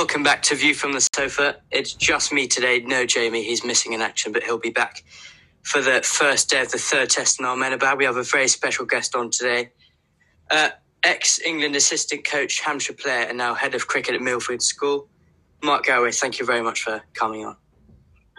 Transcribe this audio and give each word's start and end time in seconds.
welcome 0.00 0.22
back 0.22 0.40
to 0.40 0.54
View 0.54 0.72
from 0.72 0.94
the 0.94 1.06
Sofa. 1.14 1.56
It's 1.70 1.92
just 1.92 2.32
me 2.32 2.46
today. 2.46 2.80
No 2.80 3.04
Jamie, 3.04 3.44
he's 3.44 3.62
missing 3.62 3.92
in 3.92 4.00
action, 4.00 4.32
but 4.32 4.42
he'll 4.42 4.56
be 4.56 4.70
back 4.70 5.04
for 5.62 5.82
the 5.82 6.00
first 6.00 6.48
day 6.48 6.62
of 6.62 6.70
the 6.70 6.78
third 6.78 7.10
test 7.10 7.38
in 7.38 7.44
Ahmedabad. 7.44 7.98
We 7.98 8.06
have 8.06 8.16
a 8.16 8.22
very 8.22 8.48
special 8.48 8.86
guest 8.86 9.14
on 9.14 9.30
today. 9.30 9.72
Uh, 10.50 10.70
Ex 11.02 11.38
England 11.42 11.76
assistant 11.76 12.24
coach, 12.24 12.60
Hampshire 12.60 12.94
player, 12.94 13.26
and 13.28 13.36
now 13.36 13.52
head 13.52 13.74
of 13.74 13.88
cricket 13.88 14.14
at 14.14 14.22
Millfield 14.22 14.62
School. 14.62 15.06
Mark 15.62 15.84
Galloway, 15.84 16.12
thank 16.12 16.38
you 16.38 16.46
very 16.46 16.62
much 16.62 16.82
for 16.82 17.02
coming 17.12 17.44
on. 17.44 17.56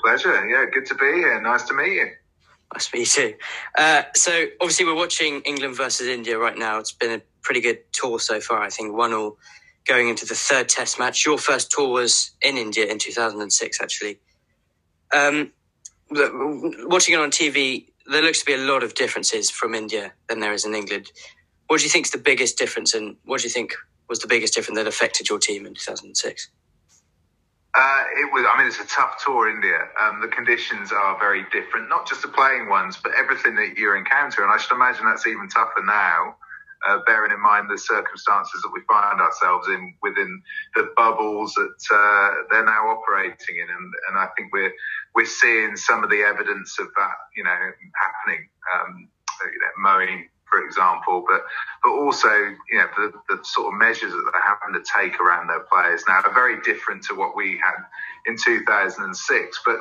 Pleasure. 0.03 0.49
Yeah, 0.49 0.65
good 0.73 0.87
to 0.87 0.95
be 0.95 1.05
here. 1.13 1.39
Nice 1.43 1.61
to 1.65 1.75
meet 1.75 1.93
you. 1.93 2.07
Nice 2.73 2.87
to 2.87 2.97
meet 2.97 3.01
you 3.01 3.29
too. 3.29 3.37
Uh, 3.77 4.01
so, 4.15 4.47
obviously, 4.61 4.85
we're 4.85 4.95
watching 4.95 5.41
England 5.41 5.77
versus 5.77 6.07
India 6.07 6.39
right 6.39 6.57
now. 6.57 6.79
It's 6.79 6.91
been 6.91 7.11
a 7.11 7.21
pretty 7.43 7.61
good 7.61 7.81
tour 7.91 8.19
so 8.19 8.41
far, 8.41 8.63
I 8.63 8.69
think. 8.69 8.95
One 8.95 9.13
all 9.13 9.37
going 9.87 10.09
into 10.09 10.25
the 10.25 10.35
third 10.35 10.69
test 10.69 10.99
match. 10.99 11.25
Your 11.25 11.37
first 11.37 11.71
tour 11.71 11.89
was 11.89 12.31
in 12.41 12.57
India 12.57 12.85
in 12.85 12.99
2006, 12.99 13.81
actually. 13.81 14.19
Um, 15.15 15.51
watching 16.11 17.15
it 17.15 17.19
on 17.19 17.31
TV, 17.31 17.87
there 18.07 18.21
looks 18.21 18.39
to 18.41 18.45
be 18.45 18.53
a 18.53 18.57
lot 18.57 18.83
of 18.83 18.95
differences 18.95 19.49
from 19.49 19.75
India 19.75 20.13
than 20.29 20.39
there 20.39 20.53
is 20.53 20.65
in 20.65 20.75
England. 20.75 21.11
What 21.67 21.79
do 21.79 21.85
you 21.85 21.89
think 21.89 22.07
is 22.07 22.11
the 22.11 22.17
biggest 22.17 22.57
difference, 22.57 22.93
and 22.93 23.17
what 23.25 23.41
do 23.41 23.45
you 23.47 23.49
think 23.51 23.75
was 24.09 24.19
the 24.19 24.27
biggest 24.27 24.53
difference 24.53 24.77
that 24.77 24.87
affected 24.87 25.29
your 25.29 25.39
team 25.39 25.65
in 25.65 25.73
2006? 25.73 26.49
Uh, 27.73 28.03
it 28.17 28.33
was. 28.33 28.45
I 28.51 28.57
mean, 28.57 28.67
it's 28.67 28.81
a 28.81 28.87
tough 28.87 29.23
tour, 29.23 29.49
India. 29.49 29.79
Um, 30.01 30.21
the 30.21 30.27
conditions 30.27 30.91
are 30.91 31.17
very 31.19 31.45
different, 31.53 31.89
not 31.89 32.07
just 32.07 32.21
the 32.21 32.27
playing 32.27 32.69
ones, 32.69 32.97
but 33.01 33.13
everything 33.17 33.55
that 33.55 33.77
you 33.77 33.95
encounter. 33.95 34.43
And 34.43 34.51
I 34.51 34.57
should 34.57 34.75
imagine 34.75 35.05
that's 35.05 35.27
even 35.27 35.49
tougher 35.49 35.83
now 35.85 36.35
uh, 36.87 36.99
bearing 37.05 37.31
in 37.31 37.41
mind 37.41 37.69
the 37.69 37.77
circumstances 37.77 38.61
that 38.61 38.71
we 38.73 38.81
find 38.87 39.19
ourselves 39.21 39.67
in 39.67 39.93
within 40.01 40.41
the 40.75 40.89
bubbles 40.95 41.53
that 41.53 41.79
uh, 41.93 42.43
they're 42.49 42.65
now 42.65 42.89
operating 42.89 43.57
in, 43.57 43.67
and, 43.69 43.93
and 44.09 44.17
I 44.17 44.27
think 44.35 44.51
we're 44.53 44.73
we're 45.15 45.25
seeing 45.25 45.75
some 45.75 46.03
of 46.03 46.09
the 46.09 46.21
evidence 46.21 46.77
of 46.79 46.87
that, 46.97 47.15
you 47.35 47.43
know, 47.43 47.59
happening. 47.95 48.47
Um, 48.75 49.09
you 49.43 49.59
know, 49.59 49.89
Moeen, 49.89 50.23
for 50.49 50.65
example, 50.65 51.25
but 51.27 51.43
but 51.83 51.91
also, 51.91 52.29
you 52.29 52.77
know, 52.77 52.87
the, 52.97 53.13
the 53.29 53.43
sort 53.43 53.73
of 53.73 53.79
measures 53.79 54.11
that 54.11 54.31
they're 54.31 54.41
having 54.41 54.73
to 54.73 54.83
take 54.97 55.19
around 55.19 55.47
their 55.47 55.65
players 55.71 56.03
now 56.07 56.21
are 56.21 56.33
very 56.33 56.61
different 56.61 57.03
to 57.05 57.15
what 57.15 57.35
we 57.35 57.59
had 57.63 57.83
in 58.27 58.37
2006. 58.37 59.61
But 59.65 59.79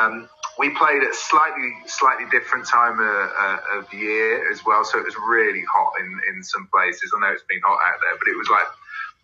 um, 0.00 0.28
we 0.58 0.70
played 0.70 1.02
at 1.02 1.14
slightly 1.14 1.72
slightly 1.86 2.26
different 2.30 2.66
time 2.66 3.00
of, 3.00 3.30
uh, 3.38 3.58
of 3.78 3.92
year 3.92 4.50
as 4.50 4.64
well, 4.64 4.84
so 4.84 4.98
it 4.98 5.04
was 5.04 5.16
really 5.16 5.64
hot 5.64 5.92
in, 6.00 6.20
in 6.28 6.42
some 6.42 6.68
places. 6.72 7.12
I 7.16 7.20
know 7.20 7.32
it's 7.32 7.44
been 7.48 7.60
hot 7.64 7.78
out 7.84 7.98
there, 8.02 8.16
but 8.18 8.28
it 8.28 8.36
was 8.36 8.48
like 8.48 8.66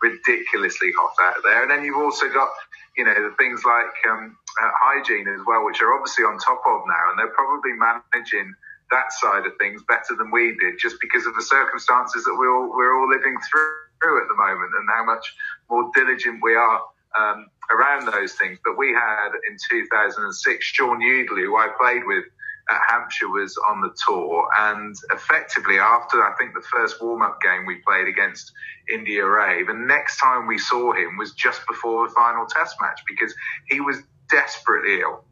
ridiculously 0.01 0.93
hot 0.97 1.15
out 1.21 1.43
there. 1.45 1.63
And 1.63 1.71
then 1.71 1.85
you've 1.85 2.01
also 2.01 2.29
got 2.29 2.49
you 2.97 3.05
know 3.05 3.15
the 3.15 3.35
things 3.37 3.63
like 3.65 3.93
um, 4.11 4.37
uh, 4.63 4.71
hygiene 4.81 5.29
as 5.29 5.41
well, 5.47 5.65
which 5.65 5.83
are 5.83 5.95
obviously 5.95 6.25
on 6.25 6.39
top 6.39 6.63
of 6.67 6.83
now, 6.87 7.11
and 7.11 7.19
they're 7.19 7.35
probably 7.37 7.73
managing 7.73 8.55
that 8.91 9.13
side 9.13 9.45
of 9.45 9.53
things 9.61 9.83
better 9.87 10.17
than 10.17 10.31
we 10.31 10.57
did, 10.57 10.79
just 10.81 10.97
because 11.01 11.27
of 11.27 11.35
the 11.35 11.43
circumstances 11.43 12.25
that 12.25 12.35
we're 12.35 12.49
all, 12.49 12.73
we're 12.73 12.97
all 12.99 13.09
living 13.09 13.37
through 13.51 14.23
at 14.23 14.29
the 14.29 14.37
moment, 14.37 14.73
and 14.81 14.89
how 14.89 15.05
much 15.05 15.35
more 15.69 15.91
diligent 15.95 16.41
we 16.43 16.55
are 16.55 16.81
um, 17.21 17.47
around 17.71 18.07
those 18.07 18.33
things. 18.33 18.59
But 18.65 18.79
we 18.79 18.89
had 18.93 19.31
in 19.49 19.57
2006, 19.71 20.65
Shaun 20.65 21.01
Udal, 21.01 21.37
who 21.37 21.57
I 21.57 21.69
played 21.79 22.03
with 22.07 22.25
at 22.71 22.81
Hampshire, 22.89 23.29
was 23.29 23.57
on 23.69 23.81
the 23.81 23.95
tour. 24.07 24.49
And 24.59 24.95
effectively, 25.13 25.79
after 25.79 26.23
I 26.23 26.35
think 26.37 26.55
the 26.55 26.67
first 26.73 27.03
warm 27.03 27.23
up 27.23 27.41
game 27.41 27.67
we 27.67 27.77
played 27.87 28.09
against 28.09 28.53
India 28.93 29.25
A, 29.25 29.65
the 29.65 29.75
next 29.75 30.19
time 30.19 30.47
we 30.47 30.59
saw 30.59 30.93
him 30.93 31.17
was 31.17 31.33
just 31.33 31.67
before 31.67 32.09
the 32.09 32.15
final 32.15 32.47
test 32.47 32.77
match 32.81 33.01
because 33.07 33.35
he 33.67 33.81
was 33.81 34.03
desperately 34.31 35.01
ill 35.01 35.25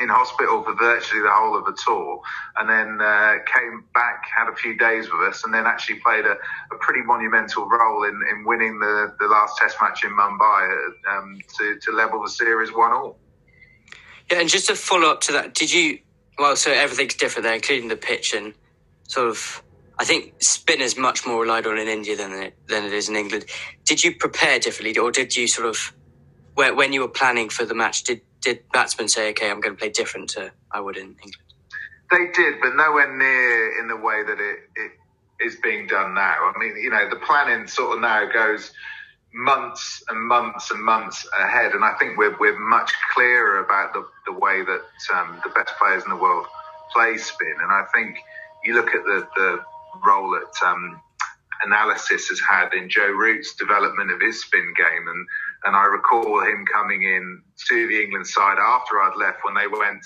in 0.00 0.08
hospital 0.08 0.62
for 0.62 0.74
virtually 0.74 1.22
the 1.22 1.30
whole 1.30 1.56
of 1.56 1.64
the 1.64 1.76
tour, 1.84 2.20
and 2.56 2.68
then 2.68 3.00
uh, 3.00 3.34
came 3.54 3.84
back, 3.92 4.24
had 4.36 4.48
a 4.48 4.56
few 4.56 4.76
days 4.76 5.10
with 5.12 5.20
us, 5.28 5.44
and 5.44 5.52
then 5.52 5.66
actually 5.66 6.00
played 6.00 6.24
a, 6.24 6.36
a 6.72 6.78
pretty 6.80 7.02
monumental 7.02 7.68
role 7.68 8.04
in, 8.04 8.20
in 8.30 8.44
winning 8.44 8.78
the, 8.78 9.14
the 9.20 9.26
last 9.26 9.58
Test 9.58 9.76
match 9.80 10.04
in 10.04 10.10
Mumbai 10.10 10.62
um, 11.10 11.38
to, 11.58 11.78
to 11.82 11.92
level 11.92 12.22
the 12.22 12.30
series 12.30 12.72
one 12.72 12.92
all. 12.92 13.18
Yeah, 14.30 14.40
and 14.40 14.48
just 14.48 14.68
to 14.68 14.74
follow 14.74 15.10
up 15.10 15.20
to 15.22 15.32
that, 15.32 15.54
did 15.54 15.72
you? 15.72 15.98
Well, 16.38 16.56
so 16.56 16.70
everything's 16.70 17.14
different 17.14 17.44
there, 17.44 17.54
including 17.54 17.88
the 17.88 17.96
pitch 17.96 18.32
and 18.32 18.54
sort 19.08 19.28
of. 19.28 19.62
I 19.98 20.04
think 20.04 20.42
spin 20.42 20.80
is 20.80 20.96
much 20.96 21.26
more 21.26 21.42
relied 21.42 21.66
on 21.66 21.76
in 21.76 21.86
India 21.86 22.16
than 22.16 22.32
it, 22.32 22.54
than 22.68 22.86
it 22.86 22.92
is 22.94 23.10
in 23.10 23.16
England. 23.16 23.44
Did 23.84 24.02
you 24.02 24.16
prepare 24.16 24.58
differently, 24.58 24.98
or 24.98 25.10
did 25.10 25.36
you 25.36 25.46
sort 25.46 25.68
of, 25.68 25.92
when 26.54 26.94
you 26.94 27.02
were 27.02 27.08
planning 27.08 27.50
for 27.50 27.66
the 27.66 27.74
match, 27.74 28.04
did 28.04 28.22
did 28.40 28.62
batsmen 28.72 29.08
say, 29.08 29.30
okay, 29.30 29.50
I'm 29.50 29.60
going 29.60 29.74
to 29.74 29.78
play 29.78 29.90
different 29.90 30.30
to 30.30 30.52
I 30.70 30.80
would 30.80 30.96
in 30.96 31.16
England? 31.22 31.36
They 32.10 32.26
did, 32.32 32.60
but 32.60 32.74
nowhere 32.74 33.16
near 33.16 33.80
in 33.80 33.88
the 33.88 33.96
way 33.96 34.22
that 34.24 34.40
it, 34.40 34.58
it 34.74 34.92
is 35.46 35.56
being 35.62 35.86
done 35.86 36.14
now. 36.14 36.52
I 36.54 36.58
mean, 36.58 36.76
you 36.76 36.90
know, 36.90 37.08
the 37.08 37.16
planning 37.16 37.66
sort 37.66 37.96
of 37.96 38.00
now 38.00 38.30
goes 38.32 38.72
months 39.32 40.02
and 40.08 40.20
months 40.20 40.70
and 40.70 40.82
months 40.82 41.26
ahead, 41.38 41.72
and 41.72 41.84
I 41.84 41.94
think 42.00 42.18
we're, 42.18 42.36
we're 42.38 42.58
much 42.58 42.92
clearer 43.14 43.64
about 43.64 43.92
the, 43.92 44.06
the 44.26 44.32
way 44.32 44.62
that 44.62 45.16
um, 45.16 45.40
the 45.44 45.50
best 45.50 45.72
players 45.78 46.02
in 46.02 46.10
the 46.10 46.16
world 46.16 46.46
play 46.92 47.16
spin. 47.16 47.54
And 47.62 47.70
I 47.70 47.84
think 47.94 48.16
you 48.64 48.74
look 48.74 48.88
at 48.88 49.04
the, 49.04 49.28
the 49.36 49.58
role 50.04 50.32
that 50.32 50.66
um, 50.66 51.00
analysis 51.64 52.28
has 52.28 52.40
had 52.40 52.74
in 52.74 52.88
Joe 52.88 53.10
Root's 53.10 53.54
development 53.54 54.10
of 54.10 54.20
his 54.20 54.42
spin 54.42 54.74
game, 54.76 55.06
and 55.06 55.26
and 55.64 55.76
I 55.76 55.84
recall 55.86 56.40
him 56.42 56.64
coming 56.72 57.02
in 57.02 57.42
to 57.68 57.86
the 57.86 58.02
England 58.02 58.26
side 58.26 58.58
after 58.58 59.00
I'd 59.00 59.16
left 59.16 59.44
when 59.44 59.54
they 59.54 59.66
went 59.66 60.04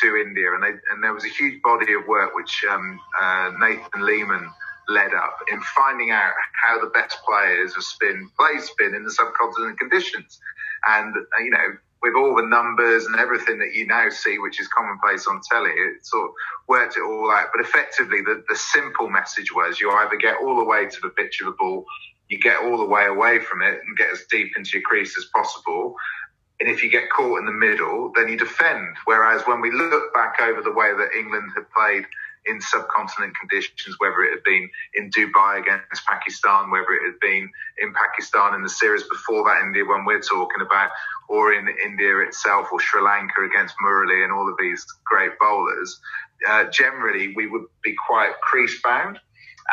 to 0.00 0.16
India, 0.16 0.54
and 0.54 0.62
they, 0.62 0.72
and 0.92 1.02
there 1.02 1.12
was 1.12 1.24
a 1.24 1.28
huge 1.28 1.60
body 1.62 1.92
of 1.94 2.06
work 2.06 2.34
which 2.34 2.64
um, 2.70 2.98
uh, 3.20 3.52
Nathan 3.60 4.02
Leamon 4.02 4.48
led 4.88 5.14
up 5.14 5.38
in 5.50 5.60
finding 5.76 6.10
out 6.10 6.32
how 6.52 6.80
the 6.80 6.88
best 6.88 7.18
players 7.26 7.76
of 7.76 7.84
spin 7.84 8.28
play 8.38 8.58
spin 8.58 8.94
in 8.94 9.04
the 9.04 9.10
subcontinent 9.10 9.78
conditions, 9.78 10.38
and 10.86 11.14
uh, 11.16 11.42
you 11.42 11.50
know 11.50 11.76
with 12.02 12.14
all 12.16 12.34
the 12.34 12.46
numbers 12.46 13.06
and 13.06 13.16
everything 13.16 13.58
that 13.60 13.74
you 13.74 13.86
now 13.86 14.08
see, 14.08 14.38
which 14.38 14.60
is 14.60 14.66
commonplace 14.68 15.26
on 15.28 15.40
telly, 15.48 15.70
it 15.70 16.04
sort 16.04 16.30
of 16.30 16.34
worked 16.66 16.96
it 16.96 17.02
all 17.02 17.30
out. 17.30 17.46
But 17.54 17.64
effectively, 17.64 18.22
the, 18.22 18.42
the 18.48 18.56
simple 18.56 19.08
message 19.08 19.54
was 19.54 19.80
you 19.80 19.88
either 19.90 20.16
get 20.16 20.38
all 20.42 20.56
the 20.56 20.64
way 20.64 20.86
to 20.86 21.00
the 21.00 21.10
pitch 21.10 21.40
of 21.40 21.46
the 21.46 21.52
ball 21.52 21.84
you 22.32 22.38
get 22.38 22.64
all 22.64 22.78
the 22.78 22.86
way 22.86 23.04
away 23.04 23.38
from 23.40 23.60
it 23.60 23.78
and 23.86 23.94
get 23.94 24.08
as 24.10 24.24
deep 24.30 24.56
into 24.56 24.70
your 24.72 24.82
crease 24.82 25.18
as 25.18 25.26
possible. 25.34 25.94
And 26.60 26.70
if 26.70 26.82
you 26.82 26.90
get 26.90 27.10
caught 27.10 27.38
in 27.38 27.44
the 27.44 27.52
middle, 27.52 28.10
then 28.16 28.28
you 28.30 28.38
defend. 28.38 28.96
Whereas 29.04 29.42
when 29.42 29.60
we 29.60 29.70
look 29.70 30.14
back 30.14 30.40
over 30.40 30.62
the 30.62 30.72
way 30.72 30.94
that 30.96 31.12
England 31.14 31.50
had 31.54 31.68
played 31.76 32.06
in 32.46 32.58
subcontinent 32.62 33.34
conditions, 33.38 33.96
whether 33.98 34.22
it 34.22 34.30
had 34.30 34.44
been 34.44 34.70
in 34.94 35.10
Dubai 35.10 35.60
against 35.60 36.06
Pakistan, 36.06 36.70
whether 36.70 36.94
it 36.94 37.04
had 37.04 37.20
been 37.20 37.50
in 37.82 37.92
Pakistan 37.92 38.54
in 38.54 38.62
the 38.62 38.70
series 38.70 39.02
before 39.02 39.44
that 39.44 39.62
India 39.62 39.84
one 39.84 40.06
we're 40.06 40.22
talking 40.22 40.62
about, 40.62 40.90
or 41.28 41.52
in 41.52 41.68
India 41.84 42.16
itself 42.20 42.68
or 42.72 42.80
Sri 42.80 43.02
Lanka 43.02 43.44
against 43.44 43.74
Murali 43.84 44.24
and 44.24 44.32
all 44.32 44.48
of 44.48 44.56
these 44.58 44.86
great 45.04 45.32
bowlers, 45.38 46.00
uh, 46.48 46.64
generally 46.70 47.34
we 47.36 47.46
would 47.46 47.66
be 47.84 47.94
quite 48.08 48.32
crease 48.40 48.80
bound 48.82 49.18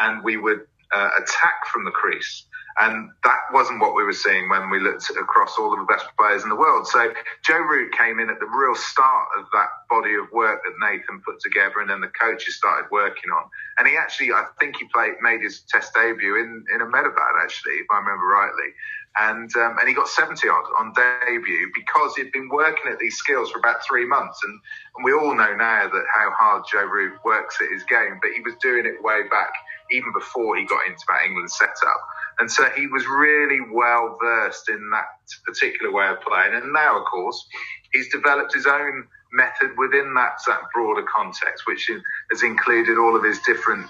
and 0.02 0.22
we 0.26 0.36
would 0.36 0.68
uh, 0.94 1.10
attack 1.18 1.66
from 1.72 1.86
the 1.86 1.92
crease. 1.92 2.46
And 2.80 3.10
that 3.26 3.40
wasn't 3.52 3.82
what 3.82 3.94
we 3.94 4.04
were 4.04 4.14
seeing 4.14 4.48
when 4.48 4.70
we 4.70 4.80
looked 4.80 5.10
across 5.10 5.58
all 5.60 5.74
of 5.74 5.80
the 5.80 5.86
best 5.86 6.06
players 6.18 6.44
in 6.44 6.50
the 6.50 6.56
world. 6.56 6.88
So 6.88 7.12
Joe 7.44 7.60
Root 7.60 7.92
came 7.92 8.20
in 8.20 8.30
at 8.30 8.40
the 8.40 8.46
real 8.46 8.76
start 8.76 9.28
of 9.38 9.46
that 9.52 9.68
body 9.90 10.16
of 10.16 10.32
work 10.32 10.62
that 10.64 10.74
Nathan 10.80 11.22
put 11.26 11.42
together, 11.42 11.82
and 11.82 11.90
then 11.90 12.00
the 12.00 12.12
coaches 12.16 12.56
started 12.56 12.88
working 12.90 13.32
on. 13.36 13.50
And 13.78 13.88
he 13.88 13.98
actually, 13.98 14.32
I 14.32 14.46
think 14.62 14.78
he 14.78 14.86
played, 14.94 15.16
made 15.22 15.42
his 15.42 15.64
Test 15.68 15.94
debut 15.94 16.40
in 16.40 16.64
in 16.74 16.82
Ahmedabad, 16.82 17.36
actually, 17.44 17.84
if 17.84 17.88
I 17.92 18.00
remember 18.00 18.26
rightly. 18.26 18.72
And 19.20 19.54
um, 19.58 19.78
and 19.80 19.90
he 19.90 19.94
got 19.94 20.08
70 20.08 20.48
odd 20.48 20.66
on 20.80 20.94
debut 20.94 21.72
because 21.76 22.16
he'd 22.16 22.32
been 22.32 22.48
working 22.48 22.92
at 22.92 23.00
these 23.00 23.18
skills 23.18 23.52
for 23.52 23.60
about 23.60 23.84
three 23.84 24.06
months. 24.06 24.40
And, 24.44 24.54
and 24.96 25.04
we 25.04 25.12
all 25.12 25.36
know 25.36 25.54
now 25.56 25.90
that 25.90 26.06
how 26.16 26.32
hard 26.32 26.64
Joe 26.72 26.86
Root 26.86 27.20
works 27.26 27.58
at 27.60 27.68
his 27.74 27.84
game, 27.84 28.20
but 28.22 28.32
he 28.32 28.42
was 28.42 28.54
doing 28.62 28.86
it 28.86 29.04
way 29.04 29.24
back 29.30 29.52
even 29.92 30.12
before 30.14 30.58
he 30.58 30.66
got 30.66 30.86
into 30.88 31.04
that 31.08 31.26
England 31.26 31.52
setup. 31.52 32.02
And 32.40 32.50
so 32.50 32.70
he 32.76 32.88
was 32.88 33.06
really 33.06 33.60
well 33.72 34.18
versed 34.22 34.70
in 34.70 34.90
that 34.92 35.08
particular 35.46 35.92
way 35.92 36.08
of 36.08 36.22
playing. 36.22 36.54
And 36.56 36.72
now, 36.72 37.00
of 37.00 37.06
course, 37.06 37.46
he's 37.92 38.10
developed 38.10 38.54
his 38.54 38.66
own 38.66 39.08
method 39.34 39.78
within 39.78 40.14
that, 40.16 40.40
that 40.48 40.62
broader 40.74 41.04
context, 41.04 41.68
which 41.68 41.90
has 42.32 42.44
included 42.44 42.98
all 42.98 43.16
of 43.16 43.24
his 43.24 43.40
different 43.40 43.86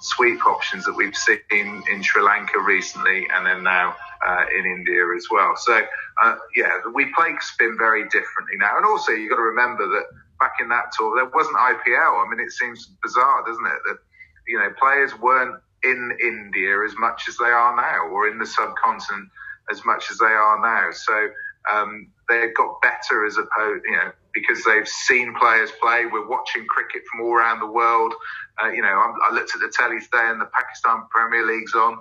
sweep 0.00 0.44
options 0.46 0.84
that 0.86 0.96
we've 0.96 1.14
seen 1.14 1.82
in 1.92 2.02
Sri 2.02 2.22
Lanka 2.22 2.58
recently 2.58 3.26
and 3.34 3.44
then 3.44 3.62
now 3.62 3.94
uh, 4.26 4.44
in 4.58 4.66
India 4.66 5.04
as 5.16 5.26
well. 5.30 5.54
So, 5.56 5.80
uh, 6.22 6.36
yeah, 6.56 6.70
we 6.92 7.12
play 7.14 7.34
spin 7.40 7.76
very 7.78 8.04
differently 8.04 8.56
now. 8.58 8.76
And 8.76 8.86
also, 8.86 9.12
you've 9.12 9.30
got 9.30 9.36
to 9.36 9.42
remember 9.42 9.86
that 9.86 10.06
back 10.38 10.54
in 10.60 10.68
that 10.70 10.92
tour, 10.96 11.14
there 11.16 11.30
wasn't 11.32 11.56
IPL. 11.56 12.26
I 12.26 12.26
mean, 12.30 12.40
it 12.40 12.52
seems 12.52 12.86
bizarre, 13.02 13.44
doesn't 13.46 13.66
it? 13.66 13.80
That 13.86 13.98
you 14.46 14.58
know, 14.58 14.70
players 14.78 15.18
weren't 15.18 15.60
in 15.82 16.16
India 16.22 16.84
as 16.84 16.94
much 16.98 17.28
as 17.28 17.36
they 17.36 17.46
are 17.46 17.74
now, 17.76 18.08
or 18.12 18.28
in 18.28 18.38
the 18.38 18.46
subcontinent 18.46 19.28
as 19.70 19.84
much 19.84 20.10
as 20.10 20.18
they 20.18 20.26
are 20.26 20.60
now. 20.60 20.90
So 20.92 21.30
um, 21.72 22.08
they've 22.28 22.54
got 22.54 22.80
better 22.82 23.24
as 23.24 23.36
opposed, 23.36 23.84
you 23.84 23.92
know, 23.92 24.12
because 24.34 24.64
they've 24.64 24.88
seen 24.88 25.34
players 25.34 25.70
play. 25.80 26.06
We're 26.06 26.28
watching 26.28 26.66
cricket 26.66 27.02
from 27.10 27.22
all 27.22 27.34
around 27.34 27.60
the 27.60 27.66
world. 27.66 28.14
Uh, 28.62 28.70
you 28.70 28.82
know, 28.82 28.88
I'm, 28.88 29.14
i 29.30 29.34
looked 29.34 29.54
at 29.54 29.60
the 29.60 29.72
telly 29.74 30.00
today, 30.00 30.28
and 30.30 30.40
the 30.40 30.46
Pakistan 30.46 31.04
Premier 31.10 31.46
League's 31.46 31.74
on. 31.74 31.98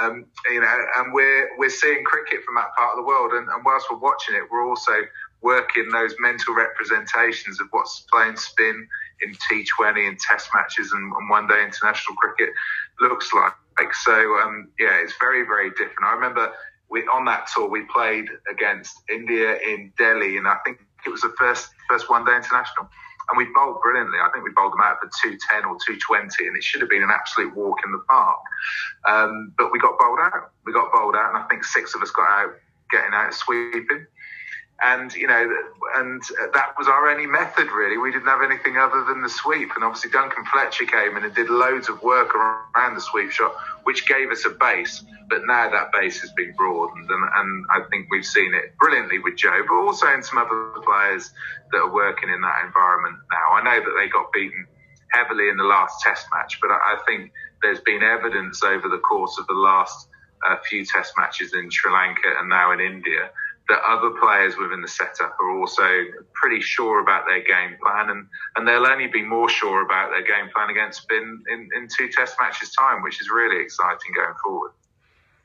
Um, 0.00 0.26
you 0.50 0.60
know, 0.60 0.86
and 0.96 1.12
we're 1.12 1.56
we're 1.56 1.70
seeing 1.70 2.04
cricket 2.04 2.44
from 2.44 2.54
that 2.56 2.74
part 2.76 2.96
of 2.96 2.96
the 2.96 3.06
world. 3.06 3.32
And, 3.32 3.48
and 3.48 3.64
whilst 3.64 3.86
we're 3.90 3.98
watching 3.98 4.36
it, 4.36 4.42
we're 4.50 4.68
also 4.68 4.92
working 5.40 5.88
those 5.90 6.14
mental 6.18 6.54
representations 6.54 7.60
of 7.60 7.68
what's 7.70 8.04
playing 8.12 8.36
spin 8.36 8.88
in 9.22 9.34
T20 9.34 10.08
and 10.08 10.18
Test 10.18 10.48
matches 10.54 10.92
and, 10.92 11.12
and 11.12 11.30
one 11.30 11.46
day 11.46 11.62
international 11.62 12.16
cricket 12.16 12.50
looks 13.00 13.32
like. 13.32 13.54
So 13.94 14.12
um, 14.12 14.68
yeah, 14.78 14.98
it's 15.02 15.14
very 15.20 15.44
very 15.44 15.70
different. 15.70 16.04
I 16.04 16.12
remember 16.12 16.52
we 16.90 17.02
on 17.12 17.24
that 17.26 17.48
tour 17.54 17.68
we 17.68 17.82
played 17.82 18.28
against 18.50 19.02
India 19.12 19.56
in 19.58 19.92
Delhi, 19.96 20.36
and 20.36 20.48
I 20.48 20.56
think 20.64 20.80
it 21.06 21.10
was 21.10 21.20
the 21.20 21.32
first 21.38 21.70
first 21.88 22.10
one 22.10 22.24
day 22.24 22.34
international. 22.34 22.88
And 23.30 23.36
we 23.36 23.44
bowled 23.54 23.82
brilliantly. 23.82 24.18
I 24.24 24.30
think 24.32 24.42
we 24.42 24.52
bowled 24.56 24.72
them 24.72 24.80
out 24.80 24.96
for 25.00 25.10
210 25.22 25.68
or 25.68 25.76
220, 25.84 26.48
and 26.48 26.56
it 26.56 26.64
should 26.64 26.80
have 26.80 26.88
been 26.88 27.02
an 27.02 27.10
absolute 27.12 27.54
walk 27.54 27.76
in 27.84 27.92
the 27.92 28.02
park. 28.08 28.40
Um, 29.04 29.52
but 29.58 29.70
we 29.70 29.78
got 29.78 29.98
bowled 29.98 30.18
out. 30.18 30.50
We 30.64 30.72
got 30.72 30.90
bowled 30.90 31.14
out, 31.14 31.34
and 31.34 31.44
I 31.44 31.46
think 31.46 31.62
six 31.62 31.94
of 31.94 32.00
us 32.00 32.10
got 32.10 32.26
out 32.26 32.56
getting 32.90 33.12
out 33.12 33.34
sweeping 33.34 34.06
and 34.80 35.12
you 35.14 35.26
know, 35.26 35.50
and 35.96 36.22
that 36.54 36.74
was 36.78 36.86
our 36.86 37.10
only 37.10 37.26
method 37.26 37.68
really. 37.72 37.98
We 37.98 38.12
didn't 38.12 38.28
have 38.28 38.42
anything 38.42 38.76
other 38.76 39.04
than 39.04 39.22
the 39.22 39.28
sweep, 39.28 39.70
and 39.74 39.82
obviously 39.82 40.10
Duncan 40.10 40.44
Fletcher 40.52 40.86
came 40.86 41.16
in 41.16 41.24
and 41.24 41.34
did 41.34 41.50
loads 41.50 41.88
of 41.88 42.00
work 42.02 42.34
around 42.34 42.94
the 42.94 43.00
sweep 43.00 43.30
shot, 43.30 43.54
which 43.84 44.06
gave 44.06 44.30
us 44.30 44.44
a 44.44 44.50
base. 44.50 45.02
But 45.28 45.46
now 45.46 45.68
that 45.68 45.90
base 45.92 46.20
has 46.20 46.30
been 46.32 46.54
broadened, 46.56 47.10
and, 47.10 47.24
and 47.36 47.66
I 47.70 47.80
think 47.90 48.06
we've 48.10 48.24
seen 48.24 48.54
it 48.54 48.76
brilliantly 48.78 49.18
with 49.18 49.36
Joe, 49.36 49.62
but 49.66 49.74
also 49.74 50.06
in 50.14 50.22
some 50.22 50.38
other 50.38 50.70
players 50.84 51.30
that 51.72 51.78
are 51.78 51.92
working 51.92 52.28
in 52.30 52.40
that 52.40 52.64
environment 52.64 53.16
now. 53.32 53.58
I 53.58 53.62
know 53.62 53.84
that 53.84 53.94
they 53.98 54.08
got 54.08 54.32
beaten 54.32 54.66
heavily 55.10 55.48
in 55.48 55.56
the 55.56 55.64
last 55.64 56.00
Test 56.02 56.26
match, 56.32 56.58
but 56.62 56.70
I, 56.70 56.94
I 56.94 56.98
think 57.04 57.32
there's 57.62 57.80
been 57.80 58.02
evidence 58.02 58.62
over 58.62 58.88
the 58.88 58.98
course 58.98 59.38
of 59.38 59.46
the 59.48 59.54
last 59.54 60.08
uh, 60.46 60.56
few 60.68 60.84
Test 60.84 61.14
matches 61.18 61.52
in 61.52 61.68
Sri 61.68 61.92
Lanka 61.92 62.38
and 62.38 62.48
now 62.48 62.70
in 62.70 62.80
India 62.80 63.30
that 63.68 63.80
other 63.86 64.10
players 64.18 64.56
within 64.56 64.80
the 64.80 64.88
setup 64.88 65.36
are 65.40 65.58
also 65.58 65.86
pretty 66.32 66.60
sure 66.60 67.00
about 67.00 67.24
their 67.26 67.40
game 67.40 67.76
plan, 67.82 68.08
and, 68.10 68.26
and 68.56 68.66
they'll 68.66 68.86
only 68.86 69.06
be 69.06 69.22
more 69.22 69.48
sure 69.48 69.82
about 69.84 70.10
their 70.10 70.22
game 70.22 70.50
plan 70.54 70.70
against 70.70 71.02
Spin 71.02 71.42
in, 71.50 71.68
in 71.76 71.88
two 71.88 72.08
test 72.08 72.36
matches' 72.40 72.72
time, 72.72 73.02
which 73.02 73.20
is 73.20 73.28
really 73.28 73.62
exciting 73.62 74.12
going 74.14 74.34
forward. 74.42 74.72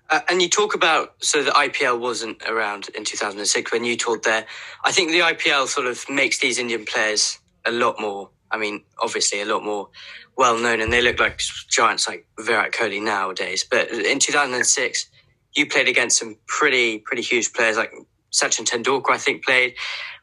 Uh, 0.10 0.22
and 0.30 0.42
you 0.42 0.50
talk 0.50 0.76
about 0.76 1.16
so 1.20 1.44
the 1.44 1.52
IPL 1.52 2.00
wasn't 2.00 2.42
around 2.48 2.90
in 2.96 3.04
2006 3.04 3.72
when 3.72 3.84
you 3.84 3.98
talked 3.98 4.26
there. 4.26 4.46
I 4.84 4.92
think 4.92 5.12
the 5.12 5.20
IPL 5.20 5.68
sort 5.68 5.88
of 5.88 6.04
makes 6.10 6.40
these 6.40 6.60
Indian 6.60 6.86
players 6.86 7.40
a 7.66 7.72
lot 7.72 8.00
more. 8.00 8.30
I 8.52 8.58
mean, 8.58 8.84
obviously 9.02 9.42
a 9.42 9.46
lot 9.46 9.64
more 9.64 9.90
well 10.38 10.58
known, 10.58 10.82
and 10.82 10.92
they 10.92 11.02
look 11.02 11.20
like 11.20 11.42
giants 11.70 12.08
like 12.08 12.28
Virat 12.40 12.72
Kohli 12.72 13.02
nowadays. 13.02 13.66
But 13.70 13.90
in 13.90 14.20
2006, 14.20 15.10
you 15.56 15.68
played 15.68 15.88
against 15.88 16.20
some 16.20 16.38
pretty 16.48 17.00
pretty 17.00 17.22
huge 17.22 17.54
players 17.54 17.78
like 17.78 17.94
Sachin 18.34 18.66
Tendulkar, 18.66 19.12
I 19.12 19.18
think, 19.18 19.46
played. 19.46 19.76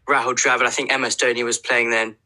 Rahul 0.08 0.34
Dravid, 0.34 0.66
I 0.66 0.70
think 0.70 0.90
MS 0.90 1.16
Dhoni 1.16 1.44
was 1.44 1.58
playing 1.58 1.90
then. 1.90 2.16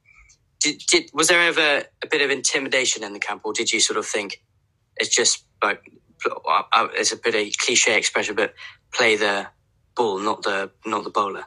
Did, 0.60 0.78
did, 0.88 1.10
was 1.12 1.28
there 1.28 1.42
ever 1.42 1.84
a 2.02 2.06
bit 2.10 2.22
of 2.22 2.30
intimidation 2.30 3.04
in 3.04 3.12
the 3.12 3.18
camp, 3.18 3.42
or 3.44 3.52
did 3.52 3.72
you 3.72 3.80
sort 3.80 3.98
of 3.98 4.06
think 4.06 4.42
it's 4.96 5.14
just 5.14 5.44
like 5.62 5.82
uh, 6.26 6.62
uh, 6.72 6.88
it's 6.94 7.12
a 7.12 7.16
bit 7.16 7.34
of 7.34 7.58
cliche 7.58 7.96
expression, 7.98 8.34
but 8.34 8.54
play 8.92 9.16
the 9.16 9.46
ball, 9.94 10.18
not 10.18 10.42
the 10.42 10.70
not 10.86 11.04
the 11.04 11.10
bowler? 11.10 11.44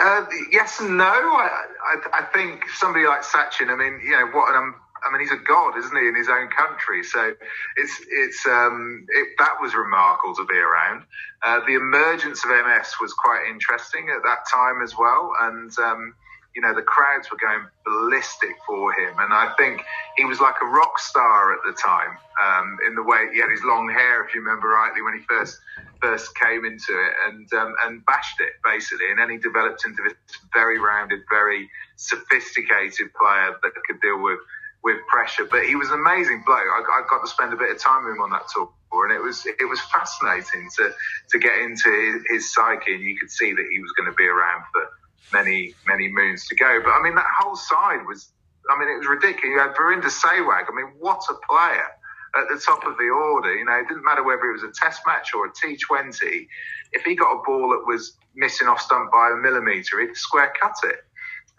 Uh, 0.00 0.26
yes 0.52 0.80
and 0.80 0.96
no. 0.96 1.04
I, 1.04 1.64
I, 1.84 2.20
I 2.20 2.22
think 2.34 2.68
somebody 2.70 3.06
like 3.06 3.22
Sachin. 3.22 3.68
I 3.68 3.76
mean, 3.76 4.00
you 4.04 4.12
know 4.12 4.26
what 4.26 4.54
an 4.54 4.74
I 5.06 5.12
mean, 5.12 5.20
he's 5.20 5.32
a 5.32 5.42
god, 5.42 5.78
isn't 5.78 5.96
he, 5.96 6.08
in 6.08 6.14
his 6.14 6.28
own 6.28 6.48
country? 6.48 7.02
So 7.04 7.32
it's 7.76 8.00
it's 8.10 8.46
um, 8.46 9.06
it, 9.08 9.28
that 9.38 9.60
was 9.60 9.74
remarkable 9.74 10.34
to 10.34 10.44
be 10.46 10.58
around. 10.58 11.04
Uh, 11.42 11.60
the 11.66 11.74
emergence 11.74 12.44
of 12.44 12.50
MS 12.50 12.94
was 13.00 13.12
quite 13.12 13.46
interesting 13.48 14.08
at 14.10 14.22
that 14.24 14.48
time 14.52 14.82
as 14.82 14.96
well, 14.98 15.32
and 15.42 15.70
um, 15.78 16.14
you 16.54 16.62
know 16.62 16.74
the 16.74 16.82
crowds 16.82 17.30
were 17.30 17.36
going 17.36 17.66
ballistic 17.84 18.56
for 18.66 18.92
him, 18.92 19.14
and 19.18 19.32
I 19.32 19.54
think 19.56 19.82
he 20.16 20.24
was 20.24 20.40
like 20.40 20.56
a 20.62 20.66
rock 20.66 20.98
star 20.98 21.54
at 21.54 21.60
the 21.64 21.72
time 21.72 22.18
um, 22.42 22.78
in 22.86 22.94
the 22.96 23.02
way 23.02 23.28
he 23.32 23.38
had 23.38 23.50
his 23.50 23.62
long 23.62 23.88
hair, 23.88 24.24
if 24.24 24.34
you 24.34 24.40
remember 24.40 24.68
rightly, 24.68 25.02
when 25.02 25.14
he 25.14 25.20
first 25.28 25.60
first 26.02 26.34
came 26.34 26.64
into 26.64 26.92
it, 26.92 27.12
and 27.28 27.52
um, 27.54 27.74
and 27.84 28.04
bashed 28.06 28.40
it 28.40 28.54
basically, 28.64 29.06
and 29.10 29.20
then 29.20 29.30
he 29.30 29.38
developed 29.38 29.86
into 29.86 30.02
this 30.02 30.14
very 30.52 30.80
rounded, 30.80 31.20
very 31.30 31.70
sophisticated 31.96 33.12
player 33.14 33.54
that 33.62 33.72
could 33.86 34.00
deal 34.00 34.20
with 34.20 34.40
with 34.86 35.04
pressure. 35.08 35.44
But 35.44 35.66
he 35.66 35.74
was 35.74 35.90
an 35.90 35.98
amazing 35.98 36.44
bloke. 36.46 36.70
I, 36.70 36.78
I, 36.78 37.02
got 37.10 37.20
to 37.20 37.26
spend 37.26 37.52
a 37.52 37.56
bit 37.56 37.74
of 37.74 37.78
time 37.82 38.04
with 38.04 38.14
him 38.14 38.22
on 38.22 38.30
that 38.30 38.46
tour, 38.54 38.70
and 39.02 39.12
it 39.12 39.20
was 39.20 39.44
it 39.44 39.68
was 39.68 39.80
fascinating 39.90 40.70
to 40.78 40.94
to 41.30 41.38
get 41.38 41.58
into 41.58 41.90
his, 41.90 42.22
his 42.30 42.54
psyche. 42.54 42.94
And 42.94 43.02
you 43.02 43.18
could 43.18 43.30
see 43.30 43.52
that 43.52 43.66
he 43.68 43.80
was 43.80 43.90
going 43.98 44.08
to 44.08 44.14
be 44.14 44.30
around 44.30 44.62
for 44.72 44.86
many 45.32 45.74
many 45.88 46.06
moons 46.08 46.46
to 46.46 46.54
go. 46.54 46.80
But 46.84 46.94
I 46.94 47.02
mean, 47.02 47.16
that 47.16 47.26
whole 47.36 47.56
side 47.56 48.06
was. 48.06 48.30
I 48.68 48.78
mean, 48.78 48.88
it 48.88 48.98
was 48.98 49.06
ridiculous. 49.06 49.46
You 49.54 49.60
had 49.60 49.76
Virender 49.76 50.10
Sehwag. 50.10 50.66
I 50.66 50.74
mean, 50.74 50.90
what 50.98 51.22
a 51.30 51.34
player 51.46 51.86
at 52.34 52.48
the 52.50 52.58
top 52.58 52.84
of 52.84 52.96
the 52.98 53.08
order. 53.10 53.54
You 53.54 53.64
know, 53.64 53.78
it 53.78 53.86
didn't 53.86 54.04
matter 54.04 54.24
whether 54.24 54.42
it 54.50 54.54
was 54.54 54.64
a 54.64 54.74
test 54.74 55.02
match 55.06 55.34
or 55.34 55.46
a 55.46 55.50
T20. 55.50 56.48
If 56.90 57.04
he 57.04 57.14
got 57.14 57.30
a 57.30 57.42
ball 57.46 57.70
that 57.70 57.86
was 57.86 58.16
missing 58.34 58.66
off 58.66 58.80
stump 58.80 59.12
by 59.12 59.30
a 59.30 59.36
millimetre, 59.36 60.00
he'd 60.00 60.16
square 60.16 60.52
cut 60.60 60.74
it. 60.82 60.98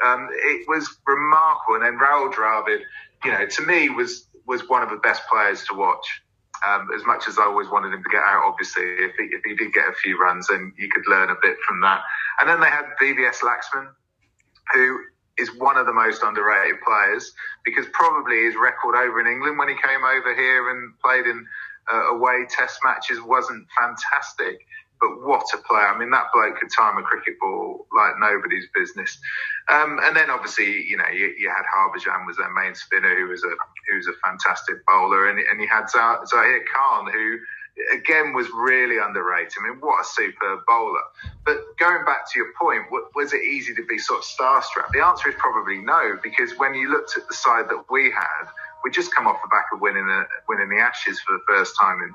Um, 0.04 0.28
it 0.32 0.68
was 0.68 0.98
remarkable. 1.08 1.76
And 1.76 1.84
then 1.84 1.98
Rahul 1.98 2.34
Dravid, 2.34 2.82
you 3.24 3.32
know, 3.32 3.46
to 3.46 3.66
me 3.66 3.90
was 3.90 4.28
was 4.46 4.68
one 4.70 4.82
of 4.82 4.90
the 4.90 4.98
best 4.98 5.24
players 5.28 5.66
to 5.66 5.76
watch. 5.76 6.22
Um, 6.66 6.90
as 6.96 7.06
much 7.06 7.28
as 7.28 7.38
I 7.38 7.44
always 7.44 7.70
wanted 7.70 7.94
him 7.94 8.02
to 8.02 8.10
get 8.10 8.24
out, 8.24 8.44
obviously, 8.44 8.84
if 8.84 9.16
he, 9.16 9.26
if 9.26 9.44
he 9.46 9.56
did 9.56 9.74
get 9.74 9.90
a 9.90 9.94
few 9.94 10.20
runs, 10.20 10.48
then 10.48 10.74
you 10.76 10.90
could 10.90 11.06
learn 11.08 11.30
a 11.30 11.36
bit 11.40 11.58
from 11.68 11.82
that. 11.82 12.02
And 12.40 12.50
then 12.50 12.60
they 12.60 12.70
had 12.70 12.86
VVS 13.00 13.42
Laxman, 13.44 13.90
who 14.74 15.00
is 15.38 15.50
one 15.58 15.78
of 15.78 15.86
the 15.86 15.94
most 15.94 16.24
underrated 16.24 16.78
players 16.82 17.32
because 17.64 17.86
probably 17.94 18.44
his 18.44 18.56
record 18.56 18.96
over 18.96 19.20
in 19.20 19.28
England 19.28 19.58
when 19.58 19.70
he 19.70 19.76
came 19.76 20.04
over 20.04 20.34
here 20.34 20.72
and 20.72 20.98
played 21.00 21.26
in 21.26 21.46
uh, 21.94 22.16
away 22.16 22.46
test 22.50 22.80
matches 22.84 23.22
wasn't 23.22 23.66
fantastic. 23.78 24.66
But 25.00 25.22
what 25.22 25.46
a 25.54 25.58
player! 25.58 25.88
I 25.88 25.98
mean, 25.98 26.10
that 26.12 26.28
bloke 26.34 26.58
could 26.60 26.70
time 26.78 26.98
a 26.98 27.04
cricket 27.04 27.40
ball 27.40 27.88
like 27.96 28.14
nobody's 28.20 28.66
business. 28.74 29.18
Um, 29.70 30.00
and 30.02 30.16
then 30.16 30.30
obviously, 30.30 30.84
you 30.88 30.98
know, 30.98 31.08
you, 31.14 31.34
you 31.38 31.50
had 31.50 31.64
Harbhajan 31.70 32.26
was 32.26 32.38
their 32.38 32.54
main 32.54 32.74
spinner, 32.74 33.16
who 33.16 33.28
was 33.28 33.44
a 33.44 33.54
who 33.90 33.98
was 33.98 34.08
a 34.08 34.14
fantastic 34.26 34.86
bowler, 34.86 35.30
and, 35.30 35.40
and 35.40 35.62
you 35.62 35.68
had 35.68 35.86
Zaheer 35.86 36.64
Khan, 36.74 37.12
who 37.12 37.38
again 37.94 38.34
was 38.34 38.48
really 38.52 38.98
underrated. 38.98 39.54
I 39.60 39.70
mean, 39.70 39.80
what 39.82 40.02
a 40.02 40.06
superb 40.06 40.62
bowler. 40.68 41.04
But 41.46 41.78
going 41.78 42.06
back 42.06 42.32
to 42.32 42.40
your 42.40 42.54
point, 42.60 42.84
was 43.16 43.34
it 43.34 43.44
easy 43.44 43.74
to 43.76 43.86
be 43.86 43.98
sort 43.98 44.20
of 44.20 44.26
starstruck? 44.26 44.92
The 44.94 45.06
answer 45.06 45.30
is 45.30 45.36
probably 45.38 45.78
no, 45.78 46.18
because 46.22 46.58
when 46.58 46.74
you 46.74 46.90
looked 46.90 47.18
at 47.18 47.28
the 47.28 47.34
side 47.34 47.70
that 47.70 47.86
we 47.90 48.12
had, 48.12 48.50
we 48.84 48.92
just 48.92 49.14
come 49.14 49.28
off 49.28 49.38
the 49.42 49.50
back 49.50 49.66
of 49.74 49.82
winning 49.82 50.08
winning 50.48 50.70
the 50.70 50.78
Ashes 50.78 51.20
for 51.20 51.34
the 51.34 51.44
first 51.48 51.76
time 51.80 52.02
in 52.02 52.14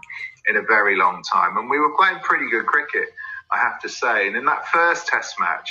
in 0.49 0.63
a 0.63 0.67
very 0.67 0.97
long 0.97 1.23
time. 1.23 1.57
And 1.57 1.71
we 1.71 1.79
were 1.79 1.95
playing 1.97 2.19
pretty 2.21 2.51
good 2.51 2.67
cricket, 2.67 3.09
I 3.51 3.59
have 3.59 3.81
to 3.83 3.89
say. 3.89 4.27
And 4.27 4.37
in 4.37 4.45
that 4.47 4.67
first 4.69 5.07
Test 5.07 5.39
match, 5.39 5.71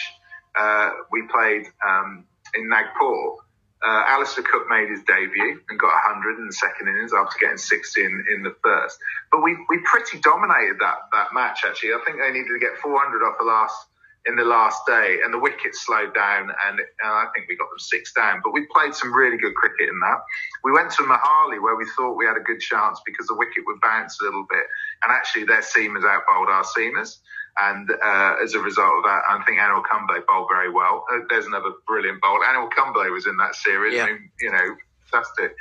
uh, 0.57 0.91
we 1.11 1.23
played 1.27 1.67
um, 1.87 2.25
in 2.55 2.69
Nagpur. 2.69 3.35
Uh, 3.83 4.03
Alastair 4.05 4.43
Cook 4.43 4.69
made 4.69 4.89
his 4.89 5.01
debut 5.03 5.59
and 5.69 5.79
got 5.79 5.89
100 6.05 6.37
in 6.37 6.45
the 6.45 6.53
second 6.53 6.87
innings 6.87 7.13
after 7.17 7.35
getting 7.39 7.57
60 7.57 8.03
in, 8.05 8.25
in 8.31 8.43
the 8.43 8.55
first. 8.63 8.99
But 9.31 9.41
we, 9.41 9.57
we 9.69 9.79
pretty 9.79 10.19
dominated 10.19 10.77
that, 10.79 11.09
that 11.11 11.33
match, 11.33 11.61
actually. 11.65 11.93
I 11.93 11.99
think 12.05 12.19
they 12.21 12.29
needed 12.29 12.53
to 12.53 12.59
get 12.59 12.77
400 12.77 13.25
off 13.25 13.39
the 13.39 13.45
last 13.45 13.87
in 14.25 14.35
the 14.35 14.43
last 14.43 14.85
day, 14.85 15.17
and 15.23 15.33
the 15.33 15.39
wickets 15.39 15.85
slowed 15.85 16.13
down, 16.13 16.51
and, 16.67 16.79
and, 16.79 17.11
I 17.11 17.25
think 17.33 17.47
we 17.49 17.57
got 17.57 17.69
them 17.69 17.79
six 17.79 18.13
down. 18.13 18.41
But 18.43 18.53
we 18.53 18.67
played 18.73 18.93
some 18.93 19.13
really 19.13 19.37
good 19.37 19.55
cricket 19.55 19.89
in 19.89 19.99
that. 19.99 20.19
We 20.63 20.71
went 20.71 20.91
to 20.91 21.03
Mohali 21.03 21.61
where 21.61 21.75
we 21.75 21.85
thought 21.97 22.17
we 22.17 22.25
had 22.25 22.37
a 22.37 22.45
good 22.45 22.59
chance 22.59 23.01
because 23.05 23.27
the 23.27 23.35
wicket 23.35 23.63
would 23.65 23.81
bounce 23.81 24.21
a 24.21 24.25
little 24.25 24.45
bit, 24.49 24.65
and 25.03 25.11
actually 25.11 25.45
their 25.45 25.61
seamers 25.61 26.05
outbowled 26.05 26.49
our 26.49 26.63
seamers. 26.63 27.17
And 27.59 27.89
uh, 27.91 28.35
as 28.41 28.53
a 28.53 28.59
result 28.59 28.93
of 28.97 29.03
that, 29.03 29.21
I 29.27 29.43
think 29.45 29.59
Anil 29.59 29.83
Kumble 29.83 30.23
bowled 30.27 30.47
very 30.49 30.71
well. 30.71 31.03
Uh, 31.11 31.19
there's 31.29 31.47
another 31.47 31.71
brilliant 31.85 32.21
bowler. 32.21 32.45
Anil 32.45 32.71
Kumble 32.71 33.09
was 33.11 33.27
in 33.27 33.35
that 33.37 33.55
series. 33.55 33.95
Yeah. 33.95 34.03
I 34.03 34.05
mean, 34.13 34.31
you 34.39 34.51
know, 34.51 34.75
fantastic, 35.11 35.55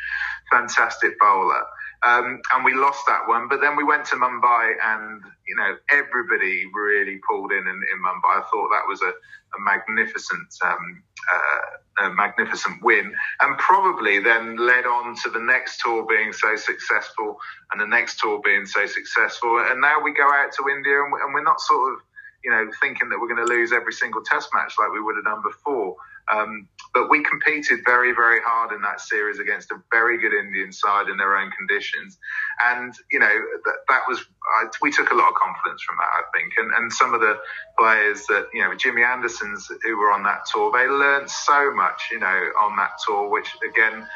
fantastic 0.53 1.19
bowler. 1.19 1.65
Um, 2.03 2.41
and 2.55 2.65
we 2.65 2.75
lost 2.75 3.05
that 3.09 3.29
one. 3.29 3.49
But 3.49 3.61
then 3.61 3.77
we 3.77 3.85
went 3.85 4.07
to 4.07 4.17
Mumbai, 4.17 4.73
and 4.83 5.23
you 5.47 5.57
know 5.57 5.77
everybody 5.91 6.65
really 6.75 7.21
pulled 7.29 7.53
in 7.53 7.59
in, 7.59 7.81
in 7.93 7.99
Mumbai. 8.03 8.41
I 8.41 8.45
thought 8.51 8.71
that 8.71 8.89
was 8.89 9.03
a, 9.03 9.09
a 9.11 9.61
magnificent, 9.61 10.49
um, 10.65 11.03
uh, 11.33 12.07
a 12.07 12.15
magnificent 12.15 12.83
win, 12.83 13.13
and 13.41 13.59
probably 13.59 14.19
then 14.19 14.57
led 14.57 14.87
on 14.87 15.15
to 15.25 15.31
the 15.31 15.41
next 15.41 15.81
tour 15.85 16.07
being 16.09 16.33
so 16.33 16.57
successful, 16.57 17.37
and 17.73 17.81
the 17.81 17.87
next 17.87 18.19
tour 18.19 18.41
being 18.43 18.65
so 18.65 18.87
successful, 18.87 19.59
and 19.69 19.81
now 19.81 20.01
we 20.01 20.15
go 20.15 20.29
out 20.33 20.53
to 20.53 20.69
India, 20.71 21.03
and 21.03 21.35
we're 21.35 21.45
not 21.45 21.61
sort 21.61 21.93
of 21.93 22.01
you 22.43 22.51
know 22.51 22.71
thinking 22.81 23.11
that 23.11 23.21
we're 23.21 23.29
going 23.29 23.47
to 23.47 23.53
lose 23.53 23.73
every 23.73 23.93
single 23.93 24.23
Test 24.25 24.49
match 24.55 24.75
like 24.79 24.91
we 24.91 25.03
would 25.03 25.17
have 25.17 25.25
done 25.25 25.43
before. 25.43 25.97
Um, 26.33 26.69
but 26.93 27.09
we 27.09 27.23
competed 27.23 27.81
very, 27.85 28.13
very 28.13 28.41
hard 28.43 28.73
in 28.73 28.83
that 28.83 29.01
series 29.01 29.39
against 29.39 29.71
a 29.71 29.77
very 29.91 30.19
good 30.19 30.33
Indian 30.33 30.73
side 30.73 31.09
in 31.09 31.17
their 31.17 31.37
own 31.37 31.51
conditions. 31.53 32.19
And, 32.65 32.93
you 33.13 33.19
know, 33.19 33.33
that, 33.65 33.77
that 33.89 34.03
was, 34.09 34.19
I, 34.59 34.67
we 34.83 34.91
took 34.91 35.11
a 35.11 35.15
lot 35.15 35.29
of 35.29 35.35
confidence 35.35 35.83
from 35.83 35.97
that, 35.99 36.11
I 36.11 36.23
think. 36.37 36.53
And, 36.59 36.73
and 36.75 36.93
some 36.93 37.15
of 37.15 37.21
the 37.21 37.39
players 37.79 38.27
that, 38.27 38.49
you 38.53 38.63
know, 38.63 38.75
Jimmy 38.75 39.03
Anderson's 39.03 39.71
who 39.83 39.97
were 39.99 40.13
on 40.13 40.25
that 40.25 40.47
tour, 40.53 40.73
they 40.73 40.89
learned 40.89 41.31
so 41.31 41.73
much, 41.75 42.09
you 42.11 42.19
know, 42.19 42.51
on 42.61 42.77
that 42.77 42.93
tour, 43.07 43.29
which 43.29 43.49
again, 43.69 44.07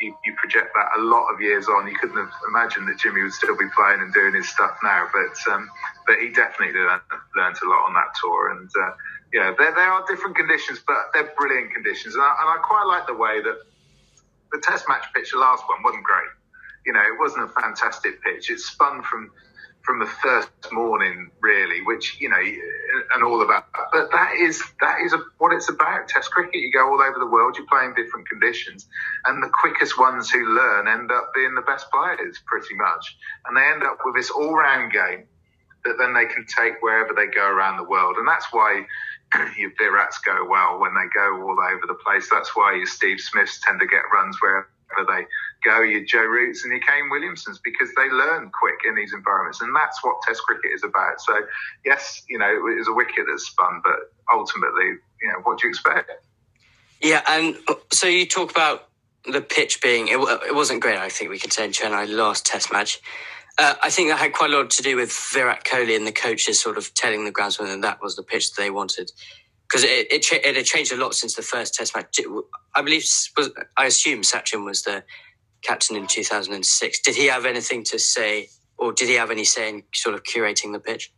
you, 0.00 0.16
you, 0.24 0.34
project 0.36 0.72
that 0.74 0.88
a 0.98 1.02
lot 1.02 1.32
of 1.32 1.40
years 1.40 1.68
on, 1.68 1.86
you 1.86 1.96
couldn't 1.96 2.16
have 2.16 2.32
imagined 2.48 2.88
that 2.88 2.98
Jimmy 2.98 3.22
would 3.22 3.32
still 3.32 3.56
be 3.56 3.68
playing 3.76 4.00
and 4.00 4.12
doing 4.12 4.34
his 4.34 4.48
stuff 4.48 4.76
now. 4.82 5.08
But 5.12 5.52
um, 5.52 5.70
but 6.06 6.18
he 6.18 6.30
definitely 6.30 6.78
learned, 6.78 7.02
learned 7.36 7.56
a 7.62 7.68
lot 7.68 7.86
on 7.86 7.94
that 7.94 8.12
tour. 8.20 8.50
And 8.50 8.68
uh, 8.68 8.90
yeah, 9.34 9.52
there, 9.58 9.74
there 9.74 9.90
are 9.90 10.06
different 10.06 10.36
conditions, 10.36 10.80
but 10.86 11.10
they're 11.12 11.34
brilliant 11.36 11.74
conditions. 11.74 12.14
And 12.14 12.22
I, 12.22 12.36
and 12.40 12.48
I 12.54 12.62
quite 12.62 12.84
like 12.86 13.08
the 13.08 13.14
way 13.14 13.42
that 13.42 13.58
the 14.52 14.60
test 14.62 14.88
match 14.88 15.04
pitch, 15.12 15.32
the 15.32 15.38
last 15.38 15.64
one, 15.68 15.82
wasn't 15.82 16.04
great. 16.04 16.30
You 16.86 16.92
know, 16.92 17.00
it 17.00 17.18
wasn't 17.18 17.50
a 17.50 17.60
fantastic 17.60 18.22
pitch. 18.22 18.48
It 18.48 18.60
spun 18.60 19.02
from 19.02 19.32
from 19.82 19.98
the 19.98 20.06
first 20.06 20.48
morning, 20.72 21.30
really, 21.42 21.82
which 21.82 22.18
you 22.20 22.30
know, 22.30 22.40
and 23.14 23.24
all 23.24 23.42
of 23.42 23.48
that. 23.48 23.66
But 23.92 24.10
that 24.12 24.36
is 24.36 24.62
that 24.80 25.00
is 25.04 25.12
what 25.38 25.52
it's 25.52 25.68
about. 25.68 26.06
Test 26.06 26.30
cricket, 26.30 26.60
you 26.60 26.70
go 26.72 26.86
all 26.86 27.02
over 27.02 27.18
the 27.18 27.26
world, 27.26 27.56
you 27.58 27.66
play 27.66 27.84
in 27.84 27.94
different 27.94 28.28
conditions, 28.28 28.86
and 29.26 29.42
the 29.42 29.50
quickest 29.50 29.98
ones 29.98 30.30
who 30.30 30.46
learn 30.54 30.86
end 30.86 31.10
up 31.10 31.32
being 31.34 31.56
the 31.56 31.62
best 31.62 31.90
players, 31.90 32.40
pretty 32.46 32.76
much, 32.76 33.16
and 33.46 33.56
they 33.56 33.62
end 33.62 33.82
up 33.82 33.98
with 34.04 34.14
this 34.14 34.30
all-round 34.30 34.92
game 34.92 35.24
that 35.84 35.96
then 35.98 36.14
they 36.14 36.24
can 36.24 36.46
take 36.46 36.80
wherever 36.80 37.12
they 37.12 37.26
go 37.26 37.46
around 37.46 37.76
the 37.76 37.84
world, 37.84 38.16
and 38.16 38.28
that's 38.28 38.46
why. 38.52 38.86
Your 39.58 39.70
Virats 39.72 40.16
go 40.24 40.46
well 40.48 40.78
when 40.78 40.94
they 40.94 41.08
go 41.14 41.42
all 41.42 41.58
over 41.60 41.86
the 41.86 41.98
place. 42.04 42.28
That's 42.30 42.54
why 42.54 42.74
your 42.76 42.86
Steve 42.86 43.20
Smiths 43.20 43.60
tend 43.66 43.80
to 43.80 43.86
get 43.86 44.02
runs 44.12 44.36
wherever 44.40 44.66
they 45.08 45.26
go, 45.64 45.80
your 45.80 46.04
Joe 46.04 46.22
Roots 46.22 46.64
and 46.64 46.72
your 46.72 46.80
Kane 46.80 47.10
Williamsons, 47.10 47.58
because 47.62 47.88
they 47.96 48.08
learn 48.10 48.50
quick 48.50 48.80
in 48.86 48.94
these 48.94 49.12
environments. 49.12 49.60
And 49.60 49.74
that's 49.74 50.02
what 50.04 50.16
Test 50.22 50.42
cricket 50.42 50.70
is 50.74 50.84
about. 50.84 51.20
So, 51.20 51.34
yes, 51.84 52.22
you 52.28 52.38
know, 52.38 52.48
it 52.48 52.78
was 52.78 52.88
a 52.88 52.92
wicket 52.92 53.26
that 53.26 53.40
spun, 53.40 53.80
but 53.82 54.12
ultimately, 54.32 54.98
you 55.20 55.28
know, 55.28 55.40
what 55.42 55.58
do 55.58 55.66
you 55.66 55.70
expect? 55.70 56.10
Yeah, 57.00 57.22
and 57.28 57.56
uh, 57.68 57.74
so 57.90 58.06
you 58.06 58.26
talk 58.26 58.50
about 58.50 58.88
the 59.30 59.40
pitch 59.40 59.80
being, 59.82 60.08
it, 60.08 60.18
it 60.46 60.54
wasn't 60.54 60.80
great, 60.80 60.98
I 60.98 61.08
think 61.08 61.30
we 61.30 61.38
could 61.38 61.52
say 61.52 61.64
in 61.64 61.72
Chennai 61.72 62.08
last 62.08 62.46
Test 62.46 62.72
match. 62.72 63.00
Uh, 63.56 63.74
I 63.82 63.90
think 63.90 64.10
that 64.10 64.18
had 64.18 64.32
quite 64.32 64.50
a 64.50 64.56
lot 64.56 64.70
to 64.70 64.82
do 64.82 64.96
with 64.96 65.12
Virat 65.32 65.64
Kohli 65.64 65.96
and 65.96 66.06
the 66.06 66.12
coaches 66.12 66.60
sort 66.60 66.76
of 66.76 66.92
telling 66.94 67.24
the 67.24 67.32
groundsman 67.32 67.66
that 67.68 67.82
that 67.82 68.02
was 68.02 68.16
the 68.16 68.24
pitch 68.24 68.52
that 68.52 68.60
they 68.60 68.70
wanted 68.70 69.12
because 69.68 69.84
it, 69.84 70.12
it, 70.12 70.32
it 70.32 70.56
had 70.56 70.64
changed 70.64 70.92
a 70.92 70.96
lot 70.96 71.14
since 71.14 71.34
the 71.34 71.42
first 71.42 71.74
Test 71.74 71.94
match. 71.96 72.20
I 72.74 72.82
believe 72.82 73.04
was 73.36 73.50
I 73.76 73.86
assume 73.86 74.22
Sachin 74.22 74.64
was 74.64 74.82
the 74.82 75.04
captain 75.62 75.96
in 75.96 76.06
2006. 76.06 77.00
Did 77.00 77.16
he 77.16 77.26
have 77.26 77.44
anything 77.44 77.84
to 77.84 77.98
say, 77.98 78.48
or 78.76 78.92
did 78.92 79.08
he 79.08 79.14
have 79.14 79.30
any 79.30 79.44
say 79.44 79.68
in 79.68 79.82
sort 79.94 80.14
of 80.14 80.22
curating 80.22 80.72
the 80.72 80.80
pitch? 80.80 81.12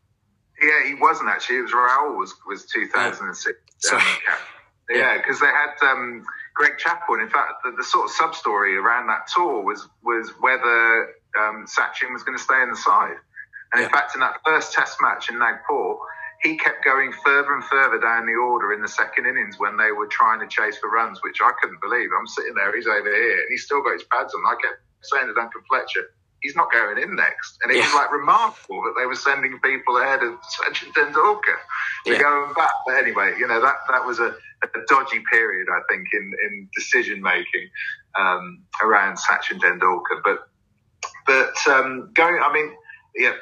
Yeah, 0.63 0.87
he 0.87 0.95
wasn't 0.95 1.29
actually. 1.29 1.59
It 1.59 1.63
was 1.63 1.73
Rahul 1.73 2.17
was 2.17 2.35
was 2.47 2.65
2006. 2.67 3.59
Oh, 3.93 4.19
yeah, 4.91 5.19
because 5.19 5.41
they 5.41 5.47
had 5.47 5.75
um, 5.83 6.25
Greg 6.55 6.79
Chappell. 6.79 7.15
And 7.15 7.25
in 7.25 7.29
fact, 7.29 7.63
the, 7.65 7.73
the, 7.73 7.85
sort 7.85 8.07
of 8.07 8.11
sub 8.13 8.35
story 8.35 8.77
around 8.77 9.09
that 9.09 9.27
tour 9.35 9.63
was 9.63 9.87
was 10.03 10.31
whether 10.41 11.15
um, 11.39 11.67
Sachin 11.67 12.13
was 12.13 12.23
going 12.23 12.37
to 12.37 12.43
stay 12.43 12.61
in 12.63 12.71
the 12.71 12.77
side. 12.77 13.17
And 13.73 13.83
in 13.83 13.91
fact, 13.91 14.15
in 14.15 14.21
that 14.21 14.41
first 14.45 14.73
Test 14.73 14.99
match 15.01 15.29
in 15.29 15.39
Nagpur, 15.39 15.97
he 16.43 16.57
kept 16.57 16.85
going 16.85 17.13
further 17.25 17.55
and 17.55 17.65
further 17.65 17.99
down 17.99 18.27
the 18.27 18.35
order 18.35 18.73
in 18.73 18.83
the 18.83 18.89
second 18.89 19.27
innings 19.27 19.59
when 19.59 19.77
they 19.77 19.91
were 19.91 20.07
trying 20.07 20.41
to 20.41 20.47
chase 20.47 20.79
for 20.79 20.91
runs, 20.91 21.21
which 21.23 21.39
I 21.43 21.51
couldn't 21.61 21.81
believe. 21.81 22.11
I'm 22.19 22.27
sitting 22.27 22.55
there, 22.55 22.75
he's 22.77 22.87
over 22.87 23.09
here, 23.09 23.41
and 23.41 23.49
he's 23.51 23.65
still 23.65 23.83
got 23.83 23.95
his 23.95 24.05
pads 24.05 24.35
on. 24.35 24.45
I 24.47 24.55
kept 24.61 24.81
saying 25.03 25.27
to 25.27 25.35
Duncan 25.35 25.63
Fletcher, 25.69 26.11
he's 26.41 26.55
not 26.55 26.71
going 26.71 26.99
in 26.99 27.17
next. 27.17 27.59
And 27.63 27.73
it 27.73 27.79
yeah. 27.79 27.85
was 27.85 27.95
like 27.95 28.13
remarkable 28.13 28.83
that 28.83 28.95
they 28.99 29.07
were 29.07 29.17
sending 29.17 29.59
people 29.61 29.97
ahead 29.99 30.23
of 30.23 30.35
Sachin 30.43 30.93
Tendulkar 30.93 31.59
to 32.07 32.13
yeah. 32.13 32.23
go 32.23 32.45
and 32.45 32.55
bat. 32.55 32.71
But 32.87 32.97
anyway, 32.97 33.35
you 33.39 33.49
know, 33.49 33.61
that, 33.61 33.77
that 33.89 34.05
was 34.05 34.21
a, 34.21 34.35
a 34.63 34.69
dodgy 34.89 35.23
period, 35.31 35.69
I 35.73 35.81
think, 35.91 36.07
in, 36.13 36.33
in 36.45 36.69
decision 36.77 37.23
making 37.23 37.69
um, 38.15 38.63
around 38.83 39.17
Sachin 39.17 39.59
Tendulkar. 39.59 40.23
But, 40.23 40.49
but 41.27 41.55
um, 41.69 42.11
going, 42.15 42.41
I 42.43 42.53
mean, 42.53 42.73
yeah 43.15 43.33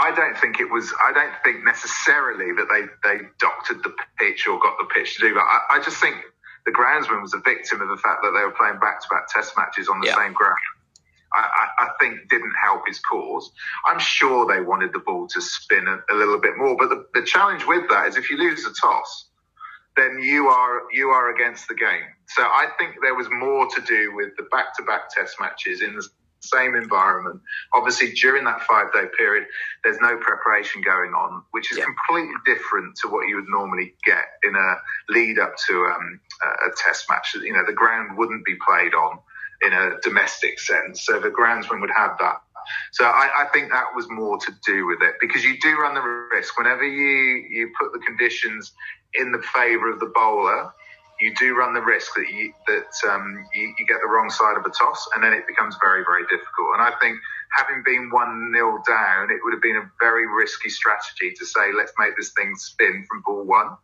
I 0.00 0.14
don't 0.14 0.36
think 0.38 0.60
it 0.60 0.70
was. 0.70 0.92
I 1.00 1.12
don't 1.12 1.34
think 1.44 1.62
necessarily 1.64 2.52
that 2.52 2.68
they 2.72 2.86
they 3.04 3.24
doctored 3.38 3.82
the 3.82 3.94
pitch 4.18 4.46
or 4.46 4.58
got 4.58 4.78
the 4.78 4.86
pitch 4.86 5.16
to 5.16 5.28
do 5.28 5.34
that. 5.34 5.40
I, 5.40 5.76
I 5.76 5.82
just 5.82 5.98
think 5.98 6.16
the 6.64 6.72
groundsman 6.72 7.20
was 7.20 7.34
a 7.34 7.40
victim 7.44 7.82
of 7.82 7.88
the 7.88 7.96
fact 7.96 8.22
that 8.22 8.32
they 8.34 8.42
were 8.42 8.52
playing 8.52 8.80
back 8.80 9.02
to 9.02 9.08
back 9.10 9.28
Test 9.28 9.56
matches 9.56 9.88
on 9.88 10.00
the 10.00 10.08
yeah. 10.08 10.16
same 10.16 10.32
ground. 10.32 10.58
I, 11.32 11.68
I, 11.78 11.88
think 12.00 12.28
didn't 12.28 12.54
help 12.60 12.82
his 12.88 12.98
cause. 12.98 13.52
I'm 13.86 14.00
sure 14.00 14.52
they 14.52 14.60
wanted 14.60 14.92
the 14.92 14.98
ball 14.98 15.28
to 15.28 15.40
spin 15.40 15.86
a, 15.86 16.00
a 16.12 16.14
little 16.16 16.40
bit 16.40 16.56
more, 16.56 16.76
but 16.76 16.88
the, 16.88 17.06
the 17.14 17.24
challenge 17.24 17.64
with 17.68 17.88
that 17.88 18.08
is 18.08 18.16
if 18.16 18.30
you 18.30 18.36
lose 18.36 18.64
the 18.64 18.74
toss, 18.82 19.26
then 19.96 20.18
you 20.20 20.48
are 20.48 20.82
you 20.92 21.10
are 21.10 21.32
against 21.32 21.68
the 21.68 21.76
game. 21.76 22.02
So 22.26 22.42
I 22.42 22.66
think 22.80 22.96
there 23.00 23.14
was 23.14 23.28
more 23.30 23.68
to 23.68 23.80
do 23.82 24.12
with 24.12 24.36
the 24.38 24.44
back 24.50 24.76
to 24.78 24.82
back 24.82 25.14
Test 25.14 25.36
matches 25.38 25.82
in 25.82 25.94
the 25.94 26.08
same 26.40 26.74
environment. 26.74 27.40
Obviously, 27.74 28.12
during 28.12 28.44
that 28.44 28.62
five 28.62 28.92
day 28.92 29.04
period, 29.16 29.46
there's 29.84 30.00
no 30.00 30.16
preparation 30.18 30.82
going 30.82 31.12
on, 31.12 31.42
which 31.52 31.70
is 31.70 31.78
yeah. 31.78 31.84
completely 31.84 32.34
different 32.46 32.96
to 32.96 33.08
what 33.08 33.28
you 33.28 33.36
would 33.36 33.48
normally 33.48 33.94
get 34.04 34.24
in 34.42 34.54
a 34.54 34.74
lead 35.12 35.38
up 35.38 35.54
to 35.68 35.74
um, 35.94 36.20
a 36.66 36.70
test 36.76 37.06
match. 37.08 37.34
You 37.34 37.52
know, 37.52 37.64
the 37.66 37.72
ground 37.72 38.16
wouldn't 38.16 38.44
be 38.44 38.56
played 38.66 38.94
on 38.94 39.18
in 39.62 39.72
a 39.72 40.00
domestic 40.02 40.58
sense, 40.58 41.04
so 41.04 41.20
the 41.20 41.30
groundsman 41.30 41.80
would 41.80 41.92
have 41.94 42.16
that. 42.18 42.40
So 42.92 43.04
I, 43.04 43.28
I 43.42 43.46
think 43.52 43.70
that 43.70 43.94
was 43.94 44.08
more 44.10 44.38
to 44.38 44.52
do 44.64 44.86
with 44.86 45.02
it 45.02 45.14
because 45.20 45.44
you 45.44 45.58
do 45.60 45.76
run 45.76 45.94
the 45.94 46.02
risk 46.32 46.56
whenever 46.58 46.84
you 46.84 47.44
you 47.48 47.72
put 47.80 47.92
the 47.92 47.98
conditions 47.98 48.72
in 49.14 49.32
the 49.32 49.42
favour 49.54 49.90
of 49.90 49.98
the 49.98 50.10
bowler 50.14 50.72
you 51.20 51.34
do 51.34 51.54
run 51.54 51.74
the 51.74 51.82
risk 51.82 52.14
that 52.16 52.28
you 52.28 52.52
that 52.66 53.12
um, 53.12 53.46
you, 53.54 53.74
you, 53.78 53.86
get 53.86 53.98
the 54.00 54.08
wrong 54.08 54.30
side 54.30 54.56
of 54.56 54.64
a 54.64 54.70
toss, 54.70 55.08
and 55.14 55.22
then 55.22 55.32
it 55.32 55.46
becomes 55.46 55.76
very 55.80 56.02
very 56.04 56.22
difficult. 56.24 56.74
And 56.74 56.82
I 56.82 56.92
think 57.00 57.18
having 57.56 57.82
been 57.84 58.10
one 58.10 58.50
nil 58.52 58.78
down, 58.86 59.30
it 59.30 59.38
would 59.44 59.52
have 59.52 59.62
been 59.62 59.76
a 59.76 59.90
very 60.00 60.26
risky 60.26 60.70
strategy 60.70 61.32
to 61.38 61.44
say 61.44 61.72
let's 61.76 61.92
make 61.98 62.16
this 62.16 62.32
thing 62.32 62.54
spin 62.56 63.04
from 63.08 63.22
ball 63.26 63.44
one 63.44 63.76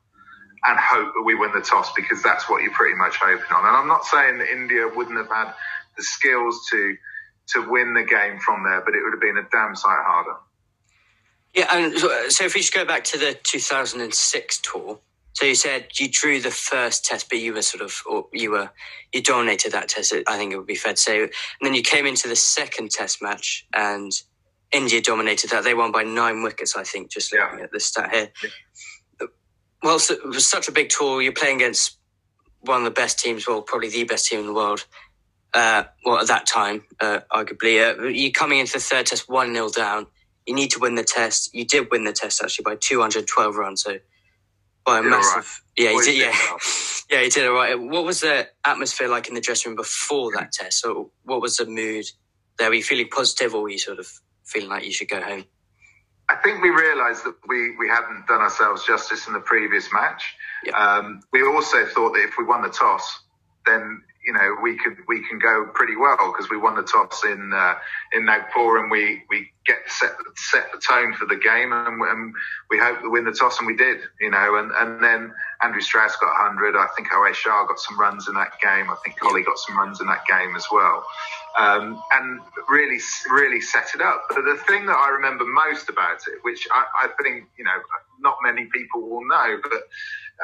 and 0.65 0.79
hope 0.79 1.13
that 1.15 1.23
we 1.23 1.35
win 1.35 1.53
the 1.53 1.61
toss 1.61 1.93
because 1.95 2.23
that's 2.23 2.49
what 2.49 2.63
you're 2.63 2.73
pretty 2.73 2.97
much 2.97 3.17
hoping 3.17 3.53
on. 3.55 3.67
And 3.67 3.77
I'm 3.77 3.87
not 3.87 4.05
saying 4.05 4.39
that 4.39 4.49
India 4.51 4.89
wouldn't 4.89 5.17
have 5.17 5.29
had 5.29 5.53
the 5.97 6.03
skills 6.03 6.67
to 6.71 6.97
to 7.49 7.71
win 7.71 7.95
the 7.95 8.03
game 8.03 8.41
from 8.41 8.65
there, 8.65 8.81
but 8.81 8.95
it 8.95 9.03
would 9.05 9.13
have 9.13 9.21
been 9.21 9.39
a 9.39 9.49
damn 9.53 9.77
sight 9.77 10.03
harder. 10.05 10.37
Yeah, 11.55 11.69
and 11.73 11.97
so 12.33 12.45
if 12.45 12.55
we 12.55 12.61
just 12.61 12.75
go 12.75 12.85
back 12.85 13.05
to 13.05 13.19
the 13.19 13.39
2006 13.43 14.59
tour, 14.59 14.99
so 15.37 15.45
you 15.45 15.55
said 15.55 15.89
you 15.99 16.09
drew 16.11 16.41
the 16.41 16.51
first 16.51 17.05
test, 17.05 17.29
but 17.29 17.39
you 17.39 17.53
were 17.53 17.61
sort 17.61 17.83
of, 17.83 18.03
or 18.07 18.27
you 18.33 18.53
were, 18.53 18.71
you 19.13 19.23
dominated 19.23 19.71
that 19.73 19.87
test. 19.87 20.15
I 20.27 20.39
think 20.39 20.51
it 20.51 20.57
would 20.57 20.67
be 20.67 20.77
fair 20.77 20.95
to 20.95 20.99
say. 20.99 21.23
And 21.23 21.31
then 21.61 21.75
you 21.75 21.83
came 21.83 22.07
into 22.07 22.27
the 22.27 22.35
second 22.35 22.91
test 22.91 23.21
match, 23.21 23.67
and 23.75 24.13
India 24.73 25.03
dominated 25.03 25.51
that. 25.51 25.63
They 25.63 25.75
won 25.75 25.93
by 25.93 26.05
nine 26.05 26.43
wickets, 26.43 26.75
I 26.75 26.85
think. 26.85 27.11
Just 27.11 27.35
looking 27.35 27.59
yeah. 27.59 27.65
at 27.65 27.71
the 27.71 27.81
stat 27.81 28.15
here. 28.15 28.31
Yeah. 28.43 29.27
Well, 29.83 29.99
so 29.99 30.15
it 30.15 30.25
was 30.25 30.49
such 30.49 30.69
a 30.69 30.73
big 30.73 30.89
tour. 30.89 31.21
You're 31.21 31.35
playing 31.35 31.57
against 31.57 31.99
one 32.61 32.79
of 32.79 32.85
the 32.85 32.91
best 32.91 33.19
teams, 33.19 33.47
well, 33.47 33.61
probably 33.61 33.91
the 33.91 34.05
best 34.05 34.29
team 34.29 34.41
in 34.41 34.47
the 34.47 34.55
world. 34.55 34.87
Uh, 35.53 35.85
well, 36.07 36.19
at 36.19 36.29
that 36.29 36.47
time, 36.47 36.85
uh, 36.99 37.21
arguably, 37.31 37.77
uh, 37.79 38.05
you're 38.05 38.31
coming 38.31 38.59
into 38.59 38.73
the 38.73 38.81
third 38.81 39.05
test 39.05 39.29
one 39.29 39.53
0 39.53 39.69
down. 39.69 40.07
You 40.47 40.55
need 40.55 40.71
to 40.71 40.79
win 40.79 40.95
the 40.95 41.05
test. 41.05 41.55
You 41.55 41.67
did 41.67 41.91
win 41.91 42.05
the 42.05 42.15
test 42.15 42.43
actually 42.43 42.63
by 42.63 42.77
212 42.77 43.57
runs. 43.57 43.83
So 43.83 43.99
by 44.87 45.01
a 45.01 45.03
massive. 45.03 45.63
Right. 45.79 45.85
Yeah, 45.85 45.91
he 45.91 46.01
did. 46.01 46.17
Yeah, 46.19 46.29
yeah, 47.11 47.23
he 47.25 47.29
did 47.29 47.45
it 47.45 47.51
right. 47.51 47.79
What 47.79 48.05
was 48.05 48.21
the 48.21 48.49
atmosphere 48.65 49.09
like 49.09 49.29
in 49.29 49.35
the 49.35 49.41
dressing 49.41 49.71
room 49.71 49.77
before 49.77 50.33
that 50.37 50.53
test? 50.53 50.81
So, 50.81 51.11
what 51.25 51.43
was 51.43 51.57
the 51.57 51.67
mood 51.67 52.07
there? 52.59 52.69
Were 52.69 52.77
you 52.77 52.83
feeling 52.85 53.09
positive, 53.09 53.55
or 53.55 53.63
were 53.63 53.71
you 53.71 53.79
sort 53.79 53.99
of 53.99 54.09
feeling 54.45 54.71
like 54.71 54.85
you 54.85 54.93
should 54.93 55.09
go 55.09 55.21
home? 55.21 55.45
I 56.29 56.37
think 56.37 56.63
we 56.63 56.71
realised 56.71 57.25
that 57.25 57.37
we, 57.47 57.77
we 57.77 57.89
hadn't 57.89 58.27
done 58.27 58.41
ourselves 58.41 58.85
justice 58.85 59.29
in 59.29 59.33
the 59.33 59.41
previous 59.41 59.93
match. 59.93 60.35
Yeah. 60.65 60.77
Um, 60.77 61.21
we 61.33 61.43
also 61.47 61.87
thought 61.87 62.15
that 62.15 62.25
if 62.25 62.35
we 62.37 62.45
won 62.45 62.63
the 62.63 62.69
toss, 62.69 63.21
then 63.65 64.03
you 64.25 64.33
know 64.33 64.57
we 64.63 64.77
could 64.79 64.97
we 65.09 65.27
can 65.29 65.39
go 65.39 65.71
pretty 65.75 65.97
well 65.97 66.17
because 66.33 66.49
we 66.51 66.57
won 66.57 66.77
the 66.77 66.83
toss 66.83 67.25
in 67.25 67.53
uh, 67.53 67.75
in 68.13 68.25
Nagpur 68.25 68.79
and 68.79 68.91
we 68.91 69.23
we 69.31 69.51
get 69.67 69.79
set 69.89 70.13
set 70.37 70.71
the 70.73 70.79
tone 70.79 71.13
for 71.15 71.27
the 71.27 71.37
game 71.37 71.73
and, 71.73 72.01
and 72.01 72.35
we 72.71 72.79
hope 72.79 73.01
to 73.01 73.11
win 73.11 73.25
the 73.25 73.33
toss 73.33 73.59
and 73.59 73.67
we 73.67 73.77
did 73.77 74.01
you 74.21 74.31
know 74.31 74.57
and 74.57 74.71
and 74.73 75.03
then 75.03 75.33
Andrew 75.63 75.81
Strauss 75.81 76.17
got 76.17 76.29
100 76.29 76.77
I 76.77 76.87
think 76.97 77.09
Owais 77.09 77.35
Shah 77.35 77.67
got 77.67 77.79
some 77.79 77.99
runs 77.99 78.29
in 78.29 78.35
that 78.35 78.53
game. 78.63 78.91
I 78.91 78.97
think 79.05 79.19
Colley 79.19 79.43
got 79.43 79.59
some 79.59 79.77
runs 79.79 80.01
in 80.01 80.07
that 80.07 80.25
game 80.27 80.55
as 80.55 80.67
well. 80.71 81.05
Um, 81.59 82.03
and 82.13 82.41
really 82.69 82.99
really 83.31 83.61
set 83.61 83.89
it 83.95 84.03
up. 84.03 84.25
But 84.29 84.45
the 84.45 84.59
thing 84.69 84.87
that 84.87 84.97
I 84.97 85.09
remember 85.11 85.45
most 85.45 85.89
about 85.89 86.19
it 86.29 86.39
which 86.43 86.69
I, 86.73 86.85
I 87.05 87.23
think 87.23 87.47
you 87.59 87.65
know 87.65 87.79
not 88.21 88.37
many 88.43 88.67
people 88.67 89.03
will 89.03 89.27
know 89.27 89.59
but 89.63 89.83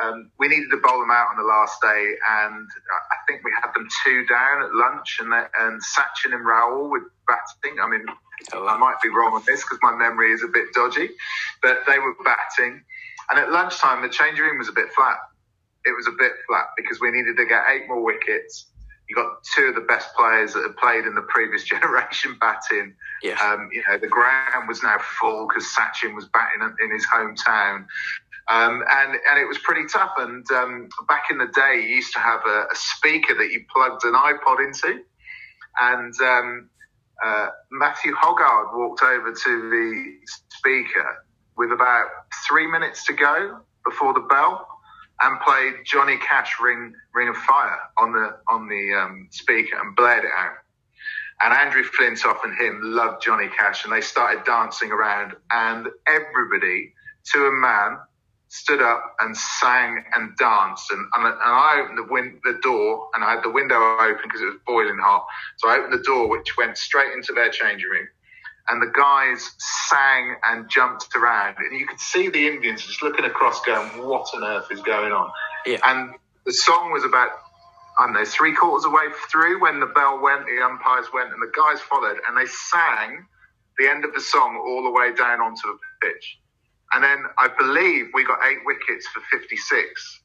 um, 0.02 0.30
we 0.38 0.48
needed 0.48 0.70
to 0.70 0.78
bowl 0.78 1.00
them 1.00 1.10
out 1.10 1.28
on 1.30 1.36
the 1.36 1.42
last 1.42 1.80
day, 1.82 2.14
and 2.40 2.66
I 2.88 3.16
think 3.28 3.44
we 3.44 3.52
had 3.62 3.74
them 3.74 3.86
two 4.04 4.24
down 4.26 4.62
at 4.62 4.72
lunch, 4.72 5.18
and 5.20 5.32
and 5.34 5.80
Sachin 5.82 6.34
and 6.34 6.46
Rahul 6.46 6.88
were 6.88 7.12
batting. 7.28 7.78
I 7.78 7.88
mean, 7.88 8.06
oh, 8.52 8.64
wow. 8.64 8.74
I 8.74 8.78
might 8.78 9.00
be 9.02 9.08
wrong 9.08 9.34
on 9.34 9.42
this 9.46 9.62
because 9.62 9.78
my 9.82 9.94
memory 9.94 10.32
is 10.32 10.42
a 10.42 10.48
bit 10.48 10.72
dodgy, 10.74 11.10
but 11.62 11.80
they 11.86 11.98
were 11.98 12.14
batting. 12.24 12.82
And 13.30 13.38
at 13.38 13.50
lunchtime, 13.50 14.02
the 14.02 14.08
change 14.08 14.38
room 14.38 14.58
was 14.58 14.68
a 14.68 14.72
bit 14.72 14.92
flat. 14.94 15.18
It 15.84 15.94
was 15.96 16.06
a 16.06 16.12
bit 16.16 16.32
flat 16.46 16.66
because 16.76 17.00
we 17.00 17.10
needed 17.10 17.36
to 17.36 17.46
get 17.46 17.64
eight 17.70 17.88
more 17.88 18.02
wickets. 18.02 18.66
You 19.08 19.16
got 19.16 19.42
two 19.54 19.66
of 19.66 19.74
the 19.74 19.82
best 19.82 20.14
players 20.14 20.54
that 20.54 20.62
had 20.62 20.76
played 20.76 21.06
in 21.06 21.14
the 21.14 21.22
previous 21.22 21.64
generation 21.74 22.36
batting. 22.40 22.94
Yeah. 23.22 23.38
Um, 23.42 23.68
you 23.72 23.82
know, 23.88 23.98
the 23.98 24.06
ground 24.06 24.68
was 24.68 24.82
now 24.82 24.98
full 25.20 25.48
because 25.48 25.66
Sachin 25.66 26.14
was 26.14 26.26
batting 26.28 26.62
in 26.82 26.90
his 26.92 27.06
hometown. 27.06 27.86
Um, 28.48 28.82
and, 28.88 29.12
and 29.30 29.40
it 29.40 29.46
was 29.46 29.58
pretty 29.58 29.86
tough. 29.86 30.12
And 30.18 30.48
um, 30.50 30.88
back 31.08 31.24
in 31.30 31.38
the 31.38 31.46
day, 31.46 31.76
you 31.76 31.96
used 31.96 32.12
to 32.14 32.18
have 32.18 32.40
a, 32.44 32.66
a, 32.72 32.74
speaker 32.74 33.34
that 33.34 33.52
you 33.52 33.64
plugged 33.72 34.04
an 34.04 34.14
iPod 34.14 34.66
into. 34.66 35.00
And 35.80 36.14
um, 36.20 36.68
uh, 37.24 37.48
Matthew 37.70 38.14
Hoggard 38.14 38.76
walked 38.76 39.02
over 39.02 39.32
to 39.32 39.70
the 39.70 40.14
speaker 40.50 41.24
with 41.56 41.72
about 41.72 42.06
three 42.48 42.66
minutes 42.66 43.04
to 43.06 43.12
go 43.12 43.60
before 43.84 44.12
the 44.14 44.20
bell 44.20 44.66
and 45.20 45.40
played 45.40 45.74
Johnny 45.84 46.18
Cash 46.18 46.56
Ring 46.60 46.94
Ring 47.14 47.28
of 47.28 47.36
Fire 47.36 47.78
on 47.98 48.12
the 48.12 48.36
on 48.48 48.68
the 48.68 48.94
um, 48.94 49.28
speaker 49.30 49.78
and 49.80 49.94
blared 49.94 50.24
it 50.24 50.30
out. 50.36 50.54
And 51.42 51.52
Andrew 51.52 51.82
Flintoff 51.82 52.44
and 52.44 52.56
him 52.56 52.80
loved 52.82 53.22
Johnny 53.22 53.48
Cash 53.48 53.84
and 53.84 53.92
they 53.92 54.00
started 54.00 54.44
dancing 54.44 54.92
around 54.92 55.34
and 55.50 55.88
everybody 56.06 56.92
to 57.32 57.46
a 57.46 57.52
man 57.52 57.98
stood 58.52 58.82
up 58.82 59.16
and 59.20 59.34
sang 59.34 60.04
and 60.14 60.36
danced. 60.36 60.90
And, 60.90 61.00
and, 61.14 61.24
and 61.24 61.36
I 61.40 61.80
opened 61.80 61.96
the, 61.96 62.12
win- 62.12 62.38
the 62.44 62.58
door 62.62 63.08
and 63.14 63.24
I 63.24 63.30
had 63.30 63.42
the 63.42 63.50
window 63.50 63.76
open 63.98 64.20
because 64.24 64.42
it 64.42 64.44
was 64.44 64.60
boiling 64.66 64.98
hot. 65.00 65.26
So 65.56 65.70
I 65.70 65.78
opened 65.78 65.94
the 65.94 66.04
door, 66.04 66.28
which 66.28 66.54
went 66.58 66.76
straight 66.76 67.14
into 67.14 67.32
their 67.32 67.50
changing 67.50 67.88
room. 67.88 68.06
And 68.68 68.82
the 68.82 68.92
guys 68.94 69.52
sang 69.88 70.36
and 70.44 70.68
jumped 70.68 71.16
around. 71.16 71.56
And 71.58 71.80
you 71.80 71.86
could 71.86 71.98
see 71.98 72.28
the 72.28 72.46
Indians 72.46 72.84
just 72.84 73.02
looking 73.02 73.24
across, 73.24 73.62
going, 73.64 73.88
What 74.06 74.28
on 74.34 74.44
earth 74.44 74.66
is 74.70 74.82
going 74.82 75.12
on? 75.12 75.30
Yeah. 75.64 75.78
And 75.86 76.14
the 76.44 76.52
song 76.52 76.92
was 76.92 77.04
about, 77.04 77.30
I 77.98 78.04
don't 78.04 78.12
know, 78.12 78.24
three 78.26 78.54
quarters 78.54 78.84
away 78.84 79.06
through 79.30 79.62
when 79.62 79.80
the 79.80 79.86
bell 79.86 80.20
went, 80.22 80.44
the 80.44 80.62
umpires 80.62 81.06
went, 81.12 81.32
and 81.32 81.40
the 81.40 81.50
guys 81.56 81.80
followed. 81.80 82.18
And 82.28 82.36
they 82.36 82.46
sang 82.46 83.24
the 83.78 83.88
end 83.88 84.04
of 84.04 84.12
the 84.12 84.20
song 84.20 84.56
all 84.56 84.84
the 84.84 84.90
way 84.90 85.14
down 85.14 85.40
onto 85.40 85.62
the 85.62 85.78
pitch. 86.06 86.38
And 86.94 87.02
then 87.02 87.24
I 87.38 87.48
believe 87.48 88.06
we 88.12 88.24
got 88.24 88.38
eight 88.44 88.58
wickets 88.64 89.06
for 89.08 89.22
56 89.30 90.20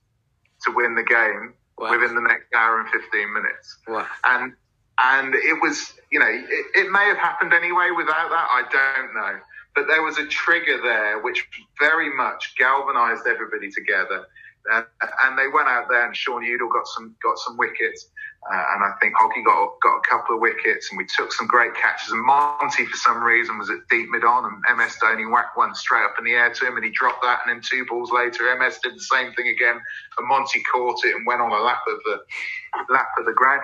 to 0.65 0.71
win 0.75 0.95
the 0.95 1.03
game 1.03 1.53
wow. 1.77 1.91
within 1.91 2.15
the 2.15 2.21
next 2.21 2.53
hour 2.55 2.79
and 2.79 2.89
15 2.89 3.33
minutes. 3.33 3.77
Wow. 3.87 4.07
And 4.25 4.53
and 4.99 5.35
it 5.35 5.61
was, 5.61 5.93
you 6.11 6.19
know, 6.19 6.25
it, 6.27 6.65
it, 6.73 6.91
may 6.91 7.05
have 7.05 7.17
happened 7.17 7.53
anyway 7.53 7.91
without 7.95 8.29
that. 8.29 8.47
I 8.49 8.63
don't 8.71 9.13
know. 9.13 9.39
But 9.75 9.85
there 9.87 10.01
was 10.01 10.17
a 10.17 10.25
trigger 10.25 10.81
there 10.81 11.21
which 11.21 11.47
very 11.79 12.11
much 12.15 12.55
galvanized 12.57 13.27
everybody 13.27 13.69
together. 13.69 14.25
Uh, 14.71 14.81
and 15.23 15.37
they 15.37 15.47
went 15.53 15.67
out 15.67 15.85
there, 15.87 16.05
and 16.05 16.17
Shaun 16.17 16.43
Udal 16.43 16.69
got 16.69 16.87
some 16.87 17.15
got 17.23 17.37
some 17.37 17.57
wickets. 17.57 18.09
Uh, 18.45 18.63
and 18.75 18.83
I 18.83 18.93
think 19.01 19.13
Hoggy 19.15 19.43
got 19.43 19.75
got 19.81 19.97
a 19.97 20.07
couple 20.09 20.35
of 20.35 20.41
wickets, 20.41 20.87
and 20.89 20.97
we 20.97 21.05
took 21.05 21.33
some 21.33 21.47
great 21.47 21.75
catches. 21.75 22.11
And 22.11 22.23
Monty, 22.23 22.85
for 22.85 22.95
some 22.95 23.21
reason, 23.21 23.57
was 23.57 23.69
at 23.69 23.79
deep 23.89 24.09
mid 24.09 24.23
on, 24.23 24.45
and 24.45 24.77
MS 24.77 24.95
Dhoni 25.03 25.29
whacked 25.29 25.57
one 25.57 25.75
straight 25.75 26.05
up 26.05 26.15
in 26.17 26.23
the 26.23 26.31
air 26.31 26.53
to 26.53 26.65
him, 26.65 26.77
and 26.77 26.85
he 26.85 26.91
dropped 26.91 27.23
that. 27.23 27.41
And 27.45 27.53
then 27.53 27.61
two 27.61 27.85
balls 27.85 28.11
later, 28.11 28.55
MS 28.57 28.79
did 28.81 28.95
the 28.95 29.01
same 29.01 29.33
thing 29.33 29.49
again, 29.49 29.75
and 30.17 30.27
Monty 30.27 30.61
caught 30.71 31.03
it 31.03 31.15
and 31.15 31.25
went 31.27 31.41
on 31.41 31.51
a 31.51 31.61
lap 31.61 31.81
of 31.89 31.99
the 32.05 32.93
lap 32.93 33.09
of 33.19 33.25
the 33.25 33.33
ground. 33.33 33.63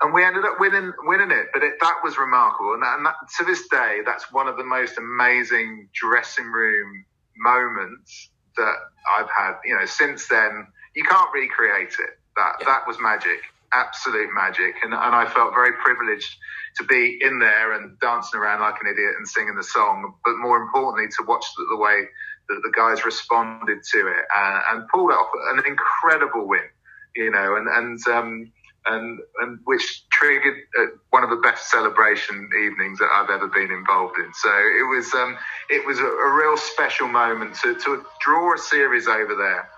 And 0.00 0.14
we 0.14 0.24
ended 0.24 0.46
up 0.46 0.58
winning 0.58 0.94
winning 1.00 1.30
it, 1.30 1.48
but 1.52 1.62
it, 1.62 1.74
that 1.82 1.96
was 2.02 2.16
remarkable. 2.16 2.72
And, 2.72 2.82
that, 2.82 2.96
and 2.96 3.04
that, 3.04 3.16
to 3.38 3.44
this 3.44 3.68
day, 3.68 4.00
that's 4.06 4.32
one 4.32 4.48
of 4.48 4.56
the 4.56 4.64
most 4.64 4.96
amazing 4.96 5.90
dressing 5.92 6.46
room 6.46 7.04
moments 7.36 8.30
that 8.56 8.76
I've 9.18 9.28
had. 9.28 9.56
You 9.66 9.76
know, 9.76 9.84
since 9.84 10.26
then, 10.26 10.68
you 10.94 11.04
can't 11.04 11.28
recreate 11.34 11.96
it. 12.00 12.16
That 12.36 12.52
yeah. 12.60 12.66
that 12.66 12.86
was 12.86 12.96
magic 12.98 13.40
absolute 13.72 14.30
magic. 14.34 14.74
And, 14.82 14.92
and 14.92 15.14
I 15.14 15.26
felt 15.26 15.54
very 15.54 15.72
privileged 15.84 16.36
to 16.76 16.84
be 16.84 17.18
in 17.20 17.38
there 17.38 17.72
and 17.72 17.98
dancing 18.00 18.40
around 18.40 18.60
like 18.60 18.76
an 18.80 18.88
idiot 18.90 19.14
and 19.18 19.26
singing 19.26 19.56
the 19.56 19.64
song, 19.64 20.14
but 20.24 20.34
more 20.36 20.58
importantly, 20.62 21.08
to 21.18 21.24
watch 21.26 21.44
the, 21.56 21.66
the 21.70 21.76
way 21.76 22.04
that 22.48 22.60
the 22.62 22.72
guys 22.76 23.04
responded 23.04 23.78
to 23.92 23.98
it 24.06 24.24
and, 24.36 24.62
and 24.70 24.88
pulled 24.88 25.12
off 25.12 25.28
an 25.52 25.62
incredible 25.66 26.46
win, 26.48 26.68
you 27.16 27.30
know, 27.30 27.56
and, 27.56 27.68
and, 27.68 28.08
um, 28.08 28.52
and, 28.86 29.20
and 29.40 29.58
which 29.64 30.08
triggered 30.10 30.56
uh, 30.78 30.86
one 31.10 31.22
of 31.22 31.30
the 31.30 31.36
best 31.36 31.70
celebration 31.70 32.48
evenings 32.64 32.98
that 32.98 33.10
I've 33.12 33.30
ever 33.30 33.48
been 33.48 33.70
involved 33.70 34.16
in. 34.18 34.32
So 34.34 34.48
it 34.48 34.96
was, 34.96 35.12
um, 35.14 35.36
it 35.68 35.86
was 35.86 35.98
a, 35.98 36.06
a 36.06 36.32
real 36.34 36.56
special 36.56 37.08
moment 37.08 37.54
to, 37.62 37.74
to 37.74 38.04
draw 38.24 38.54
a 38.54 38.58
series 38.58 39.06
over 39.06 39.34
there. 39.34 39.68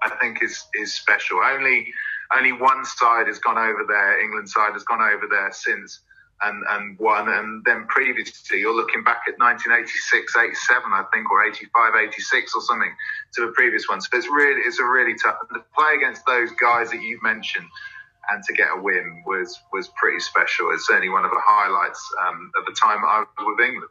I 0.00 0.10
think 0.20 0.42
is, 0.42 0.64
is 0.74 0.94
special. 0.94 1.38
Only, 1.38 1.92
only 2.36 2.52
one 2.52 2.84
side 2.84 3.26
has 3.26 3.38
gone 3.38 3.58
over 3.58 3.84
there. 3.86 4.20
England 4.20 4.48
side 4.48 4.72
has 4.72 4.84
gone 4.84 5.00
over 5.00 5.26
there 5.30 5.50
since 5.52 6.00
and, 6.42 6.62
and 6.70 6.98
won. 6.98 7.28
And 7.28 7.64
then 7.64 7.86
previously, 7.88 8.60
you're 8.60 8.74
looking 8.74 9.02
back 9.02 9.22
at 9.28 9.38
1986, 9.38 10.36
87, 10.36 10.82
I 10.92 11.04
think, 11.12 11.30
or 11.30 11.44
85, 11.44 11.94
86 11.96 12.54
or 12.54 12.62
something 12.62 12.94
to 13.34 13.46
the 13.46 13.52
previous 13.52 13.88
one. 13.88 14.00
So 14.00 14.08
it's 14.12 14.28
really, 14.28 14.60
it's 14.60 14.78
a 14.78 14.84
really 14.84 15.14
tough. 15.14 15.36
to 15.52 15.64
play 15.74 15.94
against 15.96 16.26
those 16.26 16.50
guys 16.60 16.90
that 16.90 17.02
you've 17.02 17.22
mentioned 17.22 17.66
and 18.30 18.44
to 18.44 18.52
get 18.52 18.68
a 18.76 18.80
win 18.80 19.22
was 19.26 19.58
was 19.72 19.88
pretty 19.96 20.20
special. 20.20 20.70
It's 20.72 20.86
certainly 20.86 21.08
one 21.08 21.24
of 21.24 21.30
the 21.30 21.40
highlights 21.42 22.06
um, 22.26 22.50
of 22.58 22.66
the 22.66 22.72
time 22.72 22.98
I 23.04 23.20
was 23.20 23.56
with 23.56 23.66
England. 23.66 23.90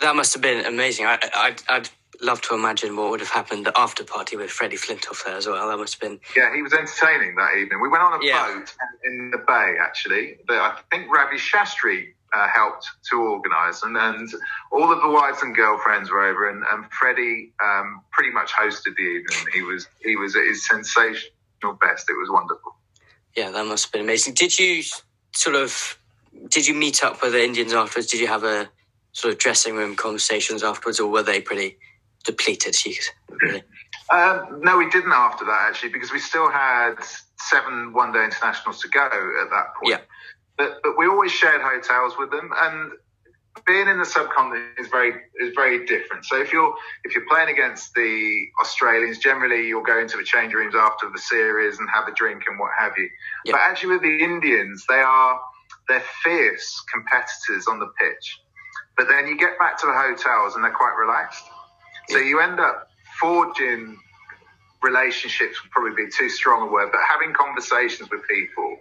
That 0.00 0.16
must 0.16 0.32
have 0.34 0.42
been 0.42 0.64
amazing. 0.64 1.06
I, 1.06 1.18
I, 1.34 1.54
I'd 1.68 1.88
love 2.22 2.40
to 2.42 2.54
imagine 2.54 2.96
what 2.96 3.10
would 3.10 3.20
have 3.20 3.30
happened 3.30 3.66
the 3.66 3.78
after 3.78 4.04
party 4.04 4.36
with 4.36 4.50
Freddie 4.50 4.76
Flintoff 4.76 5.24
there 5.24 5.36
as 5.36 5.46
well. 5.46 5.68
That 5.68 5.78
must 5.78 5.94
have 5.94 6.10
been. 6.10 6.20
Yeah, 6.36 6.54
he 6.54 6.62
was 6.62 6.72
entertaining 6.72 7.34
that 7.36 7.56
evening. 7.56 7.80
We 7.80 7.88
went 7.88 8.02
on 8.02 8.20
a 8.20 8.24
yeah. 8.24 8.54
boat 8.54 8.74
in 9.04 9.30
the 9.30 9.38
bay 9.38 9.74
actually. 9.80 10.38
That 10.48 10.60
I 10.60 10.78
think 10.90 11.10
Ravi 11.10 11.36
Shastri 11.36 12.12
uh, 12.32 12.48
helped 12.48 12.88
to 13.10 13.16
organise, 13.16 13.82
and, 13.82 13.96
and 13.96 14.28
all 14.72 14.92
of 14.92 15.02
the 15.02 15.08
wives 15.08 15.42
and 15.42 15.54
girlfriends 15.54 16.10
were 16.10 16.24
over, 16.24 16.48
and, 16.48 16.62
and 16.70 16.84
Freddie 16.92 17.52
um, 17.64 18.02
pretty 18.12 18.30
much 18.32 18.52
hosted 18.52 18.94
the 18.96 19.02
evening. 19.02 19.38
He 19.52 19.62
was 19.62 19.88
he 20.02 20.16
was 20.16 20.36
at 20.36 20.44
his 20.44 20.66
sensational 20.66 21.74
best. 21.80 22.08
It 22.08 22.14
was 22.14 22.30
wonderful. 22.30 22.76
Yeah, 23.36 23.50
that 23.50 23.66
must 23.66 23.86
have 23.86 23.92
been 23.92 24.02
amazing. 24.02 24.34
Did 24.34 24.58
you 24.58 24.82
sort 25.32 25.56
of 25.56 25.98
did 26.48 26.66
you 26.66 26.74
meet 26.74 27.02
up 27.02 27.22
with 27.22 27.32
the 27.32 27.44
Indians 27.44 27.72
afterwards? 27.72 28.08
Did 28.08 28.20
you 28.20 28.26
have 28.26 28.44
a 28.44 28.68
sort 29.12 29.32
of 29.32 29.38
dressing 29.38 29.74
room 29.74 29.96
conversations 29.96 30.62
afterwards, 30.62 31.00
or 31.00 31.10
were 31.10 31.22
they 31.22 31.40
pretty 31.40 31.78
depleted? 32.24 32.76
Really? 33.42 33.62
Um, 34.12 34.60
no, 34.62 34.76
we 34.76 34.90
didn't 34.90 35.12
after 35.12 35.44
that 35.44 35.66
actually, 35.68 35.90
because 35.90 36.12
we 36.12 36.18
still 36.18 36.50
had 36.50 36.94
seven 37.38 37.92
one-day 37.92 38.24
internationals 38.24 38.80
to 38.80 38.88
go 38.88 39.04
at 39.04 39.50
that 39.50 39.74
point. 39.76 39.90
Yeah. 39.90 40.00
But, 40.58 40.80
but 40.82 40.98
we 40.98 41.06
always 41.06 41.32
shared 41.32 41.62
hotels 41.62 42.14
with 42.18 42.30
them, 42.30 42.50
and 42.54 42.92
being 43.66 43.88
in 43.88 43.98
the 43.98 44.04
subcontinent 44.04 44.78
is 44.78 44.88
very 44.88 45.12
is 45.40 45.54
very 45.54 45.84
different. 45.86 46.24
So 46.24 46.40
if 46.40 46.52
you're 46.52 46.74
if 47.04 47.14
you're 47.14 47.26
playing 47.28 47.50
against 47.50 47.94
the 47.94 48.46
Australians, 48.60 49.18
generally 49.18 49.66
you'll 49.66 49.82
go 49.82 49.98
into 49.98 50.16
the 50.16 50.24
change 50.24 50.54
rooms 50.54 50.74
after 50.74 51.08
the 51.10 51.18
series 51.18 51.78
and 51.78 51.88
have 51.92 52.06
a 52.06 52.12
drink 52.12 52.42
and 52.46 52.58
what 52.58 52.70
have 52.78 52.92
you. 52.96 53.08
Yeah. 53.44 53.52
But 53.52 53.60
actually 53.62 53.94
with 53.94 54.02
the 54.02 54.22
Indians, 54.22 54.84
they 54.88 55.00
are 55.00 55.40
they're 55.88 56.04
fierce 56.22 56.82
competitors 56.92 57.66
on 57.66 57.78
the 57.78 57.88
pitch. 57.98 58.40
But 58.96 59.08
then 59.08 59.26
you 59.26 59.36
get 59.36 59.58
back 59.58 59.80
to 59.80 59.86
the 59.86 59.94
hotels 59.94 60.54
and 60.54 60.64
they're 60.64 60.70
quite 60.70 60.94
relaxed. 60.98 61.44
So 62.10 62.18
you 62.18 62.40
end 62.40 62.60
up 62.60 62.88
forging 63.20 63.98
relationships 64.82 65.62
would 65.62 65.70
probably 65.70 66.04
be 66.04 66.10
too 66.10 66.28
strong 66.28 66.68
a 66.68 66.72
word, 66.72 66.90
but 66.92 67.00
having 67.08 67.32
conversations 67.34 68.10
with 68.10 68.26
people 68.28 68.76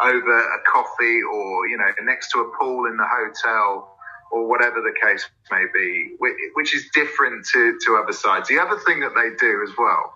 over 0.00 0.38
a 0.38 0.58
coffee 0.72 1.20
or, 1.32 1.68
you 1.68 1.76
know, 1.78 1.90
next 2.02 2.30
to 2.32 2.40
a 2.40 2.56
pool 2.58 2.86
in 2.86 2.96
the 2.96 3.06
hotel 3.06 3.96
or 4.32 4.48
whatever 4.48 4.80
the 4.80 4.92
case 5.00 5.28
may 5.50 5.64
be, 5.72 6.16
which 6.54 6.74
is 6.74 6.88
different 6.92 7.46
to, 7.52 7.78
to 7.86 7.96
other 7.96 8.12
sides. 8.12 8.48
The 8.48 8.58
other 8.58 8.78
thing 8.80 9.00
that 9.00 9.14
they 9.14 9.30
do 9.38 9.62
as 9.62 9.70
well 9.78 10.14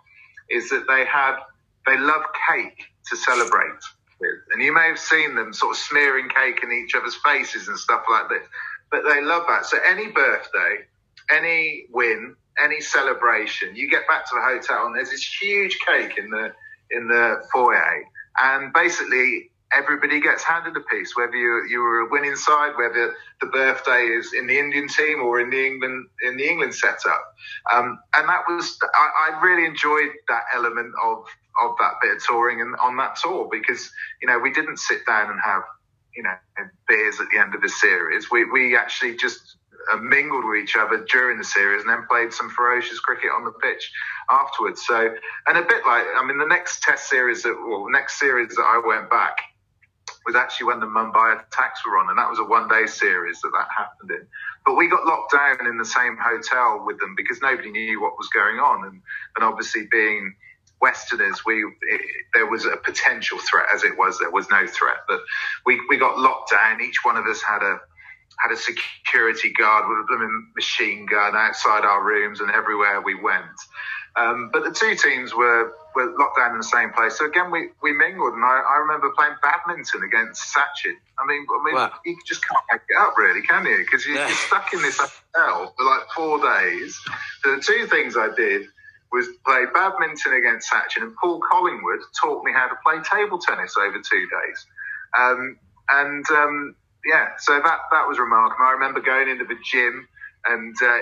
is 0.50 0.70
that 0.70 0.86
they 0.88 1.04
have, 1.06 1.36
they 1.86 1.96
love 1.98 2.22
cake 2.50 2.82
to 3.08 3.16
celebrate. 3.16 3.78
with. 4.18 4.30
And 4.52 4.62
you 4.62 4.74
may 4.74 4.88
have 4.88 4.98
seen 4.98 5.36
them 5.36 5.52
sort 5.52 5.76
of 5.76 5.78
smearing 5.78 6.28
cake 6.28 6.60
in 6.64 6.72
each 6.72 6.94
other's 6.96 7.14
faces 7.14 7.68
and 7.68 7.78
stuff 7.78 8.02
like 8.10 8.28
this. 8.28 8.42
But 8.90 9.02
they 9.04 9.22
love 9.22 9.44
that. 9.48 9.66
So 9.66 9.78
any 9.86 10.08
birthday, 10.08 10.86
any 11.30 11.86
win, 11.92 12.34
any 12.62 12.80
celebration, 12.80 13.74
you 13.76 13.90
get 13.90 14.06
back 14.06 14.28
to 14.28 14.34
the 14.34 14.42
hotel 14.42 14.86
and 14.86 14.94
there's 14.94 15.10
this 15.10 15.24
huge 15.40 15.78
cake 15.86 16.18
in 16.18 16.30
the 16.30 16.52
in 16.90 17.08
the 17.08 17.42
foyer, 17.52 18.04
and 18.40 18.72
basically 18.72 19.50
everybody 19.72 20.20
gets 20.20 20.42
handed 20.42 20.76
a 20.76 20.80
piece, 20.80 21.16
whether 21.16 21.36
you 21.36 21.66
you 21.68 21.80
were 21.80 22.00
a 22.00 22.08
winning 22.08 22.36
side, 22.36 22.72
whether 22.76 23.14
the 23.40 23.46
birthday 23.46 24.06
is 24.06 24.32
in 24.32 24.46
the 24.46 24.58
Indian 24.58 24.88
team 24.88 25.20
or 25.22 25.40
in 25.40 25.50
the 25.50 25.66
England 25.66 26.06
in 26.22 26.36
the 26.36 26.48
England 26.48 26.74
setup. 26.74 27.34
Um, 27.72 27.98
and 28.14 28.28
that 28.28 28.42
was 28.48 28.78
I, 28.94 29.30
I, 29.30 29.40
really 29.42 29.66
enjoyed 29.66 30.10
that 30.28 30.44
element 30.54 30.92
of 31.02 31.24
of 31.60 31.76
that 31.78 31.94
bit 32.02 32.16
of 32.16 32.24
touring 32.24 32.60
and 32.60 32.74
on 32.76 32.96
that 32.96 33.16
tour 33.16 33.48
because 33.50 33.90
you 34.22 34.28
know 34.28 34.38
we 34.38 34.52
didn't 34.52 34.78
sit 34.78 35.04
down 35.06 35.30
and 35.30 35.40
have 35.44 35.62
you 36.14 36.22
know 36.22 36.34
beers 36.86 37.20
at 37.20 37.26
the 37.32 37.38
end 37.38 37.54
of 37.54 37.60
the 37.60 37.68
series. 37.68 38.30
We 38.30 38.44
we 38.44 38.76
actually 38.76 39.16
just 39.16 39.56
mingled 40.00 40.44
with 40.44 40.62
each 40.62 40.76
other 40.76 41.04
during 41.10 41.38
the 41.38 41.44
series 41.44 41.82
and 41.82 41.90
then 41.90 42.06
played 42.08 42.32
some 42.32 42.50
ferocious 42.50 42.98
cricket 43.00 43.30
on 43.34 43.44
the 43.44 43.52
pitch 43.52 43.90
afterwards. 44.30 44.82
So, 44.86 45.14
and 45.46 45.58
a 45.58 45.62
bit 45.62 45.82
like, 45.86 46.04
I 46.16 46.24
mean, 46.26 46.38
the 46.38 46.46
next 46.46 46.82
test 46.82 47.08
series 47.08 47.42
that, 47.42 47.56
well, 47.66 47.88
next 47.90 48.18
series 48.18 48.54
that 48.56 48.62
I 48.62 48.82
went 48.84 49.10
back 49.10 49.36
was 50.26 50.36
actually 50.36 50.66
when 50.66 50.80
the 50.80 50.86
Mumbai 50.86 51.40
attacks 51.40 51.86
were 51.86 51.98
on, 51.98 52.10
and 52.10 52.18
that 52.18 52.28
was 52.28 52.38
a 52.38 52.44
one-day 52.44 52.86
series 52.86 53.40
that 53.40 53.50
that 53.54 53.68
happened 53.76 54.10
in. 54.10 54.26
But 54.66 54.74
we 54.74 54.88
got 54.88 55.06
locked 55.06 55.32
down 55.32 55.66
in 55.66 55.78
the 55.78 55.84
same 55.84 56.18
hotel 56.20 56.84
with 56.84 57.00
them 57.00 57.14
because 57.16 57.40
nobody 57.40 57.70
knew 57.70 58.00
what 58.00 58.18
was 58.18 58.28
going 58.28 58.58
on, 58.58 58.84
and 58.84 59.02
and 59.36 59.44
obviously 59.44 59.88
being 59.90 60.34
Westerners, 60.80 61.44
we 61.46 61.64
it, 61.64 62.00
there 62.34 62.46
was 62.46 62.66
a 62.66 62.76
potential 62.76 63.38
threat 63.38 63.66
as 63.74 63.84
it 63.84 63.96
was. 63.96 64.18
There 64.18 64.30
was 64.30 64.48
no 64.50 64.66
threat, 64.66 64.98
but 65.08 65.20
we 65.64 65.80
we 65.88 65.96
got 65.96 66.18
locked 66.18 66.50
down. 66.50 66.80
Each 66.80 67.00
one 67.02 67.16
of 67.16 67.26
us 67.26 67.42
had 67.42 67.62
a 67.62 67.80
had 68.38 68.52
a 68.52 68.56
security 68.56 69.52
guard 69.52 69.88
with 69.88 69.98
a 69.98 70.06
blooming 70.06 70.48
machine 70.54 71.06
gun 71.06 71.34
outside 71.34 71.84
our 71.84 72.04
rooms 72.04 72.40
and 72.40 72.50
everywhere 72.50 73.00
we 73.00 73.14
went. 73.14 73.44
Um, 74.16 74.50
but 74.52 74.64
the 74.64 74.72
two 74.72 74.96
teams 74.96 75.34
were, 75.34 75.72
were 75.94 76.14
locked 76.18 76.38
down 76.38 76.52
in 76.52 76.58
the 76.58 76.64
same 76.64 76.90
place. 76.92 77.18
So 77.18 77.26
again, 77.26 77.50
we, 77.50 77.68
we 77.82 77.92
mingled, 77.92 78.34
and 78.34 78.44
I, 78.44 78.62
I 78.66 78.78
remember 78.78 79.10
playing 79.16 79.34
badminton 79.42 80.02
against 80.02 80.54
Sachin. 80.54 80.94
I 81.18 81.26
mean, 81.26 81.46
I 81.48 81.64
mean, 81.64 81.74
wow. 81.74 81.92
you 82.04 82.16
just 82.26 82.46
can't 82.46 82.64
make 82.72 82.80
it 82.88 82.96
up, 82.96 83.16
really, 83.16 83.42
can 83.42 83.64
you? 83.64 83.78
Because 83.78 84.06
you, 84.06 84.14
yeah. 84.14 84.26
you're 84.26 84.36
stuck 84.36 84.72
in 84.72 84.82
this 84.82 84.98
hotel 84.98 85.74
for 85.76 85.84
like 85.84 86.02
four 86.14 86.40
days. 86.40 86.98
So 87.42 87.56
the 87.56 87.62
two 87.62 87.86
things 87.86 88.16
I 88.16 88.34
did 88.34 88.66
was 89.12 89.28
play 89.46 89.64
badminton 89.72 90.32
against 90.34 90.70
Sachin, 90.70 91.02
and 91.02 91.16
Paul 91.16 91.40
Collingwood 91.50 92.00
taught 92.20 92.44
me 92.44 92.52
how 92.52 92.68
to 92.68 92.74
play 92.84 92.96
table 93.10 93.38
tennis 93.38 93.74
over 93.76 93.98
two 93.98 94.26
days. 94.26 94.66
Um, 95.18 95.58
and 95.90 96.24
um, 96.30 96.74
yeah, 97.04 97.28
so 97.38 97.54
that 97.54 97.78
that 97.90 98.08
was 98.08 98.18
remarkable. 98.18 98.64
I 98.64 98.72
remember 98.72 99.00
going 99.00 99.28
into 99.28 99.44
the 99.44 99.56
gym 99.64 100.08
and 100.46 100.74
uh, 100.82 100.98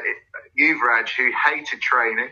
Yuvraj, 0.59 1.09
who 1.17 1.31
hated 1.45 1.81
training. 1.81 2.31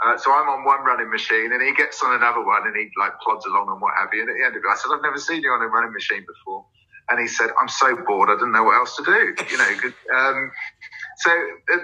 Uh, 0.00 0.16
so 0.16 0.32
I'm 0.32 0.48
on 0.48 0.64
one 0.64 0.80
running 0.80 1.10
machine 1.10 1.52
and 1.52 1.60
he 1.60 1.74
gets 1.74 2.02
on 2.02 2.14
another 2.14 2.42
one 2.42 2.66
and 2.66 2.74
he 2.74 2.88
like 2.98 3.12
plods 3.20 3.44
along 3.44 3.68
and 3.68 3.80
what 3.82 3.92
have 4.00 4.08
you. 4.14 4.22
And 4.22 4.30
at 4.30 4.36
the 4.36 4.44
end 4.46 4.56
of 4.56 4.62
it, 4.64 4.68
I 4.68 4.76
said, 4.76 4.88
I've 4.94 5.02
never 5.02 5.18
seen 5.18 5.42
you 5.42 5.50
on 5.50 5.60
a 5.60 5.68
running 5.68 5.92
machine 5.92 6.24
before. 6.24 6.64
And 7.10 7.20
he 7.20 7.26
said, 7.26 7.50
I'm 7.60 7.68
so 7.68 7.96
bored, 8.06 8.30
I 8.30 8.34
didn't 8.34 8.52
know 8.52 8.64
what 8.64 8.76
else 8.76 8.96
to 8.96 9.04
do. 9.04 9.34
You 9.50 9.58
know, 9.58 9.70
um, 10.16 10.50
so, 11.18 11.30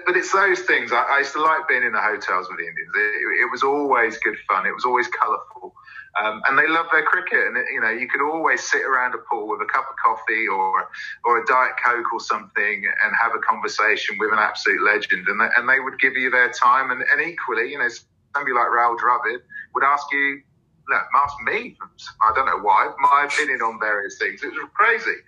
but 0.06 0.16
it's 0.16 0.32
those 0.32 0.60
things. 0.60 0.92
I, 0.92 1.02
I, 1.02 1.18
used 1.18 1.34
to 1.34 1.42
like 1.42 1.68
being 1.68 1.82
in 1.82 1.92
the 1.92 2.00
hotels 2.00 2.48
with 2.48 2.56
the 2.56 2.64
Indians. 2.64 2.92
It, 2.94 3.44
it 3.44 3.50
was 3.50 3.62
always 3.62 4.16
good 4.18 4.36
fun. 4.48 4.66
It 4.66 4.72
was 4.72 4.86
always 4.86 5.08
colourful. 5.08 5.74
Um, 6.22 6.40
and 6.48 6.58
they 6.58 6.66
love 6.66 6.86
their 6.92 7.02
cricket. 7.02 7.46
And, 7.46 7.56
you 7.72 7.80
know, 7.80 7.90
you 7.90 8.08
could 8.08 8.24
always 8.24 8.62
sit 8.64 8.82
around 8.82 9.14
a 9.14 9.18
pool 9.30 9.48
with 9.48 9.60
a 9.60 9.66
cup 9.66 9.84
of 9.90 9.96
coffee 10.02 10.48
or, 10.48 10.88
or 11.24 11.42
a 11.42 11.46
Diet 11.46 11.72
Coke 11.84 12.12
or 12.12 12.20
something 12.20 12.84
and 13.04 13.12
have 13.20 13.32
a 13.34 13.38
conversation 13.40 14.16
with 14.18 14.32
an 14.32 14.38
absolute 14.38 14.82
legend. 14.82 15.28
And 15.28 15.40
they, 15.40 15.48
and 15.56 15.68
they 15.68 15.80
would 15.80 16.00
give 16.00 16.14
you 16.14 16.30
their 16.30 16.50
time. 16.50 16.90
And, 16.90 17.02
and 17.12 17.20
equally, 17.20 17.70
you 17.70 17.78
know, 17.78 17.88
somebody 18.34 18.54
like 18.54 18.68
Rahul 18.68 18.96
Dravid 18.98 19.40
would 19.74 19.84
ask 19.84 20.06
you, 20.12 20.42
no, 20.88 20.96
ask 21.16 21.34
me, 21.44 21.76
I 22.22 22.32
don't 22.34 22.46
know 22.46 22.60
why, 22.62 22.92
my 23.00 23.26
opinion 23.26 23.60
on 23.60 23.80
various 23.80 24.18
things. 24.18 24.42
It 24.44 24.52
was 24.52 24.70
crazy. 24.72 25.18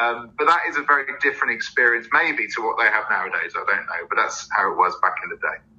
Um, 0.00 0.30
but 0.38 0.46
that 0.46 0.60
is 0.68 0.76
a 0.76 0.82
very 0.82 1.06
different 1.20 1.52
experience, 1.52 2.06
maybe, 2.12 2.46
to 2.54 2.62
what 2.62 2.78
they 2.78 2.88
have 2.88 3.04
nowadays. 3.10 3.52
I 3.56 3.64
don't 3.66 3.84
know. 3.84 4.06
But 4.08 4.16
that's 4.16 4.48
how 4.56 4.70
it 4.70 4.76
was 4.76 4.94
back 5.02 5.16
in 5.24 5.30
the 5.30 5.36
day. 5.36 5.77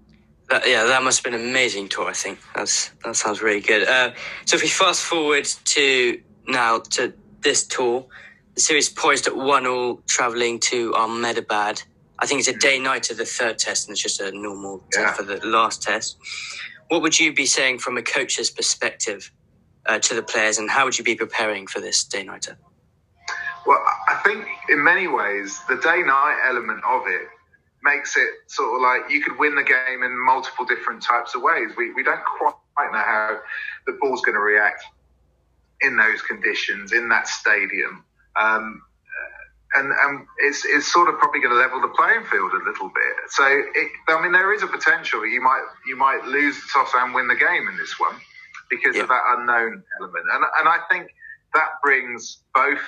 That, 0.49 0.67
yeah, 0.67 0.83
that 0.85 1.03
must 1.03 1.23
have 1.23 1.31
been 1.31 1.39
an 1.39 1.47
amazing 1.47 1.89
tour. 1.89 2.09
I 2.09 2.13
think 2.13 2.39
that's 2.55 2.89
that 3.05 3.15
sounds 3.15 3.41
really 3.41 3.61
good. 3.61 3.87
Uh, 3.87 4.11
so 4.45 4.55
if 4.55 4.63
we 4.63 4.67
fast 4.67 5.03
forward 5.03 5.45
to 5.45 6.21
now 6.47 6.79
to 6.79 7.13
this 7.41 7.65
tour, 7.67 8.05
the 8.55 8.61
series 8.61 8.89
poised 8.89 9.27
at 9.27 9.35
one 9.35 9.67
all, 9.67 10.01
travelling 10.07 10.59
to 10.61 10.93
Ahmedabad. 10.95 11.83
I 12.17 12.25
think 12.25 12.39
it's 12.39 12.49
a 12.49 12.57
day 12.57 12.79
night 12.79 13.11
of 13.11 13.17
the 13.17 13.25
third 13.25 13.59
test, 13.59 13.87
and 13.87 13.93
it's 13.93 14.01
just 14.01 14.19
a 14.19 14.31
normal 14.31 14.83
yeah. 14.93 15.13
for 15.13 15.23
the 15.23 15.37
last 15.45 15.83
test. 15.83 16.17
What 16.89 17.01
would 17.03 17.19
you 17.19 17.31
be 17.31 17.45
saying 17.45 17.79
from 17.79 17.97
a 17.97 18.01
coach's 18.01 18.49
perspective 18.49 19.31
uh, 19.85 19.99
to 19.99 20.15
the 20.15 20.23
players, 20.23 20.57
and 20.57 20.69
how 20.69 20.83
would 20.85 20.97
you 20.97 21.03
be 21.03 21.15
preparing 21.15 21.67
for 21.67 21.79
this 21.79 22.03
day 22.03 22.23
nighter? 22.23 22.57
Well, 23.65 23.81
I 24.07 24.19
think 24.25 24.47
in 24.67 24.83
many 24.83 25.07
ways 25.07 25.59
the 25.69 25.75
day 25.75 26.01
night 26.01 26.39
element 26.49 26.83
of 26.83 27.03
it 27.07 27.27
makes 27.83 28.17
it 28.17 28.29
sort 28.47 28.75
of 28.75 28.81
like 28.81 29.11
you 29.11 29.21
could 29.21 29.37
win 29.37 29.55
the 29.55 29.63
game 29.63 30.03
in 30.03 30.25
multiple 30.25 30.65
different 30.65 31.01
types 31.01 31.35
of 31.35 31.41
ways. 31.41 31.71
We, 31.77 31.93
we 31.93 32.03
don't 32.03 32.23
quite 32.37 32.91
know 32.91 32.97
how 32.97 33.39
the 33.85 33.97
ball's 34.01 34.21
going 34.21 34.35
to 34.35 34.41
react 34.41 34.83
in 35.81 35.95
those 35.95 36.21
conditions, 36.21 36.91
in 36.91 37.09
that 37.09 37.27
stadium. 37.27 38.03
Um, 38.35 38.81
and, 39.75 39.91
and 39.91 40.25
it's, 40.39 40.65
it's 40.65 40.91
sort 40.91 41.09
of 41.09 41.19
probably 41.19 41.41
going 41.41 41.53
to 41.53 41.59
level 41.59 41.79
the 41.79 41.89
playing 41.89 42.25
field 42.25 42.51
a 42.53 42.63
little 42.69 42.89
bit. 42.89 43.13
So, 43.29 43.45
it, 43.45 43.91
I 44.07 44.21
mean, 44.21 44.31
there 44.31 44.53
is 44.53 44.63
a 44.63 44.67
potential 44.67 45.25
you 45.27 45.41
might 45.41 45.63
you 45.85 45.95
might 45.95 46.23
lose 46.25 46.55
the 46.55 46.67
toss 46.73 46.91
and 46.95 47.13
win 47.13 47.27
the 47.27 47.35
game 47.35 47.67
in 47.67 47.77
this 47.77 47.99
one 47.99 48.15
because 48.69 48.95
yeah. 48.95 49.03
of 49.03 49.09
that 49.09 49.21
unknown 49.37 49.83
element. 49.99 50.25
And, 50.31 50.43
and 50.43 50.67
I 50.67 50.79
think 50.89 51.13
that 51.53 51.69
brings 51.83 52.39
both 52.53 52.81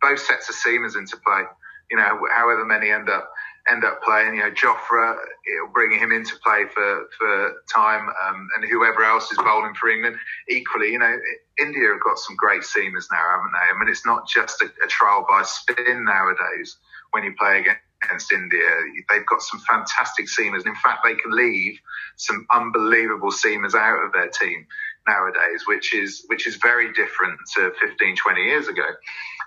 both 0.00 0.20
sets 0.20 0.48
of 0.48 0.54
seamers 0.54 0.96
into 0.96 1.16
play. 1.16 1.42
You 1.90 1.96
know, 1.96 2.20
however 2.36 2.64
many 2.64 2.90
end 2.90 3.08
up 3.08 3.32
end 3.70 3.84
up 3.84 4.02
playing. 4.02 4.34
You 4.34 4.42
know, 4.42 4.50
Jofra, 4.50 5.16
it'll 5.46 5.72
bring 5.72 5.98
him 5.98 6.12
into 6.12 6.36
play 6.44 6.64
for, 6.72 7.08
for 7.18 7.54
time, 7.72 8.08
um, 8.08 8.48
and 8.56 8.64
whoever 8.68 9.04
else 9.04 9.30
is 9.30 9.38
bowling 9.38 9.74
for 9.74 9.88
England. 9.88 10.16
Equally, 10.48 10.92
you 10.92 10.98
know, 10.98 11.16
India 11.58 11.88
have 11.88 12.02
got 12.02 12.18
some 12.18 12.36
great 12.36 12.62
seamers 12.62 13.06
now, 13.10 13.22
haven't 13.36 13.52
they? 13.52 13.74
I 13.74 13.78
mean, 13.78 13.88
it's 13.88 14.06
not 14.06 14.28
just 14.28 14.62
a, 14.62 14.66
a 14.84 14.88
trial 14.88 15.26
by 15.28 15.42
spin 15.42 16.04
nowadays 16.04 16.76
when 17.12 17.24
you 17.24 17.34
play 17.38 17.64
against 18.04 18.32
India. 18.32 18.68
They've 19.08 19.26
got 19.26 19.42
some 19.42 19.60
fantastic 19.60 20.26
seamers. 20.26 20.66
In 20.66 20.74
fact, 20.76 21.04
they 21.04 21.14
can 21.14 21.32
leave 21.32 21.78
some 22.16 22.46
unbelievable 22.52 23.30
seamers 23.30 23.74
out 23.74 24.04
of 24.04 24.12
their 24.12 24.28
team 24.28 24.66
nowadays, 25.06 25.64
which 25.66 25.94
is 25.94 26.24
which 26.28 26.46
is 26.46 26.56
very 26.56 26.92
different 26.92 27.38
to 27.56 27.72
15, 27.80 28.16
20 28.16 28.42
years 28.42 28.68
ago. 28.68 28.86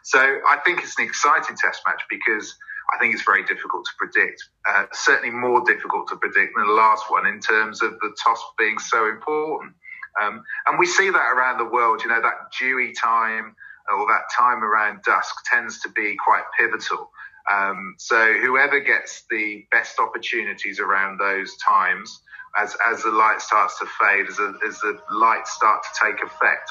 So 0.03 0.19
I 0.19 0.57
think 0.65 0.79
it's 0.81 0.97
an 0.97 1.05
exciting 1.05 1.55
test 1.55 1.81
match 1.85 2.01
because 2.09 2.55
I 2.93 2.97
think 2.99 3.13
it's 3.13 3.23
very 3.23 3.43
difficult 3.43 3.85
to 3.85 3.91
predict. 3.97 4.43
Uh, 4.67 4.85
certainly 4.91 5.31
more 5.31 5.61
difficult 5.61 6.07
to 6.09 6.17
predict 6.17 6.53
than 6.55 6.67
the 6.67 6.73
last 6.73 7.09
one 7.09 7.25
in 7.25 7.39
terms 7.39 7.81
of 7.81 7.91
the 7.99 8.13
toss 8.23 8.43
being 8.57 8.79
so 8.79 9.07
important. 9.07 9.73
Um, 10.21 10.43
and 10.67 10.77
we 10.77 10.85
see 10.85 11.09
that 11.09 11.31
around 11.33 11.57
the 11.57 11.71
world. 11.71 12.03
You 12.03 12.09
know, 12.09 12.21
that 12.21 12.51
dewy 12.59 12.91
time 12.93 13.55
or 13.95 14.05
that 14.07 14.23
time 14.37 14.63
around 14.63 15.03
dusk 15.03 15.35
tends 15.51 15.79
to 15.81 15.89
be 15.89 16.15
quite 16.23 16.43
pivotal. 16.59 17.09
Um, 17.51 17.95
so 17.97 18.33
whoever 18.33 18.79
gets 18.79 19.23
the 19.29 19.65
best 19.71 19.99
opportunities 19.99 20.79
around 20.79 21.17
those 21.17 21.55
times, 21.57 22.21
as 22.57 22.75
as 22.85 23.03
the 23.03 23.11
light 23.11 23.41
starts 23.41 23.79
to 23.79 23.85
fade, 23.99 24.27
as, 24.27 24.39
a, 24.39 24.53
as 24.67 24.79
the 24.79 24.99
lights 25.11 25.51
start 25.53 25.83
to 25.83 25.89
take 26.05 26.21
effect, 26.23 26.69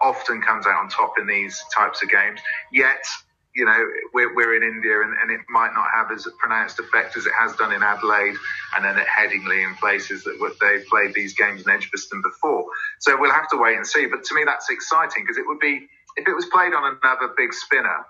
often 0.00 0.40
comes 0.40 0.66
out 0.66 0.80
on 0.80 0.88
top 0.88 1.14
in 1.18 1.26
these 1.26 1.62
types 1.76 2.02
of 2.02 2.10
games. 2.10 2.40
Yet 2.72 3.04
you 3.54 3.64
know, 3.64 3.78
we're, 4.14 4.34
we're 4.34 4.56
in 4.56 4.62
India 4.62 5.02
and, 5.02 5.14
and, 5.20 5.30
it 5.30 5.40
might 5.48 5.72
not 5.74 5.86
have 5.92 6.10
as 6.12 6.26
pronounced 6.38 6.78
effect 6.78 7.16
as 7.16 7.26
it 7.26 7.32
has 7.32 7.54
done 7.56 7.72
in 7.72 7.82
Adelaide 7.82 8.36
and 8.76 8.84
then 8.84 8.96
at 8.96 9.06
Headingley 9.06 9.66
in 9.66 9.74
places 9.76 10.22
that 10.24 10.38
they've 10.60 10.86
played 10.86 11.14
these 11.14 11.34
games 11.34 11.62
in 11.62 11.70
Edgbaston 11.70 12.22
before. 12.22 12.64
So 13.00 13.18
we'll 13.18 13.32
have 13.32 13.48
to 13.50 13.56
wait 13.56 13.76
and 13.76 13.86
see. 13.86 14.06
But 14.06 14.22
to 14.24 14.34
me, 14.34 14.42
that's 14.46 14.70
exciting 14.70 15.24
because 15.24 15.36
it 15.36 15.46
would 15.46 15.58
be, 15.58 15.88
if 16.16 16.28
it 16.28 16.34
was 16.34 16.46
played 16.46 16.74
on 16.74 16.98
another 17.02 17.34
big 17.36 17.52
spinner, 17.52 18.06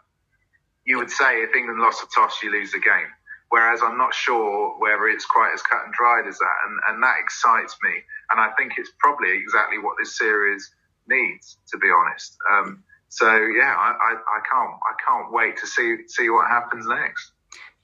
you 0.84 0.98
would 0.98 1.10
say 1.10 1.40
if 1.40 1.54
England 1.54 1.80
lost 1.80 2.02
a 2.02 2.08
toss, 2.14 2.42
you 2.42 2.52
lose 2.52 2.72
the 2.72 2.80
game. 2.80 3.08
Whereas 3.48 3.80
I'm 3.82 3.98
not 3.98 4.14
sure 4.14 4.78
whether 4.78 5.08
it's 5.08 5.24
quite 5.24 5.52
as 5.54 5.62
cut 5.62 5.84
and 5.84 5.92
dried 5.92 6.28
as 6.28 6.38
that. 6.38 6.56
And, 6.68 6.80
and 6.88 7.02
that 7.02 7.16
excites 7.18 7.76
me. 7.82 7.90
And 8.30 8.40
I 8.40 8.50
think 8.56 8.74
it's 8.76 8.90
probably 8.98 9.38
exactly 9.38 9.78
what 9.78 9.96
this 9.98 10.16
series 10.16 10.70
needs, 11.08 11.56
to 11.72 11.78
be 11.78 11.88
honest. 11.90 12.36
Um, 12.52 12.84
so 13.10 13.26
yeah, 13.26 13.76
I, 13.78 13.92
I, 13.92 14.14
I, 14.14 14.40
can't 14.50 14.70
I 14.72 14.94
can't 15.06 15.32
wait 15.32 15.58
to 15.58 15.66
see 15.66 15.98
see 16.08 16.30
what 16.30 16.48
happens 16.48 16.86
next. 16.88 17.32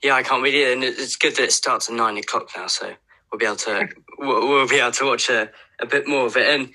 Yeah, 0.03 0.15
I 0.15 0.23
can't 0.25 0.43
wait 0.43 0.55
either, 0.55 0.73
and 0.73 0.85
it's 0.85 1.17
good 1.17 1.37
that 1.37 1.45
it 1.45 1.53
starts 1.53 1.91
at 1.91 1.97
nine 1.97 2.17
o'clock 2.17 2.51
now, 2.57 2.69
so 2.69 2.95
we'll 3.33 3.39
be 3.39 3.47
able 3.47 3.57
to 3.57 3.89
we'll, 4.19 4.49
we'll, 4.49 4.69
be 4.69 4.81
able 4.81 4.93
to 4.93 5.07
watch 5.07 5.29
a, 5.31 5.51
a 5.81 5.87
bit 5.87 6.09
more 6.09 6.27
of 6.27 6.37
it. 6.37 6.49
And 6.49 6.71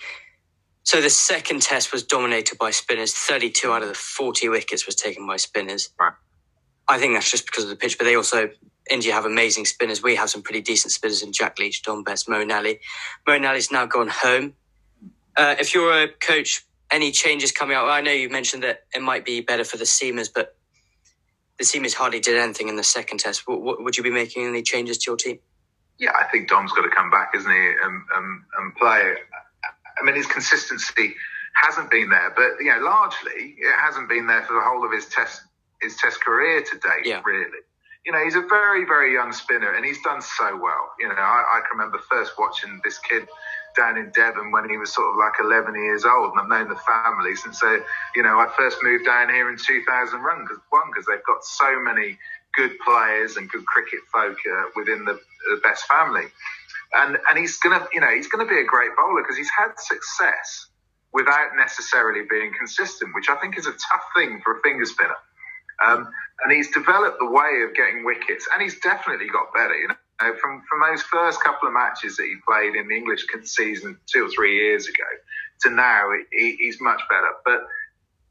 So 0.83 1.01
the 1.01 1.09
second 1.09 1.61
test 1.61 1.93
was 1.93 2.03
dominated 2.03 2.57
by 2.57 2.71
spinners. 2.71 3.13
32 3.13 3.71
out 3.71 3.83
of 3.83 3.89
the 3.89 3.95
40 3.95 4.49
wickets 4.49 4.85
was 4.85 4.95
taken 4.95 5.27
by 5.27 5.37
spinners. 5.37 5.89
Right. 5.99 6.13
I 6.87 6.99
think 6.99 7.13
that's 7.15 7.31
just 7.31 7.45
because 7.45 7.65
of 7.65 7.69
the 7.69 7.75
pitch, 7.75 7.97
but 7.97 8.05
they 8.05 8.15
also, 8.15 8.49
India 8.89 9.13
have 9.13 9.25
amazing 9.25 9.65
spinners. 9.65 10.03
We 10.03 10.15
have 10.15 10.29
some 10.29 10.41
pretty 10.41 10.61
decent 10.61 10.91
spinners 10.91 11.23
in 11.23 11.33
Jack 11.33 11.59
Leach, 11.59 11.83
Dom 11.83 12.03
Bess, 12.03 12.25
Moeen 12.25 12.53
Ali. 12.53 12.79
Moeen 13.27 13.47
Ali's 13.47 13.71
now 13.71 13.85
gone 13.85 14.09
home. 14.09 14.55
Uh, 15.37 15.55
if 15.59 15.73
you're 15.73 16.03
a 16.03 16.09
coach, 16.09 16.65
any 16.91 17.11
changes 17.11 17.51
coming 17.51 17.75
out? 17.75 17.87
I 17.87 18.01
know 18.01 18.11
you 18.11 18.29
mentioned 18.29 18.63
that 18.63 18.83
it 18.93 19.01
might 19.01 19.25
be 19.25 19.41
better 19.41 19.63
for 19.63 19.77
the 19.77 19.85
seamers, 19.85 20.29
but 20.33 20.55
the 21.57 21.63
seamers 21.63 21.93
hardly 21.93 22.19
did 22.19 22.37
anything 22.37 22.67
in 22.67 22.75
the 22.75 22.83
second 22.83 23.19
test. 23.19 23.47
What, 23.47 23.61
what, 23.61 23.83
would 23.83 23.97
you 23.97 24.03
be 24.03 24.11
making 24.11 24.45
any 24.45 24.61
changes 24.61 24.97
to 24.99 25.11
your 25.11 25.17
team? 25.17 25.39
Yeah, 25.97 26.11
I 26.19 26.25
think 26.25 26.49
Dom's 26.49 26.71
got 26.73 26.81
to 26.81 26.89
come 26.89 27.11
back, 27.11 27.31
isn't 27.35 27.51
he, 27.51 27.57
and, 27.57 28.01
and, 28.15 28.41
and 28.57 28.75
play. 28.75 29.13
I 29.99 30.03
mean, 30.03 30.15
his 30.15 30.25
consistency 30.25 31.15
hasn't 31.53 31.91
been 31.91 32.09
there, 32.09 32.33
but 32.35 32.51
you 32.59 32.71
know, 32.71 32.79
largely 32.79 33.55
it 33.57 33.75
hasn't 33.79 34.09
been 34.09 34.27
there 34.27 34.43
for 34.43 34.53
the 34.53 34.61
whole 34.61 34.85
of 34.85 34.91
his 34.91 35.05
test 35.07 35.41
his 35.81 35.97
test 35.97 36.23
career 36.23 36.61
to 36.61 36.77
date. 36.77 37.05
Yeah. 37.05 37.21
Really, 37.25 37.59
you 38.05 38.11
know, 38.11 38.23
he's 38.23 38.35
a 38.35 38.41
very 38.41 38.85
very 38.85 39.13
young 39.13 39.31
spinner, 39.31 39.73
and 39.73 39.85
he's 39.85 40.01
done 40.01 40.21
so 40.21 40.57
well. 40.57 40.91
You 40.99 41.09
know, 41.09 41.15
I, 41.15 41.43
I 41.57 41.61
can 41.61 41.77
remember 41.77 41.99
first 42.09 42.33
watching 42.39 42.79
this 42.83 42.97
kid 42.99 43.27
down 43.75 43.97
in 43.97 44.11
Devon 44.11 44.51
when 44.51 44.69
he 44.69 44.77
was 44.77 44.93
sort 44.93 45.11
of 45.11 45.17
like 45.17 45.33
11 45.41 45.75
years 45.75 46.05
old, 46.05 46.31
and 46.31 46.41
I've 46.41 46.49
known 46.49 46.69
the 46.69 46.81
family 46.81 47.35
since 47.35 47.59
they, 47.59 47.79
you 48.15 48.23
know, 48.23 48.39
I 48.39 48.47
first 48.57 48.77
moved 48.81 49.05
down 49.05 49.29
here 49.29 49.49
in 49.49 49.57
2001 49.57 50.45
because 50.89 51.05
they've 51.05 51.25
got 51.25 51.43
so 51.43 51.79
many 51.81 52.17
good 52.53 52.71
players 52.85 53.37
and 53.37 53.49
good 53.49 53.65
cricket 53.65 54.01
folk 54.11 54.37
uh, 54.45 54.63
within 54.75 55.05
the, 55.05 55.13
the 55.49 55.59
Bess 55.63 55.83
family 55.83 56.27
and 56.93 57.17
and 57.29 57.39
he's 57.39 57.57
gonna 57.57 57.87
you 57.93 58.01
know 58.01 58.09
he's 58.13 58.27
gonna 58.27 58.45
be 58.45 58.59
a 58.59 58.65
great 58.65 58.91
bowler 58.97 59.21
because 59.21 59.37
he's 59.37 59.49
had 59.57 59.71
success 59.77 60.67
without 61.13 61.55
necessarily 61.57 62.21
being 62.29 62.53
consistent, 62.57 63.13
which 63.13 63.27
I 63.29 63.35
think 63.35 63.57
is 63.57 63.65
a 63.65 63.71
tough 63.71 64.05
thing 64.15 64.41
for 64.43 64.57
a 64.57 64.61
finger 64.61 64.85
spinner. 64.85 65.19
Um, 65.85 66.09
and 66.43 66.53
he's 66.53 66.71
developed 66.71 67.19
the 67.19 67.29
way 67.29 67.63
of 67.67 67.75
getting 67.75 68.05
wickets, 68.05 68.47
and 68.53 68.61
he's 68.61 68.79
definitely 68.79 69.27
got 69.27 69.53
better. 69.53 69.75
You 69.75 69.89
know, 69.89 69.95
from 70.39 70.63
from 70.69 70.81
those 70.89 71.01
first 71.03 71.43
couple 71.43 71.67
of 71.67 71.73
matches 71.73 72.17
that 72.17 72.23
he 72.23 72.35
played 72.47 72.75
in 72.75 72.87
the 72.87 72.95
English 72.95 73.25
season 73.43 73.97
two 74.07 74.25
or 74.25 74.29
three 74.29 74.57
years 74.57 74.87
ago 74.87 75.03
to 75.61 75.69
now, 75.69 76.09
he, 76.31 76.57
he's 76.59 76.79
much 76.81 77.01
better. 77.09 77.29
But 77.45 77.61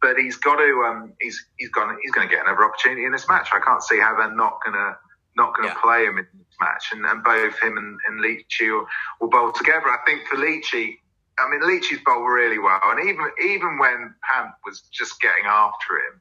but 0.00 0.16
he's 0.16 0.36
got 0.36 0.56
to 0.56 0.84
um, 0.86 1.12
he's 1.20 1.44
he's 1.58 1.70
gone 1.70 1.96
he's 2.02 2.12
going 2.12 2.28
to 2.28 2.34
get 2.34 2.44
another 2.44 2.64
opportunity 2.64 3.04
in 3.04 3.12
this 3.12 3.28
match. 3.28 3.48
I 3.52 3.60
can't 3.60 3.82
see 3.82 3.98
how 3.98 4.16
they're 4.16 4.34
not 4.34 4.58
going 4.64 4.74
to 4.74 4.96
not 5.36 5.54
going 5.54 5.68
to 5.68 5.74
yeah. 5.74 5.82
play 5.82 6.04
him 6.04 6.18
in 6.18 6.26
this 6.34 6.56
match, 6.60 6.86
and, 6.92 7.04
and 7.06 7.22
both 7.22 7.58
him 7.62 7.78
and, 7.78 7.98
and 8.08 8.20
Leachy 8.20 8.70
will, 8.70 8.86
will 9.20 9.30
bowl 9.30 9.52
together. 9.52 9.86
I 9.86 9.98
think 10.04 10.26
for 10.26 10.36
Leachy, 10.36 10.98
I 11.38 11.48
mean, 11.48 11.62
Leachy's 11.62 12.00
bowled 12.04 12.28
really 12.28 12.58
well, 12.58 12.80
and 12.84 13.08
even 13.08 13.30
even 13.44 13.78
when 13.78 14.14
Pant 14.22 14.52
was 14.64 14.82
just 14.92 15.20
getting 15.20 15.44
after 15.46 15.96
him, 15.96 16.20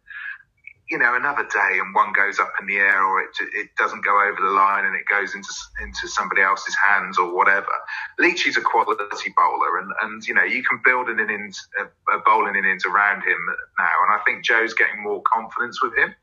you 0.90 0.98
know, 0.98 1.16
another 1.16 1.44
day 1.44 1.78
and 1.80 1.94
one 1.94 2.14
goes 2.14 2.40
up 2.40 2.52
in 2.60 2.68
the 2.68 2.78
air, 2.78 3.04
or 3.06 3.22
it 3.22 3.30
it 3.54 3.70
doesn't 3.78 4.04
go 4.04 4.22
over 4.22 4.42
the 4.42 4.52
line 4.52 4.86
and 4.86 4.96
it 4.96 5.06
goes 5.10 5.36
into 5.36 5.50
into 5.82 6.08
somebody 6.08 6.42
else's 6.42 6.76
hands 6.76 7.20
or 7.20 7.34
whatever. 7.34 7.72
Leachy's 8.20 8.58
a 8.58 8.62
quality 8.62 9.34
bowler, 9.38 9.80
and 9.80 9.92
and 10.02 10.28
you 10.28 10.34
know 10.34 10.44
you 10.44 10.64
can 10.64 10.82
build 10.84 11.10
an 11.10 11.20
innings 11.20 11.68
a, 11.80 11.84
a 12.16 12.20
bowling 12.26 12.56
innings 12.56 12.86
around 12.86 13.22
him 13.22 13.38
now, 13.78 13.96
and 14.08 14.20
I 14.20 14.24
think 14.26 14.44
Joe's 14.44 14.74
getting 14.74 15.04
more 15.04 15.22
confidence 15.32 15.82
with 15.82 15.96
him, 15.96 16.14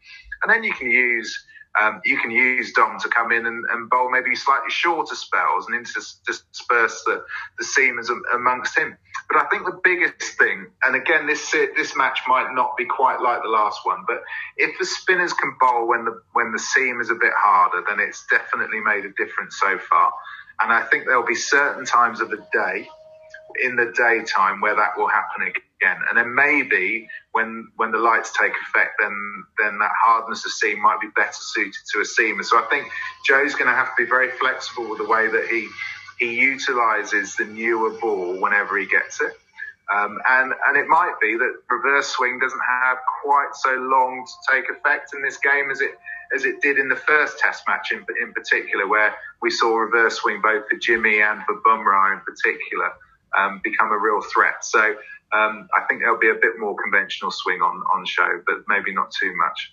and 0.42 0.52
then 0.52 0.64
you 0.64 0.72
can 0.74 0.90
use 0.90 1.46
um, 1.80 2.00
you 2.04 2.18
can 2.18 2.30
use 2.30 2.72
Dom 2.72 2.98
to 3.00 3.08
come 3.08 3.32
in 3.32 3.46
and, 3.46 3.64
and, 3.70 3.90
bowl 3.90 4.10
maybe 4.10 4.34
slightly 4.34 4.70
shorter 4.70 5.14
spells 5.14 5.66
and 5.66 5.76
intersperse 5.76 7.02
the, 7.04 7.24
the 7.58 7.64
seamers 7.64 8.08
amongst 8.34 8.76
him. 8.76 8.96
But 9.28 9.38
I 9.42 9.48
think 9.48 9.64
the 9.64 9.78
biggest 9.82 10.38
thing, 10.38 10.66
and 10.84 10.94
again, 10.96 11.26
this 11.26 11.50
this 11.50 11.96
match 11.96 12.20
might 12.28 12.54
not 12.54 12.76
be 12.76 12.84
quite 12.84 13.20
like 13.20 13.42
the 13.42 13.48
last 13.48 13.80
one, 13.84 14.04
but 14.06 14.22
if 14.56 14.78
the 14.78 14.86
spinners 14.86 15.32
can 15.32 15.54
bowl 15.60 15.88
when 15.88 16.04
the 16.04 16.20
when 16.32 16.52
the 16.52 16.58
seam 16.58 17.00
is 17.00 17.10
a 17.10 17.14
bit 17.14 17.32
harder, 17.34 17.82
then 17.88 18.00
it's 18.00 18.24
definitely 18.30 18.80
made 18.80 19.04
a 19.04 19.12
difference 19.12 19.58
so 19.58 19.78
far. 19.78 20.12
And 20.60 20.72
I 20.72 20.82
think 20.82 21.04
there'll 21.04 21.26
be 21.26 21.34
certain 21.34 21.84
times 21.84 22.20
of 22.20 22.30
the 22.30 22.44
day 22.52 22.88
in 23.62 23.76
the 23.76 23.92
daytime 23.96 24.60
where 24.60 24.74
that 24.76 24.96
will 24.96 25.08
happen 25.08 25.42
again. 25.42 25.96
And 26.08 26.16
then 26.16 26.34
maybe 26.34 27.08
when 27.32 27.68
when 27.76 27.92
the 27.92 27.98
lights 27.98 28.32
take 28.40 28.52
effect, 28.68 28.94
then 28.98 29.44
then 29.58 29.78
that 29.78 29.90
hardness 30.02 30.44
of 30.44 30.52
seam 30.52 30.82
might 30.82 31.00
be 31.00 31.08
better 31.14 31.32
suited 31.32 31.74
to 31.92 32.00
a 32.00 32.04
seamer. 32.04 32.44
So 32.44 32.58
I 32.58 32.66
think 32.70 32.88
Joe's 33.26 33.54
going 33.54 33.66
to 33.66 33.76
have 33.76 33.94
to 33.96 34.04
be 34.04 34.08
very 34.08 34.30
flexible 34.32 34.88
with 34.88 34.98
the 34.98 35.06
way 35.06 35.28
that 35.28 35.46
he 35.48 35.68
he 36.18 36.34
utilises 36.34 37.36
the 37.36 37.44
newer 37.44 37.90
ball 38.00 38.40
whenever 38.40 38.78
he 38.78 38.86
gets 38.86 39.20
it. 39.20 39.32
Um, 39.94 40.18
and 40.28 40.52
and 40.66 40.76
it 40.76 40.88
might 40.88 41.14
be 41.20 41.36
that 41.36 41.54
reverse 41.70 42.08
swing 42.08 42.38
doesn't 42.40 42.60
have 42.66 42.98
quite 43.22 43.54
so 43.54 43.74
long 43.74 44.26
to 44.26 44.54
take 44.54 44.70
effect 44.70 45.14
in 45.14 45.22
this 45.22 45.36
game 45.36 45.70
as 45.70 45.80
it 45.80 45.92
as 46.34 46.44
it 46.44 46.60
did 46.60 46.78
in 46.78 46.88
the 46.88 46.96
first 46.96 47.38
Test 47.38 47.62
match 47.68 47.92
in 47.92 48.04
in 48.20 48.32
particular, 48.32 48.88
where 48.88 49.14
we 49.42 49.50
saw 49.50 49.76
reverse 49.76 50.16
swing 50.16 50.40
both 50.40 50.68
for 50.68 50.76
Jimmy 50.78 51.20
and 51.20 51.42
for 51.44 51.60
Bumrah 51.60 52.14
in 52.14 52.20
particular 52.20 52.92
um, 53.36 53.60
become 53.62 53.92
a 53.92 53.98
real 53.98 54.20
threat. 54.22 54.64
So 54.64 54.80
um, 55.32 55.68
I 55.74 55.82
think 55.88 56.00
there'll 56.00 56.18
be 56.18 56.30
a 56.30 56.34
bit 56.34 56.58
more 56.58 56.74
conventional 56.82 57.30
swing 57.30 57.60
on 57.60 57.82
on 57.94 58.06
show, 58.06 58.42
but 58.46 58.56
maybe 58.68 58.92
not 58.92 59.10
too 59.10 59.34
much. 59.36 59.72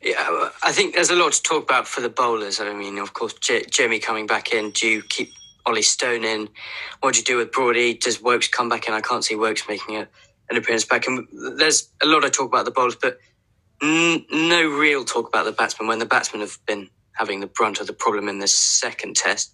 Yeah, 0.00 0.50
I 0.62 0.70
think 0.70 0.94
there's 0.94 1.10
a 1.10 1.16
lot 1.16 1.32
to 1.32 1.42
talk 1.42 1.64
about 1.64 1.88
for 1.88 2.00
the 2.00 2.08
bowlers. 2.08 2.60
I 2.60 2.72
mean, 2.72 2.98
of 2.98 3.14
course, 3.14 3.32
J- 3.34 3.64
coming 3.98 4.26
back 4.26 4.52
in. 4.52 4.70
Do 4.70 4.86
you 4.86 5.02
keep 5.02 5.30
Ollie 5.66 5.82
Stone 5.82 6.24
in? 6.24 6.48
What 7.00 7.14
do 7.14 7.18
you 7.18 7.24
do 7.24 7.36
with 7.38 7.50
Broady? 7.50 7.94
Does 7.94 8.22
Woakes 8.22 8.48
come 8.48 8.68
back 8.68 8.86
in? 8.86 8.94
I 8.94 9.00
can't 9.00 9.24
see 9.24 9.34
Woakes 9.34 9.68
making 9.68 9.96
a, 9.96 10.08
an 10.50 10.56
appearance 10.56 10.84
back. 10.84 11.08
And 11.08 11.26
there's 11.58 11.88
a 12.00 12.06
lot 12.06 12.24
of 12.24 12.30
talk 12.30 12.48
about 12.48 12.64
the 12.64 12.70
bowlers, 12.70 12.94
but 12.94 13.18
n- 13.82 14.24
no 14.30 14.68
real 14.68 15.04
talk 15.04 15.28
about 15.28 15.44
the 15.46 15.52
batsmen 15.52 15.88
when 15.88 15.98
the 15.98 16.06
batsmen 16.06 16.42
have 16.42 16.58
been 16.64 16.88
having 17.12 17.40
the 17.40 17.48
brunt 17.48 17.80
of 17.80 17.88
the 17.88 17.92
problem 17.92 18.28
in 18.28 18.38
the 18.38 18.48
second 18.48 19.16
test. 19.16 19.52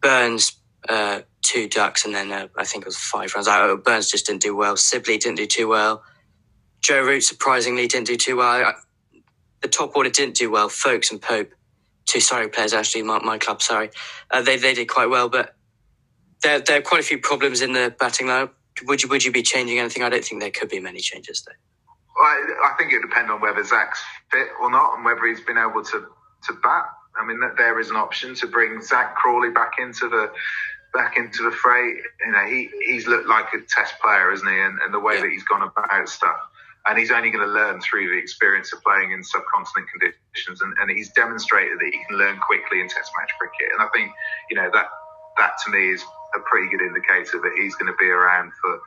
Burns, 0.00 0.56
uh, 0.88 1.22
two 1.42 1.68
ducks, 1.68 2.04
and 2.04 2.14
then 2.14 2.32
uh, 2.32 2.48
I 2.58 2.64
think 2.64 2.82
it 2.82 2.88
was 2.88 2.96
five 2.96 3.34
runs. 3.34 3.48
Uh, 3.48 3.76
Burns 3.76 4.10
just 4.10 4.26
didn't 4.26 4.42
do 4.42 4.56
well. 4.56 4.76
Sibley 4.76 5.18
didn't 5.18 5.36
do 5.38 5.46
too 5.46 5.68
well. 5.68 6.02
Joe 6.82 7.02
Root 7.02 7.22
surprisingly 7.22 7.86
didn't 7.86 8.06
do 8.06 8.16
too 8.16 8.36
well. 8.36 8.48
I, 8.48 8.74
the 9.62 9.68
top 9.68 9.96
order 9.96 10.10
didn't 10.10 10.36
do 10.36 10.50
well. 10.50 10.68
Foakes 10.68 11.10
and 11.10 11.20
Pope, 11.20 11.52
two 12.06 12.20
Surrey 12.20 12.48
players 12.48 12.74
actually, 12.74 13.02
my, 13.02 13.18
my 13.20 13.38
club, 13.38 13.62
sorry, 13.62 13.90
uh, 14.30 14.42
they 14.42 14.56
they 14.56 14.74
did 14.74 14.88
quite 14.88 15.08
well, 15.10 15.28
but 15.28 15.56
there 16.42 16.60
there 16.60 16.78
are 16.78 16.82
quite 16.82 17.00
a 17.00 17.04
few 17.04 17.18
problems 17.18 17.62
in 17.62 17.72
the 17.72 17.94
batting 17.98 18.26
lineup. 18.28 18.50
Would 18.86 19.02
you 19.02 19.08
would 19.08 19.24
you 19.24 19.32
be 19.32 19.42
changing 19.42 19.78
anything? 19.78 20.02
I 20.02 20.10
don't 20.10 20.24
think 20.24 20.40
there 20.42 20.50
could 20.50 20.68
be 20.68 20.80
many 20.80 21.00
changes. 21.00 21.46
Well, 22.16 22.24
I, 22.26 22.72
I 22.72 22.76
think 22.78 22.92
it 22.92 23.02
depends 23.02 23.30
on 23.30 23.40
whether 23.40 23.64
Zach's 23.64 24.02
fit 24.30 24.48
or 24.60 24.70
not, 24.70 24.96
and 24.96 25.04
whether 25.04 25.26
he's 25.26 25.40
been 25.40 25.58
able 25.58 25.82
to 25.84 26.06
to 26.46 26.52
bat. 26.62 26.84
I 27.20 27.24
mean, 27.26 27.40
there 27.56 27.80
is 27.80 27.90
an 27.90 27.96
option 27.96 28.34
to 28.36 28.46
bring 28.46 28.82
Zach 28.82 29.16
Crawley 29.16 29.50
back 29.50 29.72
into 29.78 30.08
the 30.08 30.30
back 30.94 31.16
into 31.16 31.42
the 31.42 31.50
fray. 31.50 32.00
You 32.24 32.32
know, 32.32 32.46
he 32.46 32.70
he's 32.86 33.06
looked 33.06 33.26
like 33.26 33.52
a 33.52 33.60
test 33.68 33.94
player, 34.00 34.32
isn't 34.32 34.48
he? 34.48 34.58
And, 34.58 34.78
and 34.80 34.94
the 34.94 35.00
way 35.00 35.16
yeah. 35.16 35.22
that 35.22 35.30
he's 35.30 35.44
gone 35.44 35.62
about 35.62 36.08
stuff. 36.08 36.38
And 36.86 36.98
he's 36.98 37.10
only 37.10 37.30
going 37.30 37.46
to 37.46 37.52
learn 37.52 37.80
through 37.80 38.10
the 38.10 38.18
experience 38.18 38.72
of 38.72 38.82
playing 38.82 39.12
in 39.12 39.24
subcontinent 39.24 39.88
conditions. 39.88 40.60
And, 40.60 40.74
and 40.78 40.90
he's 40.90 41.10
demonstrated 41.12 41.78
that 41.80 41.90
he 41.90 41.98
can 42.06 42.18
learn 42.18 42.38
quickly 42.38 42.80
in 42.80 42.88
test 42.88 43.10
match 43.18 43.30
cricket. 43.40 43.72
And 43.72 43.80
I 43.80 43.88
think, 43.94 44.12
you 44.50 44.56
know, 44.56 44.70
that 44.72 44.86
that 45.38 45.52
to 45.64 45.70
me 45.70 45.90
is 45.90 46.04
a 46.36 46.40
pretty 46.40 46.70
good 46.70 46.84
indicator 46.84 47.40
that 47.40 47.52
he's 47.56 47.74
going 47.74 47.90
to 47.90 47.98
be 47.98 48.08
around 48.08 48.52
for 48.60 48.80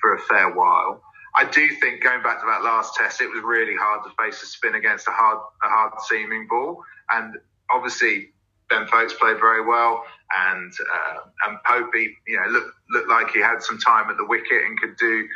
for 0.00 0.14
a 0.14 0.20
fair 0.20 0.50
while. 0.52 1.02
I 1.34 1.44
do 1.44 1.66
think 1.80 2.02
going 2.02 2.22
back 2.22 2.40
to 2.40 2.46
that 2.46 2.62
last 2.62 2.94
test, 2.94 3.20
it 3.20 3.28
was 3.28 3.42
really 3.42 3.74
hard 3.74 4.04
to 4.04 4.10
face 4.22 4.42
a 4.42 4.46
spin 4.46 4.74
against 4.74 5.08
a 5.08 5.12
hard 5.12 5.38
a 5.62 5.68
hard 5.68 5.92
seaming 6.08 6.46
ball. 6.48 6.82
And 7.10 7.36
obviously 7.70 8.31
Ben 8.72 8.86
Foakes 8.86 9.12
played 9.14 9.38
very 9.38 9.64
well, 9.64 10.02
and 10.48 10.72
uh, 10.72 11.18
and 11.46 11.58
Popey, 11.66 12.08
you 12.26 12.40
know, 12.40 12.48
looked 12.50 12.74
looked 12.90 13.08
like 13.08 13.30
he 13.30 13.40
had 13.40 13.62
some 13.62 13.78
time 13.78 14.08
at 14.08 14.16
the 14.16 14.24
wicket 14.24 14.64
and 14.64 14.80
could 14.80 14.96
do 14.96 15.28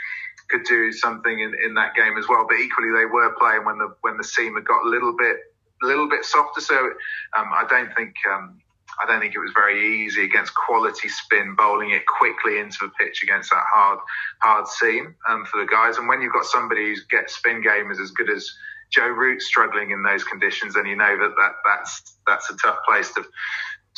could 0.48 0.64
do 0.64 0.92
something 0.92 1.40
in, 1.40 1.54
in 1.64 1.74
that 1.74 1.94
game 1.94 2.16
as 2.16 2.28
well. 2.28 2.46
But 2.48 2.58
equally, 2.58 2.90
they 2.96 3.04
were 3.04 3.34
playing 3.38 3.64
when 3.64 3.78
the 3.78 3.94
when 4.00 4.16
the 4.16 4.24
seam 4.24 4.54
had 4.54 4.64
got 4.64 4.86
a 4.86 4.88
little 4.88 5.14
bit 5.16 5.36
a 5.82 5.86
little 5.86 6.08
bit 6.08 6.24
softer. 6.24 6.60
So 6.60 6.76
um, 7.36 7.50
I 7.52 7.66
don't 7.68 7.94
think 7.94 8.14
um, 8.32 8.58
I 9.02 9.06
don't 9.06 9.20
think 9.20 9.34
it 9.34 9.38
was 9.38 9.52
very 9.54 10.04
easy 10.04 10.24
against 10.24 10.54
quality 10.54 11.08
spin 11.08 11.54
bowling 11.56 11.90
it 11.90 12.06
quickly 12.06 12.58
into 12.58 12.78
the 12.80 12.92
pitch 12.98 13.22
against 13.22 13.50
that 13.50 13.64
hard 13.70 13.98
hard 14.40 14.66
seam 14.66 15.14
um, 15.28 15.44
for 15.44 15.60
the 15.60 15.66
guys. 15.66 15.98
And 15.98 16.08
when 16.08 16.22
you've 16.22 16.32
got 16.32 16.46
somebody 16.46 16.86
who's 16.86 17.04
get 17.10 17.28
spin 17.28 17.60
game 17.62 17.90
is 17.90 18.00
as 18.00 18.12
good 18.12 18.30
as 18.30 18.50
Joe 18.90 19.08
Root 19.08 19.42
struggling 19.42 19.90
in 19.90 20.02
those 20.02 20.24
conditions, 20.24 20.76
and 20.76 20.88
you 20.88 20.96
know 20.96 21.16
that, 21.18 21.34
that 21.36 21.52
that's 21.64 22.16
that's 22.26 22.50
a 22.50 22.56
tough 22.56 22.78
place 22.86 23.12
to 23.14 23.24